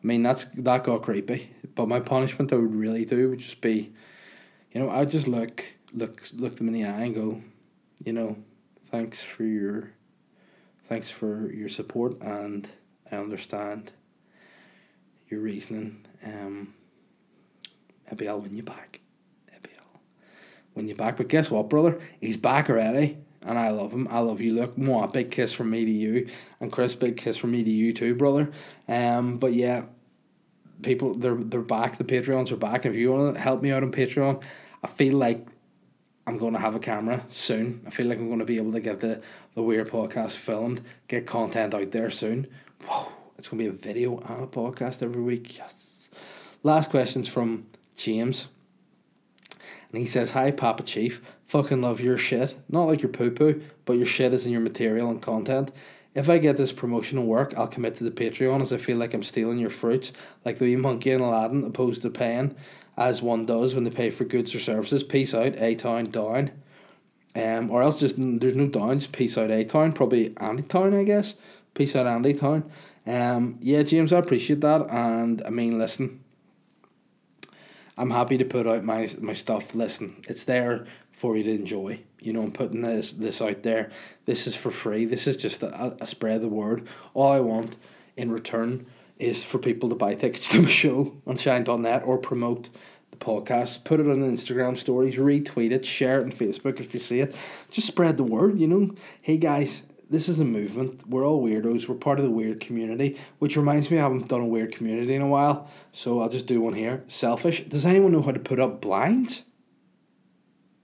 I 0.03 0.07
mean 0.07 0.23
that's 0.23 0.45
that 0.45 0.85
got 0.85 1.03
creepy. 1.03 1.51
But 1.75 1.89
my 1.89 2.01
punishment 2.01 2.53
I 2.53 2.57
would 2.57 2.75
really 2.75 3.05
do 3.05 3.31
would 3.31 3.41
just 3.41 3.61
be, 3.61 3.93
you 4.73 4.81
know, 4.81 4.91
I'd 4.91 5.11
just 5.11 5.29
look 5.29 5.65
look 5.93 6.23
look 6.35 6.57
them 6.57 6.69
in 6.69 6.75
the 6.75 6.85
eye 6.85 7.03
and 7.03 7.15
go, 7.15 7.43
you 8.05 8.13
know, 8.13 8.37
thanks 8.91 9.23
for 9.23 9.45
your 9.45 9.93
thanks 10.85 11.11
for 11.11 11.53
your 11.53 11.69
support 11.69 12.21
and 12.21 12.69
I 13.11 13.17
understand 13.17 13.93
your 15.29 15.41
reasoning. 15.41 16.05
Um 16.25 16.75
maybe 18.11 18.29
I'll 18.29 18.41
win 18.41 18.55
you 18.55 18.63
back. 18.63 19.01
Maybe 19.51 19.71
I'll 19.79 20.01
win 20.75 20.89
you 20.89 20.95
back. 20.95 21.17
But 21.17 21.29
guess 21.29 21.51
what, 21.51 21.69
brother? 21.69 22.01
He's 22.21 22.37
back 22.37 22.69
already. 22.69 23.19
And 23.43 23.59
I 23.59 23.71
love 23.71 23.93
him. 23.93 24.07
I 24.11 24.19
love 24.19 24.41
you. 24.41 24.55
Look, 24.55 24.77
more 24.77 25.09
big 25.09 25.31
kiss 25.31 25.53
from 25.53 25.71
me 25.71 25.85
to 25.85 25.91
you. 25.91 26.29
And 26.61 26.71
Chris, 26.71 26.95
big 26.95 27.17
kiss 27.17 27.39
from 27.39 27.53
me 27.53 27.65
to 27.65 27.71
you 27.71 27.95
too, 27.95 28.15
brother. 28.15 28.51
Um, 28.87 29.39
but 29.39 29.55
yeah, 29.55 29.87
people 30.83 31.15
they're 31.15 31.35
they're 31.37 31.63
back. 31.63 31.97
The 31.97 32.05
Patreons 32.05 32.53
are 32.53 32.57
back. 32.57 32.85
And 32.85 32.95
If 32.95 33.01
you 33.01 33.13
want 33.13 33.35
to 33.35 33.41
help 33.41 33.63
me 33.63 33.73
out 33.73 33.83
on 33.83 33.93
Patreon, 33.93 34.43
I 34.85 34.87
feel 34.89 35.17
like 35.17 35.47
I'm 36.27 36.39
going 36.39 36.53
to 36.53 36.59
have 36.61 36.75
a 36.75 36.81
camera 36.81 37.25
soon. 37.29 37.83
I 37.87 37.91
feel 37.91 38.07
like 38.07 38.19
I'm 38.19 38.27
going 38.27 38.41
to 38.41 38.45
be 38.45 38.59
able 38.59 38.73
to 38.73 38.81
get 38.81 39.01
the 39.01 39.23
the 39.55 39.63
weird 39.63 39.89
podcast 39.91 40.37
filmed, 40.37 40.83
get 41.09 41.27
content 41.27 41.75
out 41.75 41.91
there 41.93 42.11
soon. 42.11 42.47
Whoa, 42.85 43.11
it's 43.39 43.49
going 43.49 43.65
to 43.65 43.71
be 43.71 43.77
a 43.77 43.81
video 43.81 44.19
and 44.19 44.45
a 44.45 44.47
podcast 44.47 45.03
every 45.03 45.23
week. 45.23 45.57
Yes. 45.57 46.09
Last 46.63 46.91
questions 46.91 47.27
from 47.27 47.67
James. 48.01 48.49
And 49.93 49.99
he 49.99 50.07
says, 50.07 50.33
Hi, 50.33 50.51
Papa 50.51 50.83
Chief. 50.85 51.21
Fucking 51.47 51.83
love 51.83 52.01
your 52.01 52.17
shit. 52.17 52.55
Not 52.69 52.85
like 52.85 53.03
your 53.03 53.11
poo 53.11 53.31
poo, 53.31 53.63
but 53.85 53.95
your 53.95 54.07
shit 54.07 54.33
is 54.33 54.47
in 54.47 54.53
your 54.53 54.61
material 54.61 55.11
and 55.11 55.21
content. 55.21 55.71
If 56.15 56.29
I 56.29 56.39
get 56.39 56.57
this 56.57 56.73
promotional 56.73 57.27
work, 57.27 57.55
I'll 57.57 57.69
commit 57.69 57.97
to 57.97 58.05
the 58.05 58.11
Patreon 58.11 58.63
as 58.63 58.73
I 58.73 58.79
feel 58.79 58.97
like 58.97 59.15
I'm 59.15 59.23
stealing 59.23 59.59
your 59.59 59.71
fruits, 59.71 60.13
like 60.45 60.59
the 60.59 60.65
wee 60.65 60.77
monkey 60.77 61.11
in 61.11 61.21
Aladdin, 61.21 61.63
opposed 61.65 62.03
to 62.03 62.11
paying, 62.11 62.57
as 62.97 63.23
one 63.23 63.47
does 63.47 63.75
when 63.75 63.85
they 63.85 63.91
pay 63.91 64.11
for 64.11 64.25
goods 64.25 64.55
or 64.55 64.61
services. 64.61 65.05
Peace 65.05 65.35
out, 65.35 65.55
A 65.57 65.75
Town 65.75 66.05
down. 66.05 66.53
Um, 67.37 67.71
or 67.71 67.83
else 67.83 68.01
just 68.01 68.17
there's 68.17 68.57
no 68.57 68.67
downs. 68.67 69.07
Peace 69.07 69.37
out, 69.39 69.51
A 69.51 69.65
Town. 69.65 69.93
Probably 69.93 70.35
Andy 70.39 70.63
Town, 70.63 70.95
I 70.95 71.05
guess. 71.05 71.37
Peace 71.75 71.95
out, 71.95 72.07
Andy 72.07 72.35
Town. 72.35 72.71
Um, 73.07 73.59
yeah, 73.61 73.83
James, 73.83 74.13
I 74.13 74.19
appreciate 74.19 74.61
that. 74.63 74.89
And 74.91 75.43
I 75.47 75.51
mean, 75.51 75.79
listen, 75.79 76.21
I'm 78.01 78.11
happy 78.11 78.39
to 78.39 78.47
put 78.47 78.67
out 78.67 78.83
my 78.83 79.09
my 79.21 79.35
stuff. 79.35 79.75
Listen, 79.75 80.17
it's 80.27 80.45
there 80.45 80.87
for 81.13 81.37
you 81.37 81.45
to 81.45 81.51
enjoy. 81.51 82.01
You 82.19 82.33
know, 82.33 82.43
I'm 82.43 82.51
putting 82.51 82.81
this 82.81 83.13
this 83.13 83.43
out 83.43 83.63
there. 83.63 83.93
This 84.25 84.47
is 84.47 84.57
for 84.57 84.71
free. 84.71 85.05
This 85.05 85.27
is 85.27 85.37
just 85.37 85.63
a, 85.63 85.95
a 86.01 86.07
spread 86.07 86.41
the 86.41 86.49
word. 86.49 86.89
All 87.13 87.31
I 87.31 87.41
want 87.41 87.77
in 88.17 88.33
return 88.33 88.87
is 89.19 89.45
for 89.45 89.59
people 89.59 89.91
to 89.91 89.95
buy 89.95 90.15
tickets 90.15 90.49
to 90.49 90.63
my 90.63 90.69
show 90.71 91.15
on 91.27 91.37
shine.net 91.37 92.03
or 92.07 92.17
promote 92.17 92.71
the 93.11 93.19
podcast. 93.19 93.85
Put 93.85 94.01
it 94.01 94.07
on 94.07 94.23
Instagram 94.23 94.79
stories, 94.79 95.19
retweet 95.19 95.71
it, 95.71 95.85
share 95.85 96.23
it 96.23 96.25
on 96.25 96.33
Facebook 96.33 96.81
if 96.81 96.95
you 96.95 97.01
see 97.01 97.21
it. 97.21 97.35
Just 97.71 97.87
spread 97.87 98.17
the 98.17 98.25
word, 98.25 98.59
you 98.59 98.67
know. 98.67 98.95
Hey 99.21 99.37
guys, 99.37 99.83
this 100.11 100.29
is 100.29 100.41
a 100.41 100.45
movement. 100.45 101.09
We're 101.09 101.25
all 101.25 101.41
weirdos. 101.41 101.89
We're 101.89 101.95
part 101.95 102.19
of 102.19 102.25
the 102.25 102.33
weird 102.33 102.61
community, 102.61 103.17
which 103.39 103.57
reminds 103.57 103.91
me 103.91 103.99
I 103.99 104.03
haven't 104.03 104.27
done 104.27 104.41
a 104.41 104.47
weird 104.47 104.73
community 104.73 105.15
in 105.15 105.23
a 105.23 105.29
while. 105.29 105.71
So 105.93 106.21
I'll 106.21 106.29
just 106.29 106.47
do 106.47 106.61
one 106.61 106.75
here. 106.75 107.05
Selfish. 107.07 107.65
Does 107.65 107.87
anyone 107.87 108.11
know 108.11 108.23
how 108.23 108.33
to 108.33 108.41
put 108.41 108.59
up 108.59 108.81
blinds? 108.81 109.45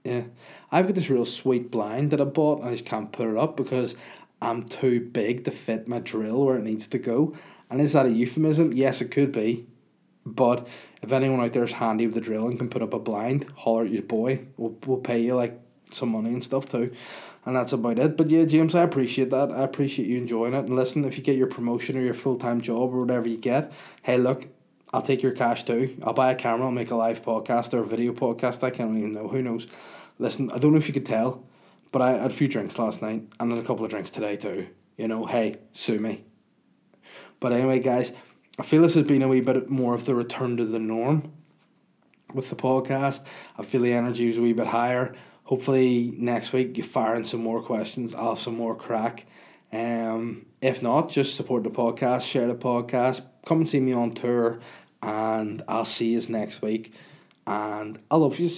Yeah. 0.05 0.23
I've 0.71 0.87
got 0.87 0.95
this 0.95 1.09
real 1.09 1.25
sweet 1.25 1.69
blind 1.69 2.11
that 2.11 2.21
I 2.21 2.23
bought 2.23 2.61
and 2.61 2.69
I 2.69 2.71
just 2.71 2.85
can't 2.85 3.11
put 3.11 3.27
it 3.27 3.35
up 3.35 3.57
because 3.57 3.97
I'm 4.41 4.63
too 4.63 5.01
big 5.01 5.43
to 5.43 5.51
fit 5.51 5.89
my 5.89 5.99
drill 5.99 6.45
where 6.45 6.57
it 6.57 6.63
needs 6.63 6.87
to 6.87 6.97
go. 6.97 7.35
And 7.69 7.81
is 7.81 7.91
that 7.93 8.05
a 8.05 8.09
euphemism? 8.09 8.71
Yes, 8.71 9.01
it 9.01 9.11
could 9.11 9.33
be. 9.33 9.67
But 10.25 10.69
if 11.01 11.11
anyone 11.11 11.41
out 11.41 11.51
there 11.51 11.65
is 11.65 11.73
handy 11.73 12.05
with 12.05 12.15
the 12.15 12.21
drill 12.21 12.47
and 12.47 12.57
can 12.57 12.69
put 12.69 12.81
up 12.81 12.93
a 12.93 12.99
blind, 12.99 13.45
holler 13.57 13.83
at 13.83 13.91
your 13.91 14.03
boy. 14.03 14.45
We'll, 14.55 14.77
we'll 14.85 14.99
pay 14.99 15.19
you 15.19 15.35
like 15.35 15.59
some 15.91 16.09
money 16.09 16.29
and 16.29 16.43
stuff 16.43 16.69
too 16.69 16.93
and 17.47 17.55
that's 17.55 17.71
about 17.71 17.97
it. 17.97 18.17
But 18.17 18.29
yeah, 18.29 18.43
James, 18.43 18.75
I 18.75 18.81
appreciate 18.83 19.29
that. 19.29 19.53
I 19.53 19.61
appreciate 19.61 20.09
you 20.09 20.17
enjoying 20.17 20.53
it. 20.53 20.65
And 20.65 20.75
listen, 20.75 21.05
if 21.05 21.17
you 21.17 21.23
get 21.23 21.37
your 21.37 21.47
promotion 21.47 21.95
or 21.95 22.01
your 22.01 22.13
full 22.13 22.35
time 22.35 22.59
job 22.59 22.93
or 22.93 22.99
whatever 22.99 23.29
you 23.29 23.37
get, 23.37 23.71
hey, 24.03 24.17
look, 24.17 24.47
I'll 24.91 25.01
take 25.01 25.23
your 25.23 25.31
cash 25.31 25.63
too. 25.63 25.97
I'll 26.03 26.11
buy 26.11 26.33
a 26.33 26.35
camera, 26.35 26.65
I'll 26.65 26.73
make 26.73 26.91
a 26.91 26.95
live 26.97 27.23
podcast 27.23 27.73
or 27.73 27.79
a 27.79 27.87
video 27.87 28.11
podcast. 28.11 28.63
I 28.63 28.69
can't 28.69 28.97
even 28.97 29.13
know. 29.13 29.29
Who 29.29 29.41
knows? 29.41 29.67
Listen, 30.19 30.51
I 30.51 30.57
don't 30.57 30.73
know 30.73 30.77
if 30.77 30.89
you 30.89 30.93
could 30.93 31.05
tell, 31.05 31.41
but 31.93 32.01
I 32.01 32.11
had 32.17 32.31
a 32.31 32.33
few 32.33 32.49
drinks 32.49 32.77
last 32.77 33.01
night 33.01 33.23
and 33.39 33.49
had 33.49 33.63
a 33.63 33.65
couple 33.65 33.85
of 33.85 33.91
drinks 33.91 34.09
today 34.09 34.35
too. 34.35 34.67
You 34.97 35.07
know, 35.07 35.25
hey, 35.25 35.55
sue 35.71 35.99
me. 35.99 36.25
But 37.39 37.53
anyway, 37.53 37.79
guys, 37.79 38.11
I 38.59 38.63
feel 38.63 38.81
this 38.81 38.95
has 38.95 39.07
been 39.07 39.21
a 39.21 39.27
wee 39.29 39.39
bit 39.39 39.69
more 39.69 39.95
of 39.95 40.03
the 40.03 40.15
return 40.15 40.57
to 40.57 40.65
the 40.65 40.79
norm 40.79 41.31
with 42.33 42.49
the 42.49 42.57
podcast. 42.57 43.23
I 43.57 43.63
feel 43.63 43.83
the 43.83 43.93
energy 43.93 44.27
is 44.27 44.37
a 44.37 44.41
wee 44.41 44.51
bit 44.51 44.67
higher 44.67 45.15
hopefully 45.47 46.13
next 46.17 46.51
week 46.51 46.77
you 46.77 46.83
fire 46.83 47.15
in 47.15 47.23
some 47.23 47.41
more 47.41 47.61
questions. 47.61 48.13
I'll 48.13 48.35
have 48.35 48.39
some 48.39 48.55
more 48.55 48.75
crack. 48.75 49.25
Um, 49.71 50.45
if 50.61 50.81
not, 50.81 51.09
just 51.09 51.35
support 51.35 51.63
the 51.63 51.69
podcast, 51.69 52.21
share 52.21 52.47
the 52.47 52.55
podcast, 52.55 53.21
come 53.45 53.59
and 53.59 53.69
see 53.69 53.79
me 53.79 53.93
on 53.93 54.13
tour, 54.13 54.59
and 55.01 55.63
I'll 55.67 55.85
see 55.85 56.13
you 56.13 56.21
next 56.27 56.61
week. 56.61 56.93
And 57.45 57.99
I 58.11 58.17
love 58.17 58.39
you. 58.39 58.49